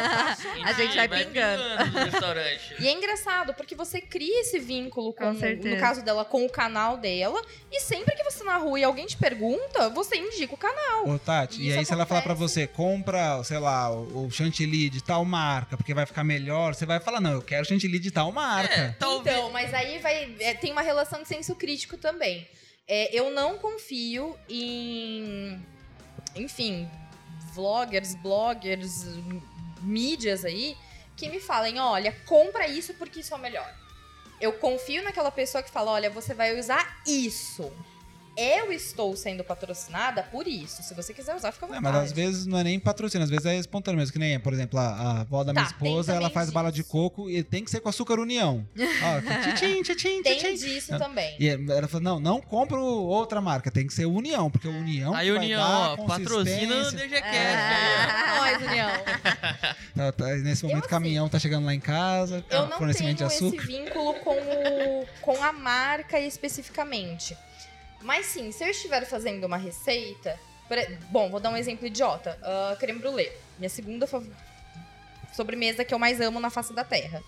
A 0.65 0.73
gente 0.73 0.97
vai 0.97 1.09
pingando. 1.09 1.63
no 1.93 2.05
restaurante. 2.05 2.75
E 2.81 2.87
é 2.89 2.93
engraçado, 2.93 3.53
porque 3.55 3.75
você 3.75 4.01
cria 4.01 4.41
esse 4.41 4.59
vínculo 4.59 5.13
com, 5.13 5.35
Com 5.35 5.69
no 5.69 5.77
caso 5.79 6.03
dela, 6.03 6.25
com 6.25 6.45
o 6.45 6.49
canal 6.51 6.97
dela. 6.97 7.41
E 7.71 7.81
sempre 7.81 8.15
que 8.17 8.23
você 8.25 8.39
tá 8.39 8.45
na 8.45 8.57
rua 8.57 8.79
e 8.81 8.85
alguém 8.85 9.05
te 9.07 9.17
pergunta, 9.17 9.89
você 9.91 10.17
indica 10.17 10.55
o 10.55 10.57
canal. 10.57 11.09
Ô, 11.09 11.19
Tati, 11.19 11.61
e 11.61 11.69
Isso 11.69 11.79
aí 11.79 11.85
se 11.85 11.93
ela 11.93 12.07
falar 12.07 12.23
pra 12.23 12.33
acontece. 12.33 12.55
você, 12.55 12.67
compra, 12.67 13.42
sei 13.45 13.59
lá, 13.59 13.91
o, 13.91 14.27
o 14.27 14.31
chantilly 14.31 14.89
de 14.91 15.03
tal 15.03 15.25
marca, 15.25 15.77
porque 15.77 15.95
vai 15.95 16.07
ficar 16.07 16.25
melhor, 16.25 16.75
você 16.75 16.87
vai 16.87 17.01
falar, 17.01 17.21
não, 17.21 17.33
eu 17.33 17.43
quero 17.43 17.65
chantilly 17.65 17.99
de 17.99 18.11
tal 18.11 18.31
marca. 18.33 18.75
É, 18.75 18.89
talvez. 18.99 19.37
Então, 19.37 19.51
mas 19.51 19.73
aí 19.75 19.99
vai. 19.99 20.35
é, 20.41 20.55
tem 20.55 20.73
uma 20.73 20.83
relação 20.83 21.23
de 21.23 21.29
senso 21.29 21.55
crítico 21.55 21.97
também. 21.97 22.49
É, 22.87 23.15
eu 23.17 23.31
não 23.31 23.59
confio 23.59 24.37
em. 24.49 25.61
Enfim, 26.35 26.89
vloggers, 27.55 28.15
bloggers, 28.17 29.05
mídias 29.81 30.45
aí, 30.45 30.77
que 31.17 31.29
me 31.29 31.41
falem: 31.41 31.79
olha, 31.79 32.13
compra 32.27 32.67
isso 32.67 32.95
porque 32.95 33.21
isso 33.21 33.35
é 33.35 33.37
o 33.37 33.41
melhor. 33.41 33.73
Eu 34.41 34.55
confio 34.55 35.03
naquela 35.03 35.31
pessoa 35.31 35.63
que 35.63 35.71
fala: 35.71 35.93
olha, 35.93 36.11
você 36.11 36.35
vai 36.35 36.59
usar 36.59 37.01
isso. 37.07 37.73
Eu 38.37 38.73
estou 38.73 39.15
sendo 39.17 39.45
patrocinada 39.45 40.23
por 40.23 40.49
isso. 40.49 40.83
Se 40.83 40.95
você 40.95 41.13
quiser 41.13 41.35
usar, 41.37 41.53
fica 41.53 41.67
à 41.67 41.69
É, 41.69 41.73
vontade. 41.75 41.95
mas 41.97 42.05
às 42.05 42.13
vezes 42.13 42.47
não 42.47 42.59
é 42.59 42.65
nem 42.65 42.81
patrocínio, 42.81 43.25
às 43.25 43.31
vezes 43.31 43.45
é 43.45 43.57
espontâneo 43.57 43.99
mesmo. 43.99 44.13
Que 44.13 44.19
nem, 44.19 44.39
por 44.41 44.53
exemplo, 44.55 44.79
a, 44.79 44.87
a 44.89 45.21
avó 45.21 45.45
da 45.45 45.53
minha 45.53 45.65
Tá, 45.67 45.71
tem 45.73 45.89
esposa, 45.89 46.15
ela 46.15 46.31
faz 46.31 46.49
bala 46.51 46.71
de 46.73 46.79
disso. 46.79 46.89
coco 46.91 47.29
e 47.29 47.43
tem 47.43 47.63
que 47.65 47.71
ser 47.71 47.81
com 47.81 47.89
açúcar 47.91 48.19
união. 48.19 48.67
Ó, 48.77 49.21
tchim, 49.55 49.83
tchim, 49.83 50.23
Tem 50.23 50.39
tchim. 50.39 50.55
disso 50.55 50.97
também. 50.99 51.37
E 51.39 51.49
ela 51.49 51.87
falou, 51.89 52.03
não, 52.03 52.21
não 52.21 52.41
compro 52.41 52.81
outra 52.83 53.41
marca, 53.41 53.71
tem 53.71 53.87
que 53.87 53.93
ser 53.93 54.07
União, 54.07 54.51
porque 54.51 54.67
o 54.69 54.73
União 54.73 55.15
Aí, 55.15 55.31
União, 55.31 55.61
ó, 55.61 55.97
patrocina 56.07 56.75
o 56.75 56.85
consistência. 56.85 57.09
DGCast. 57.09 57.33
Ah. 57.63 58.37
Nós, 58.39 58.63
União. 58.63 58.91
Tá, 59.95 60.11
tá, 60.11 60.25
nesse 60.37 60.65
momento 60.65 60.85
Eu, 60.85 60.87
o 60.87 60.91
caminhão 60.91 61.29
tá 61.29 61.39
chegando 61.39 61.67
lá 61.67 61.75
em 61.75 61.81
casa, 61.81 62.43
Eu 62.49 62.67
não 62.67 62.79
fornecimento 62.79 63.19
tenho 63.19 63.29
de 63.29 63.35
esse 63.35 63.45
açúcar. 63.45 63.67
vínculo 63.67 64.15
com, 64.15 64.31
o, 64.35 65.07
com 65.21 65.43
a 65.45 65.53
marca 65.53 66.19
especificamente. 66.19 67.37
Mas 68.03 68.27
sim, 68.27 68.51
se 68.53 68.65
eu 68.65 68.69
estiver 68.69 69.05
fazendo 69.07 69.45
uma 69.45 69.57
receita. 69.57 70.39
bom, 71.11 71.31
vou 71.31 71.41
dar 71.41 71.51
um 71.51 71.57
exemplo 71.57 71.87
idiota. 71.87 72.39
Ah, 72.43 72.77
creme 72.79 72.99
brulee. 72.99 73.31
Minha 73.59 73.69
segunda 73.69 74.07
fa- 74.07 74.23
sobremesa 75.33 75.85
que 75.85 75.95
eu 75.95 75.99
mais 75.99 76.21
amo 76.21 76.41
na 76.41 76.51
face 76.51 76.73
da 76.73 76.85
terra. 76.85 77.23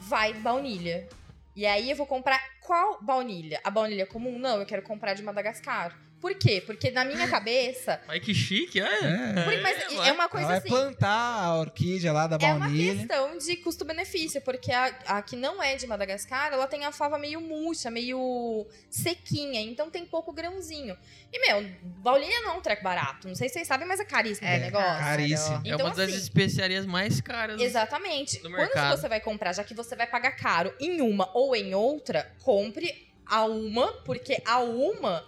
Vai 0.00 0.32
baunilha. 0.34 1.08
E 1.54 1.64
aí 1.66 1.90
eu 1.90 1.96
vou 1.96 2.06
comprar 2.06 2.40
qual 2.60 3.02
baunilha? 3.02 3.60
A 3.64 3.70
baunilha 3.70 4.06
comum? 4.06 4.38
Não, 4.38 4.58
eu 4.60 4.66
quero 4.66 4.82
comprar 4.82 5.14
de 5.14 5.22
Madagascar. 5.22 5.96
Por 6.26 6.34
quê? 6.34 6.60
Porque 6.64 6.90
na 6.90 7.04
minha 7.04 7.28
cabeça. 7.28 8.00
Mas 8.08 8.20
que 8.20 8.34
chique, 8.34 8.80
olha. 8.80 8.88
É. 8.90 9.44
Por- 9.44 9.62
mas 9.62 9.76
vai. 9.94 10.08
é 10.08 10.12
uma 10.12 10.28
coisa 10.28 10.46
Ela 10.46 10.48
vai 10.54 10.58
assim. 10.58 10.68
plantar 10.68 11.44
a 11.44 11.54
orquídea 11.56 12.12
lá 12.12 12.26
da 12.26 12.36
É 12.44 12.52
uma 12.52 12.66
baunilha. 12.66 12.96
questão 12.96 13.38
de 13.38 13.56
custo-benefício, 13.58 14.40
porque 14.42 14.72
a, 14.72 14.86
a 15.06 15.22
que 15.22 15.36
não 15.36 15.62
é 15.62 15.76
de 15.76 15.86
Madagascar, 15.86 16.52
ela 16.52 16.66
tem 16.66 16.84
a 16.84 16.90
fava 16.90 17.16
meio 17.16 17.40
murcha, 17.40 17.90
meio 17.92 18.66
sequinha, 18.90 19.60
então 19.60 19.88
tem 19.88 20.04
pouco 20.04 20.32
grãozinho. 20.32 20.96
E, 21.32 21.38
meu, 21.46 21.70
baunilha 21.98 22.40
não 22.40 22.50
é 22.50 22.52
um 22.54 22.60
treco 22.60 22.82
barato. 22.82 23.28
Não 23.28 23.34
sei 23.36 23.48
se 23.48 23.54
vocês 23.54 23.68
sabem, 23.68 23.86
mas 23.86 24.00
é 24.00 24.04
caríssimo 24.04 24.48
É 24.48 24.56
o 24.56 24.60
negócio. 24.60 24.98
caríssimo. 25.04 25.56
É 25.64 25.68
Então, 25.70 25.86
uma 25.86 25.94
das 25.94 26.08
assim, 26.08 26.18
especiarias 26.18 26.84
mais 26.86 27.20
caras. 27.20 27.60
Exatamente. 27.60 28.36
do 28.38 28.48
Quando 28.50 28.56
mercado. 28.56 28.96
você 29.00 29.08
vai 29.08 29.20
comprar, 29.20 29.52
já 29.52 29.62
que 29.62 29.74
você 29.74 29.94
vai 29.94 30.06
pagar 30.08 30.32
caro 30.32 30.74
em 30.80 31.00
uma 31.00 31.30
ou 31.36 31.54
em 31.54 31.72
outra, 31.74 32.32
compre 32.42 33.06
a 33.24 33.44
uma, 33.44 33.92
porque 34.04 34.40
a 34.44 34.58
uma 34.60 35.24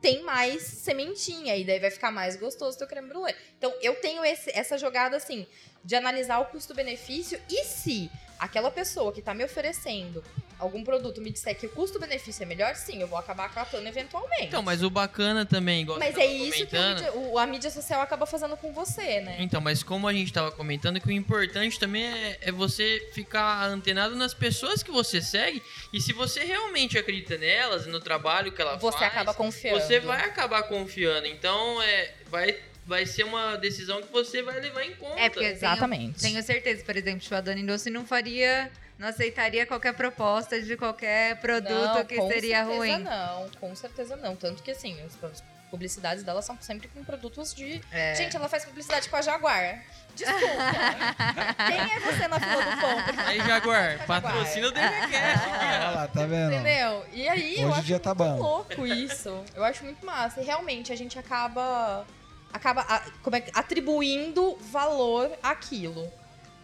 tem 0.00 0.22
mais 0.22 0.62
sementinha 0.62 1.56
e 1.56 1.64
daí 1.64 1.78
vai 1.78 1.90
ficar 1.90 2.10
mais 2.10 2.36
gostoso 2.36 2.76
o 2.76 2.78
teu 2.78 2.86
creme 2.86 3.08
brulee. 3.08 3.34
Então 3.58 3.72
eu 3.82 3.94
tenho 3.96 4.24
esse- 4.24 4.50
essa 4.54 4.78
jogada 4.78 5.16
assim 5.16 5.46
de 5.84 5.94
analisar 5.94 6.38
o 6.40 6.46
custo-benefício 6.46 7.40
e 7.48 7.64
se 7.64 8.10
aquela 8.38 8.70
pessoa 8.70 9.12
que 9.12 9.20
tá 9.22 9.34
me 9.34 9.44
oferecendo 9.44 10.24
algum 10.60 10.84
produto 10.84 11.20
me 11.20 11.30
disser 11.30 11.56
que 11.56 11.66
o 11.66 11.68
custo-benefício 11.70 12.42
é 12.42 12.46
melhor, 12.46 12.74
sim, 12.76 13.00
eu 13.00 13.06
vou 13.08 13.18
acabar 13.18 13.48
catando 13.52 13.88
eventualmente. 13.88 14.44
Então, 14.44 14.62
mas 14.62 14.82
o 14.82 14.90
bacana 14.90 15.44
também, 15.46 15.82
igual 15.82 15.98
Mas 15.98 16.14
você 16.14 16.20
é 16.20 16.26
isso 16.26 16.52
que 16.58 16.62
o 16.64 16.66
comentando. 16.68 16.94
mídia- 16.96 17.12
o- 17.14 17.38
a 17.38 17.46
mídia 17.46 17.70
social 17.70 18.00
acaba 18.00 18.26
fazendo 18.26 18.56
com 18.56 18.72
você, 18.72 19.20
né? 19.20 19.36
Então, 19.40 19.60
mas 19.60 19.82
como 19.82 20.06
a 20.06 20.12
gente 20.12 20.32
tava 20.32 20.52
comentando, 20.52 21.00
que 21.00 21.08
o 21.08 21.12
importante 21.12 21.78
também 21.78 22.04
é, 22.04 22.38
é 22.42 22.52
você 22.52 23.08
ficar 23.12 23.64
antenado 23.66 24.14
nas 24.14 24.34
pessoas 24.34 24.82
que 24.82 24.90
você 24.90 25.20
segue. 25.20 25.62
E 25.92 26.00
se 26.00 26.12
você 26.12 26.44
realmente 26.44 26.96
acredita 26.98 27.36
nelas, 27.38 27.86
no 27.86 27.98
trabalho 28.00 28.52
que 28.52 28.60
ela 28.60 28.76
Você 28.76 28.98
faz, 28.98 29.10
acaba 29.12 29.34
confiando. 29.34 29.80
você 29.80 29.98
vai 29.98 30.20
acabar 30.24 30.62
confiando. 30.64 31.26
Então, 31.26 31.80
é, 31.82 32.12
vai, 32.28 32.58
vai 32.86 33.06
ser 33.06 33.24
uma 33.24 33.56
decisão 33.56 34.02
que 34.02 34.12
você 34.12 34.42
vai 34.42 34.60
levar 34.60 34.84
em 34.84 34.94
conta. 34.94 35.18
É, 35.20 35.28
porque 35.30 35.44
Exatamente. 35.46 36.20
Tenho 36.20 36.42
certeza, 36.42 36.84
por 36.84 36.96
exemplo, 36.96 37.20
tipo, 37.20 37.34
a 37.34 37.40
Dani 37.40 37.64
Doce 37.64 37.88
não 37.90 38.04
faria, 38.06 38.70
não 39.00 39.08
aceitaria 39.08 39.64
qualquer 39.66 39.94
proposta 39.94 40.60
de 40.60 40.76
qualquer 40.76 41.40
produto 41.40 41.70
Não, 41.72 42.04
que 42.04 42.16
com 42.16 42.28
seria 42.28 42.58
certeza 42.58 42.76
ruim. 42.78 42.98
Não, 43.02 43.48
com 43.58 43.74
certeza 43.74 44.16
não. 44.16 44.36
Tanto 44.36 44.62
que 44.62 44.70
assim, 44.70 44.96
as 45.22 45.42
publicidades 45.70 46.22
dela 46.22 46.42
são 46.42 46.58
sempre 46.60 46.88
com 46.88 47.02
produtos 47.02 47.54
de. 47.54 47.80
É. 47.90 48.14
Gente, 48.14 48.36
ela 48.36 48.48
faz 48.48 48.64
publicidade 48.64 49.08
com 49.08 49.16
a 49.16 49.22
Jaguar. 49.22 49.82
Desculpa. 50.14 50.46
Quem 51.68 51.80
é 51.96 52.00
você 52.00 52.28
na 52.28 52.38
fila 52.40 52.62
do 52.62 52.80
pão? 52.80 53.24
Aí, 53.26 53.38
Jaguar, 53.46 54.06
patrocina 54.06 54.68
o 54.68 54.70
DGCast. 54.70 55.48
Olha 55.48 55.90
lá, 55.90 56.08
tá 56.08 56.26
vendo? 56.26 56.52
Entendeu? 56.52 57.06
E 57.12 57.28
aí 57.28 57.54
eu 57.60 57.68
Hoje 57.68 57.70
o 57.70 57.72
acho 57.74 57.82
dia 57.84 57.98
tá 58.00 58.14
muito 58.14 58.32
bom. 58.34 58.38
louco 58.38 58.86
isso. 58.86 59.44
Eu 59.54 59.64
acho 59.64 59.82
muito 59.84 60.04
massa. 60.04 60.40
E 60.40 60.44
realmente 60.44 60.92
a 60.92 60.96
gente 60.96 61.18
acaba 61.18 62.04
acaba 62.52 62.80
a- 62.82 63.02
como 63.22 63.36
é 63.36 63.44
atribuindo 63.54 64.56
valor 64.72 65.30
àquilo. 65.42 66.12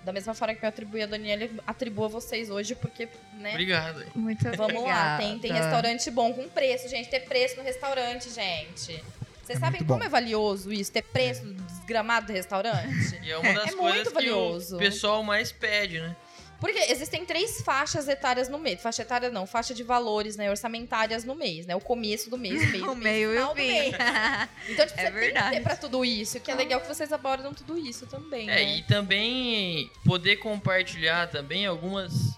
Da 0.07 0.13
mesma 0.13 0.33
forma 0.35 0.55
que 0.55 0.65
eu 0.65 0.69
atribuí 0.69 1.03
a 1.03 1.07
Daniela, 1.07 1.49
atribuo 1.67 2.05
a 2.05 2.09
vocês 2.09 2.49
hoje, 2.49 2.77
porque, 2.77 3.09
né? 3.35 3.51
Obrigado. 3.51 4.05
Muito 4.15 4.45
Vamos 4.57 4.85
lá, 4.85 5.19
tem, 5.19 5.37
tem 5.41 5.53
restaurante 5.53 6.09
bom 6.13 6.33
com 6.33 6.49
preço, 6.49 6.89
gente. 6.89 7.09
Ter 7.09 7.21
preço 7.21 7.57
no 7.57 7.65
restaurante, 7.65 8.31
gente. 8.31 9.03
Vocês 9.43 9.59
É 9.59 9.61
sabem 9.61 9.81
muito 9.81 9.89
como 9.89 9.99
bom. 9.99 10.07
é 10.07 10.09
valioso 10.09 10.73
isso? 10.73 10.93
Ter 10.93 11.03
preço 11.03 11.45
desgramado 11.45 12.29
do 12.29 12.33
restaurante? 12.33 13.19
E 13.21 13.31
é 13.33 13.37
uma 13.37 13.53
das 13.53 13.73
É 13.73 13.73
coisas 13.77 13.97
muito 13.97 14.09
que 14.09 14.15
valioso. 14.15 14.77
o 14.77 14.79
pessoal 14.79 15.23
mais 15.25 15.51
pede, 15.51 16.01
né? 16.01 16.15
Porque 16.61 16.79
existem 16.91 17.25
três 17.27 17.61
faixas 17.61 18.09
etárias 18.09 18.49
no 18.49 18.59
mês. 18.59 18.81
Faixa 18.81 19.03
etária 19.03 19.29
não, 19.31 19.47
faixa 19.47 19.75
de 19.75 19.83
valores, 19.83 20.37
né? 20.37 20.49
Orçamentárias 20.51 21.23
no 21.25 21.35
mês, 21.35 21.67
né? 21.67 21.77
O 21.77 21.81
começo 21.81 22.31
do 22.31 22.39
mês, 22.39 22.63
o 22.63 22.67
meio 22.67 22.85
O 22.91 22.95
do 22.95 22.97
mês, 22.97 23.05
meio 23.05 23.31
e 23.31 23.35
final 23.35 23.51
o 23.51 23.55
do 23.55 23.61
mês. 23.61 23.95
Então, 24.69 24.87
tipo, 24.87 24.99
É 25.01 25.05
você 25.05 25.11
tem 25.11 25.13
que 25.13 25.21
verdade. 25.21 25.57
ter 25.57 25.63
pra 25.63 25.77
tudo 25.77 26.05
isso. 26.05 26.41
Que 26.41 26.51
é 26.51 26.55
legal 26.55 26.81
que 26.81 26.89
vocês 26.89 27.13
abordam 27.13 27.53
tudo 27.53 27.79
isso 27.79 28.07
também, 28.07 28.49
É, 28.51 28.55
né? 28.55 28.77
e 28.79 28.83
também 28.85 29.91
poder 30.05 30.37
compartilhar 30.37 31.29
também 31.29 31.67
algumas 31.67 32.37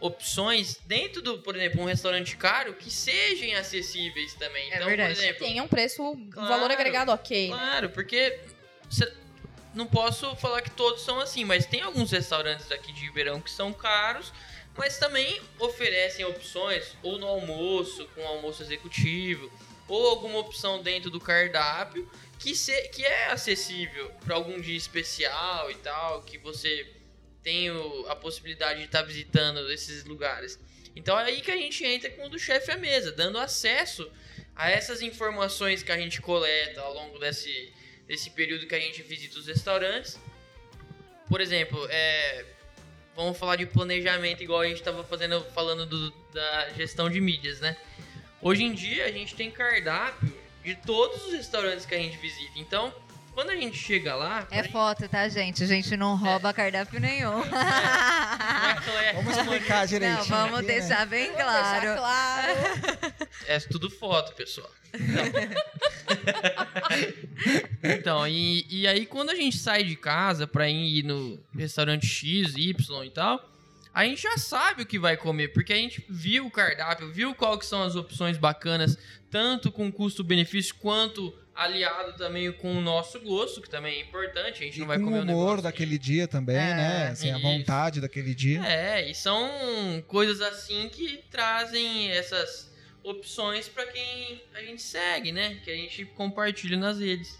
opções 0.00 0.78
dentro 0.86 1.20
do, 1.22 1.38
por 1.38 1.54
exemplo, 1.54 1.82
um 1.82 1.84
restaurante 1.84 2.36
caro 2.36 2.72
que 2.74 2.90
sejam 2.90 3.56
acessíveis 3.58 4.34
também. 4.34 4.70
É 4.72 4.76
então, 4.76 4.86
verdade. 4.88 5.14
por 5.14 5.22
exemplo, 5.22 5.46
Tenha 5.46 5.62
um 5.62 5.68
preço, 5.68 6.02
um 6.02 6.30
Claro. 6.30 6.48
valor 6.48 6.70
agregado 6.70 7.12
ok. 7.12 7.48
claro, 7.48 7.90
porque 7.90 8.40
cê- 8.90 9.12
não 9.74 9.86
posso 9.86 10.34
falar 10.36 10.62
que 10.62 10.70
todos 10.70 11.02
são 11.02 11.20
assim, 11.20 11.44
mas 11.44 11.66
tem 11.66 11.80
alguns 11.80 12.10
restaurantes 12.10 12.66
daqui 12.66 12.92
de 12.92 13.00
Ribeirão 13.02 13.40
que 13.40 13.50
são 13.50 13.72
caros, 13.72 14.32
mas 14.76 14.98
também 14.98 15.40
oferecem 15.58 16.24
opções 16.24 16.96
ou 17.02 17.18
no 17.18 17.26
almoço, 17.26 18.06
com 18.14 18.26
almoço 18.26 18.62
executivo, 18.62 19.50
ou 19.86 20.08
alguma 20.08 20.38
opção 20.38 20.82
dentro 20.82 21.10
do 21.10 21.20
cardápio 21.20 22.08
que, 22.38 22.54
se, 22.54 22.72
que 22.88 23.04
é 23.04 23.26
acessível 23.26 24.10
para 24.24 24.34
algum 24.36 24.60
dia 24.60 24.76
especial 24.76 25.70
e 25.70 25.74
tal, 25.76 26.22
que 26.22 26.38
você 26.38 26.88
tem 27.42 27.70
o- 27.70 28.06
a 28.08 28.16
possibilidade 28.16 28.78
de 28.80 28.86
estar 28.86 29.02
visitando 29.02 29.70
esses 29.70 30.04
lugares. 30.04 30.58
Então 30.94 31.18
é 31.18 31.24
aí 31.24 31.40
que 31.40 31.50
a 31.50 31.56
gente 31.56 31.84
entra 31.84 32.10
com 32.10 32.26
o 32.26 32.28
do 32.28 32.38
chefe 32.38 32.70
à 32.70 32.76
mesa, 32.76 33.12
dando 33.12 33.38
acesso 33.38 34.10
a 34.54 34.70
essas 34.70 35.02
informações 35.02 35.82
que 35.82 35.92
a 35.92 35.96
gente 35.98 36.20
coleta 36.20 36.80
ao 36.80 36.94
longo 36.94 37.18
desse, 37.18 37.72
desse 38.10 38.28
período 38.30 38.66
que 38.66 38.74
a 38.74 38.80
gente 38.80 39.00
visita 39.04 39.38
os 39.38 39.46
restaurantes. 39.46 40.18
Por 41.28 41.40
exemplo, 41.40 41.86
é, 41.88 42.44
vamos 43.14 43.38
falar 43.38 43.54
de 43.54 43.66
planejamento 43.66 44.42
igual 44.42 44.62
a 44.62 44.66
gente 44.66 44.78
estava 44.78 45.04
fazendo, 45.04 45.40
falando 45.54 45.86
do- 45.86 46.10
da 46.34 46.70
gestão 46.70 47.08
de 47.08 47.20
mídias, 47.20 47.60
né? 47.60 47.76
Hoje 48.42 48.64
em 48.64 48.74
dia 48.74 49.04
a 49.04 49.12
gente 49.12 49.36
tem 49.36 49.48
cardápio 49.48 50.36
de 50.64 50.74
todos 50.74 51.24
os 51.26 51.32
restaurantes 51.32 51.86
que 51.86 51.94
a 51.94 51.98
gente 51.98 52.16
visita. 52.16 52.58
Então, 52.58 52.92
quando 53.34 53.50
a 53.50 53.56
gente 53.56 53.76
chega 53.76 54.14
lá, 54.14 54.46
É 54.50 54.62
foto, 54.64 55.08
tá, 55.08 55.28
gente? 55.28 55.62
A 55.62 55.66
gente 55.66 55.96
não 55.96 56.16
rouba 56.16 56.52
cardápio 56.52 57.00
nenhum. 57.00 57.42
é, 59.02 59.12
Vamos 59.14 59.36
explicar 59.36 59.86
direitinho. 59.86 60.18
Não, 60.18 60.24
vamos 60.26 60.58
aqui, 60.58 60.66
né? 60.66 60.80
deixar 60.80 61.06
bem 61.06 61.30
Vamos 61.30 61.42
claro. 61.42 61.80
deixar 61.80 61.96
claro. 61.96 62.52
É 63.46 63.58
tudo 63.60 63.90
foto, 63.90 64.34
pessoal. 64.34 64.70
Então, 64.92 65.10
Então, 67.82 68.28
e, 68.28 68.66
e 68.68 68.86
aí 68.86 69.06
quando 69.06 69.30
a 69.30 69.34
gente 69.34 69.56
sai 69.56 69.84
de 69.84 69.96
casa 69.96 70.46
pra 70.46 70.68
ir 70.68 71.04
no 71.04 71.38
restaurante 71.56 72.06
X, 72.06 72.54
Y 72.56 73.04
e 73.04 73.10
tal, 73.10 73.48
a 73.92 74.04
gente 74.04 74.22
já 74.22 74.36
sabe 74.36 74.82
o 74.82 74.86
que 74.86 74.98
vai 74.98 75.16
comer, 75.16 75.48
porque 75.48 75.72
a 75.72 75.76
gente 75.76 76.04
viu 76.08 76.46
o 76.46 76.50
cardápio, 76.50 77.10
viu 77.10 77.34
qual 77.34 77.58
que 77.58 77.66
são 77.66 77.82
as 77.82 77.96
opções 77.96 78.36
bacanas, 78.38 78.98
tanto 79.30 79.72
com 79.72 79.90
custo-benefício 79.90 80.74
quanto 80.76 81.34
aliado 81.60 82.14
também 82.14 82.50
com 82.52 82.78
o 82.78 82.80
nosso 82.80 83.20
gosto, 83.20 83.60
que 83.60 83.68
também 83.68 83.98
é 83.98 84.00
importante. 84.02 84.62
A 84.62 84.64
gente 84.66 84.76
E 84.76 84.80
não 84.80 84.86
vai 84.86 84.98
com 84.98 85.04
comer 85.04 85.18
o 85.18 85.20
um 85.20 85.24
humor 85.24 85.36
negócio 85.36 85.62
daquele 85.62 85.98
dia 85.98 86.26
também, 86.26 86.56
É, 86.56 86.74
né? 86.74 87.08
Assim, 87.08 87.30
a 87.30 87.38
vontade 87.38 88.00
daquele 88.00 88.34
dia. 88.34 88.64
É, 88.64 89.10
e 89.10 89.14
são 89.14 90.02
coisas 90.06 90.40
assim 90.40 90.88
que 90.88 91.22
trazem 91.30 92.10
essas 92.10 92.70
opções 93.02 93.68
pra 93.68 93.86
quem 93.86 94.42
a 94.54 94.60
gente 94.62 94.80
segue, 94.80 95.32
né? 95.32 95.58
Que 95.62 95.70
a 95.70 95.76
gente 95.76 96.04
compartilha 96.06 96.78
nas 96.78 96.98
redes. 96.98 97.38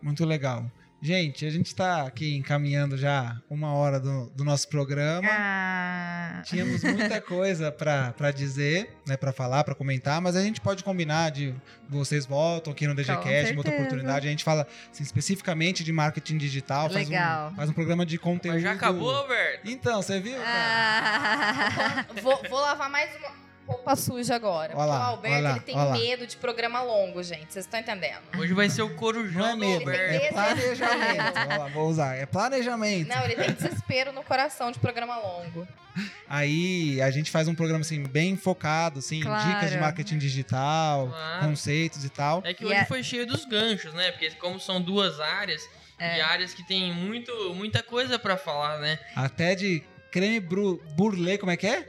Muito 0.00 0.24
legal. 0.24 0.70
Gente, 1.00 1.44
a 1.44 1.50
gente 1.50 1.66
está 1.66 2.06
aqui 2.06 2.34
encaminhando 2.36 2.96
já 2.96 3.36
uma 3.50 3.72
hora 3.74 4.00
do, 4.00 4.30
do 4.30 4.44
nosso 4.44 4.66
programa. 4.68 5.28
Ah, 5.30 6.42
Tínhamos 6.44 6.82
muita 6.82 7.20
coisa 7.22 7.70
para 7.70 8.30
dizer, 8.30 8.96
né, 9.06 9.16
para 9.16 9.30
falar, 9.30 9.62
para 9.62 9.74
comentar, 9.74 10.20
mas 10.22 10.34
a 10.36 10.42
gente 10.42 10.60
pode 10.60 10.82
combinar 10.82 11.30
de 11.30 11.54
vocês 11.88 12.24
voltam 12.24 12.72
aqui 12.72 12.86
no 12.86 12.94
DGCast, 12.94 13.52
uma 13.52 13.60
outra 13.60 13.74
oportunidade. 13.74 14.26
A 14.26 14.30
gente 14.30 14.42
fala 14.42 14.66
assim, 14.90 15.02
especificamente 15.02 15.84
de 15.84 15.92
marketing 15.92 16.38
digital, 16.38 16.88
faz 16.88 17.08
Legal. 17.08 17.50
um, 17.50 17.56
faz 17.56 17.70
um 17.70 17.74
programa 17.74 18.06
de 18.06 18.18
conteúdo. 18.18 18.54
Mas 18.54 18.62
já 18.62 18.72
acabou, 18.72 19.14
Alberto? 19.14 19.70
Então, 19.70 20.00
você 20.00 20.18
viu? 20.18 20.36
cara? 20.38 22.06
ah, 22.08 22.20
Vou, 22.22 22.40
vou 22.48 22.60
lavar 22.60 22.88
mais 22.90 23.14
uma 23.16 23.45
roupa 23.66 23.96
suja 23.96 24.34
agora. 24.36 24.72
Olha 24.76 24.84
lá, 24.86 24.98
porque 24.98 25.06
o 25.06 25.14
Alberto 25.16 25.36
olha 25.36 25.42
lá, 25.48 25.50
ele 25.56 25.60
tem 25.60 25.76
olha 25.76 25.84
lá. 25.84 25.92
medo 25.98 26.26
de 26.26 26.36
programa 26.36 26.82
longo, 26.82 27.22
gente. 27.22 27.52
Vocês 27.52 27.64
estão 27.64 27.80
entendendo? 27.80 28.22
Hoje 28.38 28.52
vai 28.54 28.68
ser 28.70 28.82
o 28.82 28.86
Não 28.88 28.94
é 28.94 28.98
corujão 28.98 29.50
do 29.52 29.56
medo, 29.58 29.80
Alberto. 29.80 30.24
é 30.24 30.28
planejamento. 30.32 31.38
Olha 31.38 31.58
lá, 31.58 31.68
vou 31.68 31.88
usar. 31.88 32.14
É 32.16 32.26
planejamento. 32.26 33.08
Não, 33.08 33.24
ele 33.24 33.34
tem 33.36 33.52
desespero 33.52 34.12
no 34.12 34.22
coração 34.22 34.70
de 34.70 34.78
programa 34.78 35.16
longo. 35.18 35.66
Aí 36.28 37.00
a 37.00 37.10
gente 37.10 37.30
faz 37.30 37.48
um 37.48 37.54
programa 37.54 37.80
assim 37.80 38.02
bem 38.02 38.36
focado, 38.36 38.98
assim, 38.98 39.20
Claro. 39.22 39.48
dicas 39.48 39.70
de 39.70 39.78
marketing 39.78 40.18
digital, 40.18 41.08
Claro. 41.08 41.46
conceitos 41.46 42.04
e 42.04 42.08
tal. 42.10 42.42
É 42.44 42.52
que 42.52 42.62
E 42.62 42.66
hoje 42.66 42.74
é- 42.76 42.84
foi 42.84 43.02
cheio 43.02 43.26
dos 43.26 43.44
ganchos, 43.44 43.92
né? 43.94 44.10
Porque 44.12 44.30
como 44.32 44.60
são 44.60 44.80
duas 44.80 45.18
áreas, 45.20 45.62
É. 45.98 46.18
e 46.18 46.20
áreas 46.20 46.52
que 46.52 46.62
tem 46.66 46.92
muito, 46.92 47.32
muita 47.54 47.82
coisa 47.82 48.18
pra 48.18 48.36
falar, 48.36 48.78
né? 48.78 48.98
Até 49.14 49.54
de 49.54 49.82
creme 50.10 50.40
bru, 50.40 50.82
burlê, 50.94 51.38
como 51.38 51.50
é 51.52 51.56
que 51.56 51.66
é? 51.66 51.86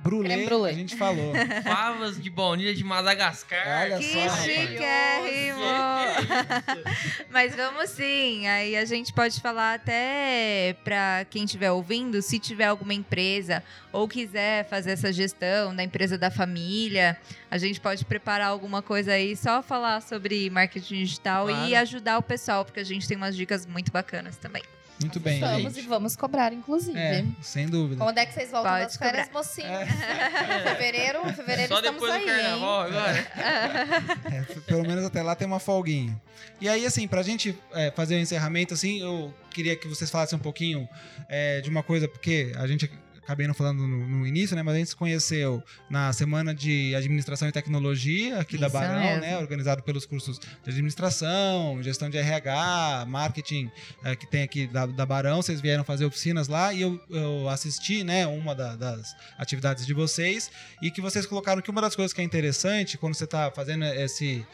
Brulê, 0.00 0.28
Creme 0.28 0.44
brulee. 0.46 0.70
a 0.72 0.74
gente 0.74 0.96
falou. 0.96 1.32
Favas 1.64 2.20
de 2.22 2.30
baunilha 2.30 2.74
de 2.74 2.84
Madagascar. 2.84 3.82
Olha 3.82 3.98
que 3.98 4.12
só, 4.12 4.36
chiquérrimo! 4.42 5.60
Mas 7.30 7.54
vamos 7.56 7.90
sim, 7.90 8.46
aí 8.46 8.76
a 8.76 8.84
gente 8.84 9.12
pode 9.12 9.40
falar 9.40 9.74
até 9.74 10.76
pra 10.84 11.26
quem 11.28 11.44
estiver 11.44 11.70
ouvindo, 11.72 12.22
se 12.22 12.38
tiver 12.38 12.66
alguma 12.66 12.94
empresa 12.94 13.62
ou 13.92 14.06
quiser 14.08 14.68
fazer 14.68 14.92
essa 14.92 15.12
gestão 15.12 15.74
da 15.74 15.82
empresa 15.82 16.16
da 16.16 16.30
família, 16.30 17.16
a 17.50 17.58
gente 17.58 17.80
pode 17.80 18.04
preparar 18.04 18.48
alguma 18.48 18.82
coisa 18.82 19.12
aí, 19.12 19.36
só 19.36 19.62
falar 19.62 20.00
sobre 20.02 20.48
marketing 20.50 20.94
digital 21.04 21.46
Claro. 21.46 21.68
e 21.68 21.74
ajudar 21.74 22.18
o 22.18 22.22
pessoal, 22.22 22.64
porque 22.64 22.80
a 22.80 22.84
gente 22.84 23.06
tem 23.08 23.16
umas 23.16 23.36
dicas 23.36 23.66
muito 23.66 23.90
bacanas 23.92 24.36
também. 24.36 24.62
Muito 25.00 25.20
bem, 25.20 25.40
Vamos 25.40 25.74
gente. 25.74 25.84
e 25.84 25.88
vamos 25.88 26.16
cobrar, 26.16 26.52
inclusive. 26.52 26.98
É, 26.98 27.24
sem 27.42 27.66
dúvida. 27.66 28.02
Quando 28.02 28.16
é 28.16 28.24
que 28.24 28.32
vocês 28.32 28.50
voltam 28.50 28.72
Pode 28.72 28.84
das 28.84 28.96
férias, 28.96 29.30
mocinho? 29.30 29.66
É. 29.68 29.86
Fevereiro, 30.74 31.24
fevereiro 31.34 31.68
Só 31.68 31.78
estamos 31.80 32.00
depois 32.00 32.12
aí, 32.12 32.20
do 32.20 32.26
carnaval 32.26 32.80
agora. 32.82 33.18
hein? 33.18 33.26
É, 34.32 34.60
pelo 34.60 34.82
menos 34.82 35.04
até 35.04 35.22
lá 35.22 35.34
tem 35.34 35.46
uma 35.46 35.58
folguinha. 35.60 36.18
E 36.60 36.68
aí, 36.68 36.86
assim, 36.86 37.06
pra 37.06 37.22
gente 37.22 37.56
é, 37.72 37.90
fazer 37.90 38.16
o 38.16 38.18
encerramento, 38.18 38.72
assim, 38.72 39.00
eu 39.00 39.32
queria 39.50 39.76
que 39.76 39.86
vocês 39.86 40.10
falassem 40.10 40.38
um 40.38 40.42
pouquinho 40.42 40.88
é, 41.28 41.60
de 41.60 41.68
uma 41.68 41.82
coisa, 41.82 42.08
porque 42.08 42.52
a 42.56 42.66
gente 42.66 42.90
acabei 43.26 43.46
não 43.48 43.54
falando 43.54 43.84
no, 43.86 44.06
no 44.06 44.26
início, 44.26 44.54
né? 44.54 44.62
Mas 44.62 44.74
a 44.76 44.78
gente 44.78 44.90
se 44.90 44.96
conheceu 44.96 45.60
na 45.90 46.12
semana 46.12 46.54
de 46.54 46.94
administração 46.94 47.48
e 47.48 47.52
tecnologia 47.52 48.38
aqui 48.38 48.56
da 48.56 48.68
Isso 48.68 48.74
Barão, 48.76 49.00
mesmo. 49.00 49.20
né? 49.20 49.36
Organizado 49.38 49.82
pelos 49.82 50.06
cursos 50.06 50.38
de 50.38 50.70
administração, 50.70 51.82
gestão 51.82 52.08
de 52.08 52.16
RH, 52.18 53.04
marketing 53.08 53.70
é, 54.04 54.14
que 54.14 54.26
tem 54.30 54.42
aqui 54.44 54.66
da, 54.68 54.86
da 54.86 55.04
Barão. 55.04 55.42
Vocês 55.42 55.60
vieram 55.60 55.82
fazer 55.84 56.04
oficinas 56.04 56.46
lá 56.46 56.72
e 56.72 56.82
eu, 56.82 57.00
eu 57.10 57.48
assisti, 57.48 58.04
né? 58.04 58.26
Uma 58.28 58.54
da- 58.54 58.76
das 58.76 59.14
atividades 59.36 59.84
de 59.84 59.92
vocês 59.92 60.50
e 60.80 60.90
que 60.90 61.00
vocês 61.00 61.26
colocaram 61.26 61.60
que 61.60 61.70
uma 61.70 61.80
das 61.80 61.96
coisas 61.96 62.12
que 62.12 62.20
é 62.20 62.24
interessante 62.24 62.96
quando 62.96 63.14
você 63.14 63.24
está 63.24 63.50
fazendo 63.50 63.84
esse, 63.86 64.46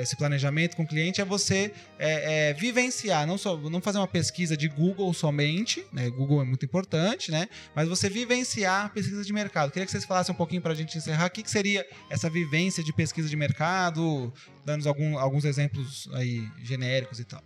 esse 0.00 0.16
planejamento 0.16 0.76
com 0.76 0.82
o 0.82 0.86
cliente 0.86 1.20
é 1.20 1.24
você 1.24 1.72
é, 1.98 2.50
é, 2.50 2.54
vivenciar, 2.54 3.26
não, 3.26 3.38
só, 3.38 3.56
não 3.56 3.80
fazer 3.80 3.98
uma 3.98 4.08
pesquisa 4.08 4.56
de 4.56 4.68
Google 4.68 5.12
somente, 5.14 5.84
né? 5.92 6.08
Google 6.10 6.40
é 6.42 6.44
muito 6.44 6.64
importante, 6.64 7.30
né? 7.30 7.48
Mas 7.74 7.88
você 7.88 8.08
vivenciar 8.08 8.86
a 8.86 8.88
pesquisa 8.88 9.24
de 9.24 9.32
mercado. 9.32 9.70
Queria 9.70 9.86
que 9.86 9.92
vocês 9.92 10.04
falassem 10.04 10.34
um 10.34 10.38
pouquinho 10.38 10.62
para 10.62 10.72
a 10.72 10.76
gente 10.76 10.96
encerrar. 10.98 11.26
O 11.26 11.30
que, 11.30 11.42
que 11.42 11.50
seria 11.50 11.86
essa 12.08 12.28
vivência 12.28 12.82
de 12.82 12.92
pesquisa 12.92 13.28
de 13.28 13.36
mercado, 13.36 14.32
dando 14.64 14.88
algum, 14.88 15.18
alguns 15.18 15.44
exemplos 15.44 16.08
aí 16.14 16.46
genéricos 16.62 17.20
e 17.20 17.24
tal. 17.24 17.42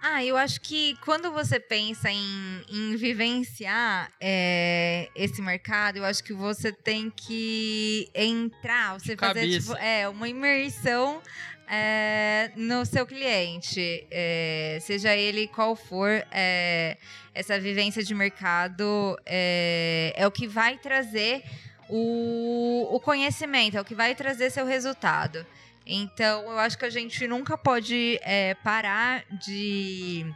Ah, 0.00 0.24
eu 0.24 0.36
acho 0.36 0.60
que 0.60 0.96
quando 1.04 1.32
você 1.32 1.58
pensa 1.58 2.08
em, 2.08 2.64
em 2.70 2.96
vivenciar 2.96 4.10
é, 4.20 5.08
esse 5.14 5.42
mercado, 5.42 5.96
eu 5.96 6.04
acho 6.04 6.22
que 6.22 6.32
você 6.32 6.70
tem 6.70 7.10
que 7.10 8.08
entrar, 8.14 8.98
você 8.98 9.16
fazer 9.16 9.48
tipo, 9.48 9.74
é, 9.74 10.08
uma 10.08 10.28
imersão 10.28 11.20
é, 11.68 12.52
no 12.54 12.86
seu 12.86 13.04
cliente, 13.04 14.06
é, 14.10 14.78
seja 14.80 15.16
ele 15.16 15.48
qual 15.48 15.74
for, 15.74 16.24
é, 16.30 16.96
essa 17.34 17.58
vivência 17.58 18.02
de 18.02 18.14
mercado 18.14 19.18
é, 19.26 20.12
é 20.16 20.26
o 20.26 20.30
que 20.30 20.46
vai 20.46 20.78
trazer 20.78 21.42
o, 21.88 22.88
o 22.94 23.00
conhecimento, 23.00 23.76
é 23.76 23.80
o 23.80 23.84
que 23.84 23.94
vai 23.96 24.14
trazer 24.14 24.50
seu 24.50 24.64
resultado. 24.64 25.44
Então, 25.90 26.42
eu 26.42 26.58
acho 26.58 26.76
que 26.76 26.84
a 26.84 26.90
gente 26.90 27.26
nunca 27.26 27.56
pode 27.56 28.20
é, 28.22 28.54
parar 28.62 29.24
de 29.46 30.26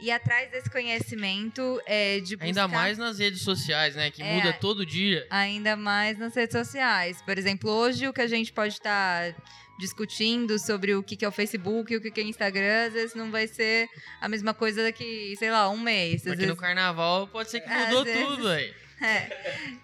ir 0.00 0.10
atrás 0.10 0.50
desse 0.50 0.70
conhecimento, 0.70 1.80
é, 1.86 2.18
de 2.20 2.34
buscar... 2.34 2.46
Ainda 2.46 2.66
mais 2.68 2.96
nas 2.96 3.18
redes 3.18 3.42
sociais, 3.42 3.94
né? 3.94 4.10
Que 4.10 4.22
É. 4.22 4.34
muda 4.36 4.52
todo 4.54 4.86
dia. 4.86 5.26
Ainda 5.30 5.76
mais 5.76 6.18
nas 6.18 6.34
redes 6.34 6.52
sociais. 6.56 7.20
Por 7.22 7.36
exemplo, 7.38 7.70
hoje 7.70 8.08
o 8.08 8.12
que 8.12 8.22
a 8.22 8.26
gente 8.26 8.52
pode 8.52 8.72
estar 8.72 9.34
discutindo 9.78 10.58
sobre 10.58 10.94
o 10.94 11.02
que 11.02 11.24
é 11.24 11.28
o 11.28 11.32
Facebook 11.32 11.92
e 11.92 11.96
o 11.96 12.00
que 12.00 12.20
é 12.20 12.24
Instagram, 12.24 12.86
às 12.86 12.92
vezes 12.92 13.14
não 13.14 13.30
vai 13.30 13.46
ser 13.46 13.88
a 14.20 14.28
mesma 14.28 14.54
coisa 14.54 14.82
daqui, 14.82 15.34
sei 15.38 15.50
lá, 15.50 15.68
um 15.68 15.78
mês. 15.78 16.22
Porque 16.22 16.36
vezes 16.36 16.50
no 16.50 16.56
carnaval 16.56 17.26
pode 17.28 17.50
ser 17.50 17.60
que 17.60 17.68
mudou 17.68 18.04
vezes- 18.04 18.26
tudo, 18.26 18.42
velho. 18.48 18.74
É. 19.12 19.28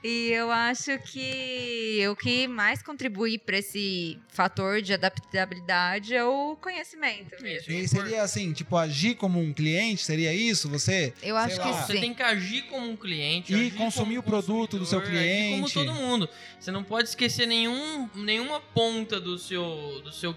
E 0.03 0.31
eu 0.31 0.51
acho 0.51 0.97
que 1.01 2.07
o 2.09 2.15
que 2.15 2.47
mais 2.47 2.83
contribui 2.83 3.37
para 3.39 3.59
esse 3.59 4.17
fator 4.29 4.81
de 4.81 4.93
adaptabilidade 4.95 6.15
é 6.15 6.25
o 6.25 6.57
conhecimento. 6.61 7.35
mesmo. 7.43 7.73
E 7.73 7.89
seria 7.89 8.23
assim, 8.23 8.53
tipo, 8.53 8.77
agir 8.77 9.17
como 9.17 9.41
um 9.41 9.53
cliente, 9.53 10.05
seria 10.05 10.33
isso? 10.33 10.69
Você 10.69 11.13
Eu 11.23 11.37
acho 11.37 11.57
sei 11.57 11.65
que 11.65 11.71
lá. 11.71 11.83
Você 11.83 11.93
sim. 11.95 12.01
tem 12.01 12.15
que 12.15 12.23
agir 12.23 12.63
como 12.63 12.89
um 12.89 12.97
cliente. 12.97 13.53
E 13.55 13.71
consumir 13.73 14.19
o 14.19 14.23
produto 14.23 14.79
do 14.79 14.87
seu 14.87 15.03
cliente. 15.03 15.57
Como 15.57 15.71
todo 15.71 15.93
mundo. 15.95 16.29
Você 16.61 16.71
não 16.71 16.85
pode 16.85 17.09
esquecer 17.09 17.47
nenhum, 17.47 18.09
nenhuma 18.15 18.61
ponta 18.61 19.19
do 19.21 19.37
seu, 19.39 20.01
do 20.05 20.13
seu 20.13 20.35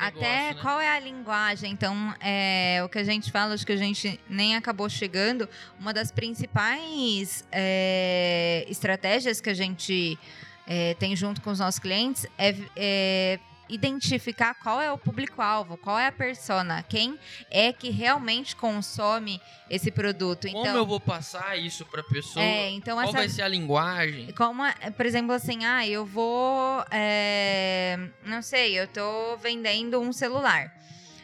Até 0.00 0.20
negócio, 0.20 0.54
né? 0.54 0.62
qual 0.62 0.80
é 0.80 0.88
a 0.88 0.98
linguagem? 0.98 1.72
Então, 1.72 2.14
é, 2.20 2.80
o 2.84 2.88
que 2.88 2.98
a 2.98 3.04
gente 3.04 3.30
fala, 3.30 3.54
acho 3.54 3.66
que 3.66 3.72
a 3.72 3.76
gente 3.76 4.18
nem 4.28 4.56
acabou 4.56 4.88
chegando. 4.88 5.48
Uma 5.78 5.92
das 5.92 6.10
principais 6.10 7.44
é, 7.52 8.64
estratégias 8.68 9.40
que 9.40 9.50
a 9.50 9.54
gente 9.54 10.18
é, 10.66 10.94
tem 10.94 11.14
junto 11.14 11.42
com 11.42 11.50
os 11.50 11.58
nossos 11.58 11.78
clientes 11.78 12.26
é, 12.38 12.54
é 12.76 13.38
identificar 13.72 14.54
qual 14.54 14.80
é 14.80 14.90
o 14.90 14.98
público-alvo, 14.98 15.76
qual 15.76 15.98
é 15.98 16.06
a 16.06 16.12
persona, 16.12 16.82
quem 16.82 17.18
é 17.50 17.72
que 17.72 17.90
realmente 17.90 18.54
consome 18.56 19.40
esse 19.68 19.90
produto. 19.90 20.46
Como 20.48 20.60
Então, 20.62 20.76
eu 20.76 20.86
vou 20.86 21.00
passar 21.00 21.56
isso 21.56 21.84
pra 21.86 22.02
pessoa? 22.02 22.44
é, 22.44 22.70
então 22.70 22.96
Qual 22.96 23.04
essa 23.08 23.16
vai 23.16 23.28
ser 23.28 23.42
a 23.42 23.48
linguagem? 23.48 24.32
como, 24.32 24.62
por 24.96 25.06
exemplo, 25.06 25.32
assim, 25.34 25.64
ah, 25.64 25.86
eu 25.86 26.04
vou. 26.04 26.84
é, 26.90 27.98
não 28.24 28.42
sei, 28.42 28.78
eu 28.78 28.86
tô 28.88 29.36
vendendo 29.36 30.00
um 30.00 30.12
celular. 30.12 30.72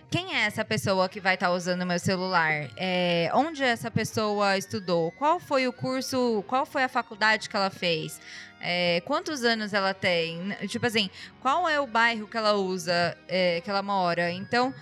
Quem 0.08 0.34
é 0.36 0.42
essa 0.46 0.64
pessoa 0.64 1.08
que 1.08 1.18
vai 1.18 1.34
estar 1.34 1.50
usando 1.50 1.82
o 1.82 1.86
meu 1.86 1.98
celular? 1.98 2.70
É, 2.76 3.28
onde 3.34 3.62
essa 3.64 3.90
pessoa 3.90 4.56
estudou? 4.56 5.10
Qual 5.12 5.40
foi 5.40 5.66
o 5.66 5.72
curso? 5.72 6.44
Qual 6.46 6.64
foi 6.64 6.84
a 6.84 6.88
faculdade 6.88 7.50
que 7.50 7.56
ela 7.56 7.70
fez? 7.70 8.20
É, 8.60 9.02
quantos 9.04 9.44
anos 9.44 9.72
ela 9.72 9.92
tem? 9.94 10.56
Tipo 10.68 10.86
assim, 10.86 11.10
qual 11.40 11.68
é 11.68 11.80
o 11.80 11.86
bairro 11.86 12.26
que 12.26 12.36
ela 12.36 12.54
usa, 12.54 13.16
é, 13.28 13.60
que 13.60 13.70
ela 13.70 13.82
mora? 13.82 14.30
Então, 14.30 14.74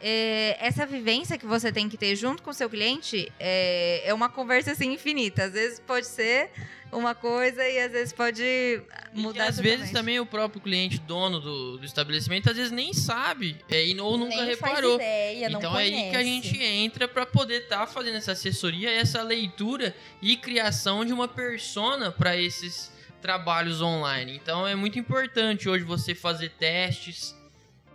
é, 0.00 0.56
essa 0.58 0.84
vivência 0.84 1.38
que 1.38 1.46
você 1.46 1.70
tem 1.70 1.88
que 1.88 1.96
ter 1.96 2.16
junto 2.16 2.42
com 2.42 2.50
o 2.50 2.54
seu 2.54 2.68
cliente 2.68 3.32
é, 3.38 4.02
é 4.04 4.12
uma 4.12 4.28
conversa 4.28 4.72
assim 4.72 4.92
infinita. 4.92 5.44
Às 5.44 5.52
vezes 5.52 5.80
pode 5.80 6.06
ser 6.06 6.50
uma 6.90 7.14
coisa 7.14 7.66
e 7.66 7.78
às 7.78 7.92
vezes 7.92 8.12
pode 8.12 8.82
mudar. 9.14 9.44
E 9.44 9.48
às 9.48 9.58
vezes 9.58 9.92
também 9.92 10.18
o 10.18 10.26
próprio 10.26 10.60
cliente, 10.60 10.98
dono 10.98 11.40
do, 11.40 11.78
do 11.78 11.86
estabelecimento, 11.86 12.50
às 12.50 12.56
vezes 12.56 12.72
nem 12.72 12.92
sabe 12.92 13.56
é, 13.70 13.86
e, 13.86 13.98
ou 14.00 14.18
nunca 14.18 14.36
Nem 14.36 14.46
reparou. 14.46 14.96
Ideia, 14.96 15.50
Então 15.52 15.78
é 15.78 15.84
aí 15.84 16.10
que 16.10 16.16
a 16.16 16.22
gente 16.24 16.60
entra 16.60 17.06
para 17.06 17.24
poder 17.24 17.62
estar 17.62 17.86
fazendo 17.86 18.16
essa 18.16 18.32
assessoria, 18.32 18.90
essa 18.90 19.22
leitura 19.22 19.94
e 20.20 20.36
criação 20.36 21.04
de 21.04 21.12
uma 21.12 21.28
persona 21.28 22.10
para 22.10 22.36
esses 22.36 22.92
trabalhos 23.22 23.80
online. 23.80 24.34
Então 24.36 24.66
é 24.66 24.74
muito 24.74 24.98
importante 24.98 25.68
hoje 25.68 25.84
você 25.84 26.14
fazer 26.14 26.50
testes, 26.50 27.34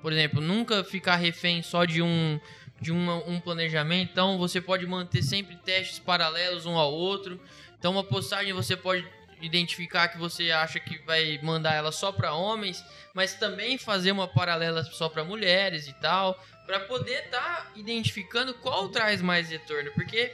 por 0.01 0.11
exemplo, 0.11 0.41
nunca 0.41 0.83
ficar 0.83 1.17
refém 1.17 1.61
só 1.61 1.85
de 1.85 2.01
um 2.01 2.39
de 2.79 2.91
uma- 2.91 3.17
um 3.27 3.39
planejamento. 3.39 4.11
Então 4.11 4.37
você 4.37 4.61
pode 4.61 4.85
manter 4.85 5.23
sempre 5.23 5.55
testes 5.55 5.97
paralelos 5.97 6.65
um 6.67 6.77
ao 6.77 6.93
outro. 6.93 7.39
Então 7.77 7.91
uma 7.91 8.03
postagem 8.03 8.53
você 8.53 8.77
pode 8.77 9.03
identificar 9.41 10.07
que 10.07 10.17
você 10.17 10.51
acha 10.51 10.79
que 10.79 10.99
vai 10.99 11.39
mandar 11.43 11.73
ela 11.73 11.91
só 11.91 12.11
para 12.11 12.33
homens, 12.33 12.83
mas 13.15 13.33
também 13.33 13.77
fazer 13.79 14.11
uma 14.11 14.27
paralela 14.27 14.83
só 14.83 15.09
para 15.09 15.23
mulheres 15.23 15.87
e 15.87 15.93
tal, 15.93 16.39
para 16.67 16.79
poder 16.81 17.25
estar 17.25 17.71
identificando 17.75 18.53
qual 18.55 18.89
traz 18.89 19.21
mais 19.23 19.49
retorno, 19.49 19.91
porque 19.93 20.31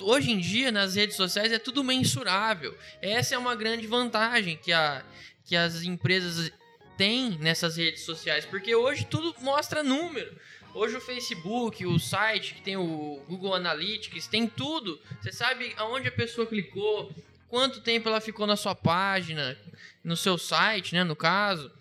hoje 0.00 0.30
em 0.30 0.38
dia 0.38 0.72
nas 0.72 0.94
redes 0.94 1.16
sociais 1.16 1.52
é 1.52 1.58
tudo 1.58 1.84
mensurável. 1.84 2.76
Essa 3.00 3.34
é 3.34 3.38
uma 3.38 3.54
grande 3.54 3.86
vantagem 3.86 4.56
que, 4.56 4.72
a, 4.72 5.04
que 5.44 5.56
as 5.56 5.82
empresas 5.82 6.52
têm 6.96 7.38
nessas 7.38 7.76
redes 7.76 8.02
sociais, 8.02 8.44
porque 8.44 8.74
hoje 8.74 9.06
tudo 9.06 9.34
mostra 9.40 9.82
número. 9.82 10.34
Hoje 10.72 10.96
o 10.96 11.00
Facebook, 11.00 11.84
o 11.84 11.98
site 11.98 12.54
que 12.54 12.62
tem 12.62 12.76
o 12.76 13.22
Google 13.28 13.54
Analytics, 13.54 14.28
tem 14.28 14.46
tudo. 14.46 15.00
Você 15.20 15.32
sabe 15.32 15.72
aonde 15.76 16.08
a 16.08 16.12
pessoa 16.12 16.46
clicou, 16.46 17.12
quanto 17.48 17.80
tempo 17.80 18.08
ela 18.08 18.20
ficou 18.20 18.46
na 18.46 18.56
sua 18.56 18.74
página, 18.74 19.58
no 20.04 20.16
seu 20.16 20.38
site, 20.38 20.94
né, 20.94 21.02
no 21.02 21.16
caso. 21.16 21.72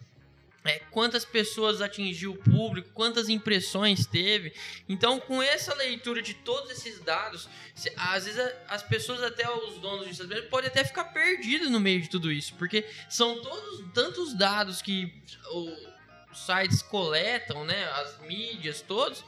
É, 0.70 0.80
quantas 0.92 1.26
pessoas 1.26 1.82
atingiu 1.82 2.34
o 2.34 2.38
público, 2.38 2.90
quantas 2.94 3.28
impressões 3.28 4.06
teve. 4.06 4.54
Então, 4.88 5.20
com 5.20 5.42
essa 5.42 5.74
leitura 5.74 6.22
de 6.22 6.36
todos 6.36 6.70
esses 6.70 7.00
dados, 7.00 7.50
às 7.98 8.26
vezes 8.26 8.40
a- 8.40 8.54
as 8.76 8.84
pessoas, 8.84 9.24
até 9.24 9.50
os 9.50 9.80
donos 9.80 10.06
de 10.06 10.12
estabelecimento, 10.12 10.52
podem 10.52 10.70
até 10.70 10.84
ficar 10.84 11.06
perdidos 11.06 11.72
no 11.72 11.80
meio 11.80 12.02
de 12.02 12.10
tudo 12.10 12.32
isso, 12.32 12.54
porque 12.56 12.86
são 13.10 13.42
todos 13.42 13.84
tantos 13.94 14.34
dados 14.36 14.80
que 14.82 15.12
os 15.52 16.40
sites 16.46 16.84
coletam, 16.84 17.66
né, 17.66 17.84
as 18.02 18.20
mídias, 18.22 18.82
todos, 18.82 19.24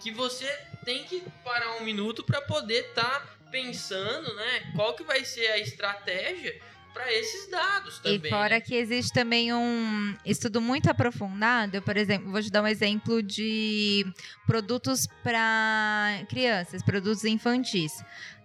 que 0.00 0.10
você 0.10 0.46
tem 0.86 1.04
que 1.04 1.22
parar 1.44 1.76
um 1.76 1.84
minuto 1.84 2.24
para 2.24 2.40
poder 2.40 2.86
estar 2.86 3.36
pensando, 3.50 4.34
né, 4.34 4.72
qual 4.74 4.94
que 4.94 5.02
vai 5.04 5.24
ser 5.24 5.48
a 5.48 5.58
estratégia 5.58 6.58
para 6.92 7.12
esses 7.12 7.48
dados 7.50 7.98
também. 7.98 8.20
E 8.24 8.28
fora 8.28 8.56
né? 8.56 8.60
que 8.60 8.74
existe 8.74 9.12
também 9.12 9.52
um 9.52 10.16
estudo 10.24 10.60
muito 10.60 10.90
aprofundado, 10.90 11.80
por 11.82 11.96
exemplo, 11.96 12.30
vou 12.30 12.42
te 12.42 12.50
dar 12.50 12.62
um 12.62 12.66
exemplo 12.66 13.22
de 13.22 14.06
produtos 14.46 15.06
para 15.22 16.24
crianças, 16.28 16.82
produtos 16.82 17.24
infantis. 17.24 17.92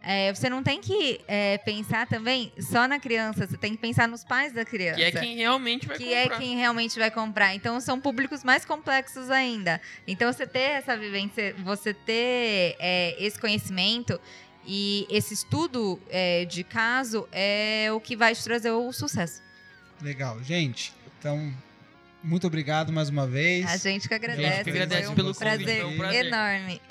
É, 0.06 0.34
você 0.34 0.50
não 0.50 0.62
tem 0.62 0.82
que 0.82 1.22
é, 1.30 1.58
pensar 1.60 2.06
também 2.06 2.52
só 2.60 2.90
na 2.90 3.00
criança, 3.00 3.48
você 3.48 3.58
tem 3.58 3.72
que 3.72 3.78
pensar 3.78 4.06
nos 4.06 4.26
pais 4.26 4.52
da 4.52 4.66
criança. 4.66 4.98
Que 4.98 5.04
é 5.04 5.12
quem 5.12 5.38
realmente 5.38 5.88
vai 5.88 5.98
que 5.98 6.04
comprar. 6.04 6.20
é 6.20 6.30
quem 6.30 6.58
realmente 6.58 7.00
vai 7.00 7.10
comprar. 7.10 7.56
Então 7.56 7.80
são 7.80 7.98
públicos 8.02 8.44
mais 8.44 8.66
complexos 8.66 9.32
ainda. 9.32 9.80
Então 10.06 10.32
você 10.32 10.46
ter 10.46 10.60
essa 10.60 10.98
vivência, 10.98 11.56
você 11.60 11.94
ter 11.94 12.76
é, 12.80 13.16
esse 13.18 13.40
conhecimento 13.40 14.20
e 14.66 15.06
esse 15.10 15.34
estudo 15.34 16.00
é, 16.10 16.46
de 16.46 16.64
caso 16.64 17.28
é 17.32 17.90
o 17.92 18.00
que 18.00 18.16
vai 18.16 18.34
te 18.34 18.44
trazer 18.44 18.72
o 18.72 18.92
sucesso. 18.92 19.42
Legal, 20.02 20.42
gente. 20.44 20.94
Então, 21.20 21.54
muito 22.24 22.48
obrigado 22.48 22.92
mais 22.94 23.10
uma 23.10 23.28
vez. 23.28 23.66
A 23.66 23.76
gente 23.78 24.08
que 24.08 24.14
agradece. 24.14 24.50
Gente 24.50 24.64
que 24.64 24.70
agradece 24.70 25.08
um 25.10 25.16
pelo 25.16 25.36
prazer, 25.36 25.60
convite, 25.60 25.82
foi 25.82 25.94
um 25.94 25.98
prazer. 25.98 26.26
enorme. 26.26 26.82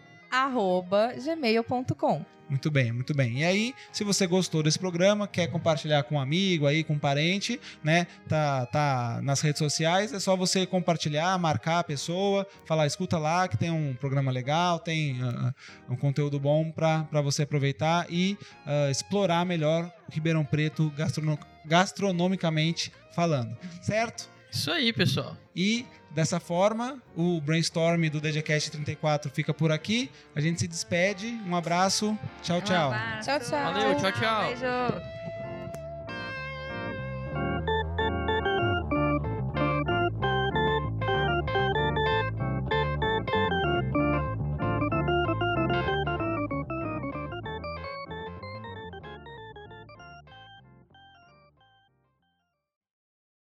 gmail.com. 1.24 2.26
Muito 2.52 2.70
bem, 2.70 2.92
muito 2.92 3.14
bem. 3.14 3.40
E 3.40 3.44
aí, 3.46 3.74
se 3.94 4.04
você 4.04 4.28
gostou 4.28 4.62
desse 4.62 4.78
programa, 4.78 5.26
quer 5.26 5.48
compartilhar 5.48 6.04
com 6.04 6.16
um 6.16 6.20
amigo 6.20 6.68
aí, 6.68 6.84
com 6.84 6.96
um 6.96 7.00
parente, 7.00 7.58
né? 7.82 8.06
Tá, 8.28 8.66
tá 8.66 9.22
nas 9.24 9.40
redes 9.40 9.60
sociais, 9.60 10.12
é 10.12 10.20
só 10.20 10.36
você 10.36 10.66
compartilhar, 10.66 11.38
marcar 11.40 11.80
a 11.80 11.84
pessoa, 11.84 12.46
falar, 12.66 12.86
escuta 12.88 13.18
lá 13.18 13.48
que 13.48 13.56
tem 13.58 13.72
um 13.72 13.94
programa 13.94 14.30
legal, 14.34 14.80
tem 14.80 15.18
ah, 15.24 15.54
um 15.90 15.96
conteúdo 15.96 16.38
bom 16.42 16.70
para 16.72 17.22
você 17.24 17.44
aproveitar 17.44 18.06
e 18.10 18.38
ah, 18.66 18.90
explorar 18.92 19.46
melhor 19.46 19.90
Ribeirão 20.12 20.44
Preto 20.44 20.92
gastrono- 20.98 21.40
gastronomicamente 21.66 22.92
falando, 23.16 23.58
certo? 23.82 24.30
Isso 24.52 24.70
aí, 24.70 24.92
pessoal. 24.92 25.38
E 25.56 25.86
dessa 26.14 26.40
forma, 26.40 27.02
o 27.16 27.40
brainstorm 27.42 28.10
do 28.10 28.20
DGCast 28.20 28.72
34 28.72 29.32
fica 29.32 29.54
por 29.54 29.72
aqui. 29.72 30.10
A 30.36 30.42
gente 30.42 30.60
se 30.60 30.68
despede. 30.68 31.28
Um 31.48 31.56
abraço. 31.56 32.18
Tchau, 32.42 32.62
tchau. 32.62 32.92
Um 32.92 32.94
abraço. 32.94 33.30
Tchau, 33.30 33.40
tchau. 33.40 33.74
Valeu, 33.74 33.96
tchau, 33.96 34.12
tchau. 34.12 34.44
Beijo. 34.46 35.21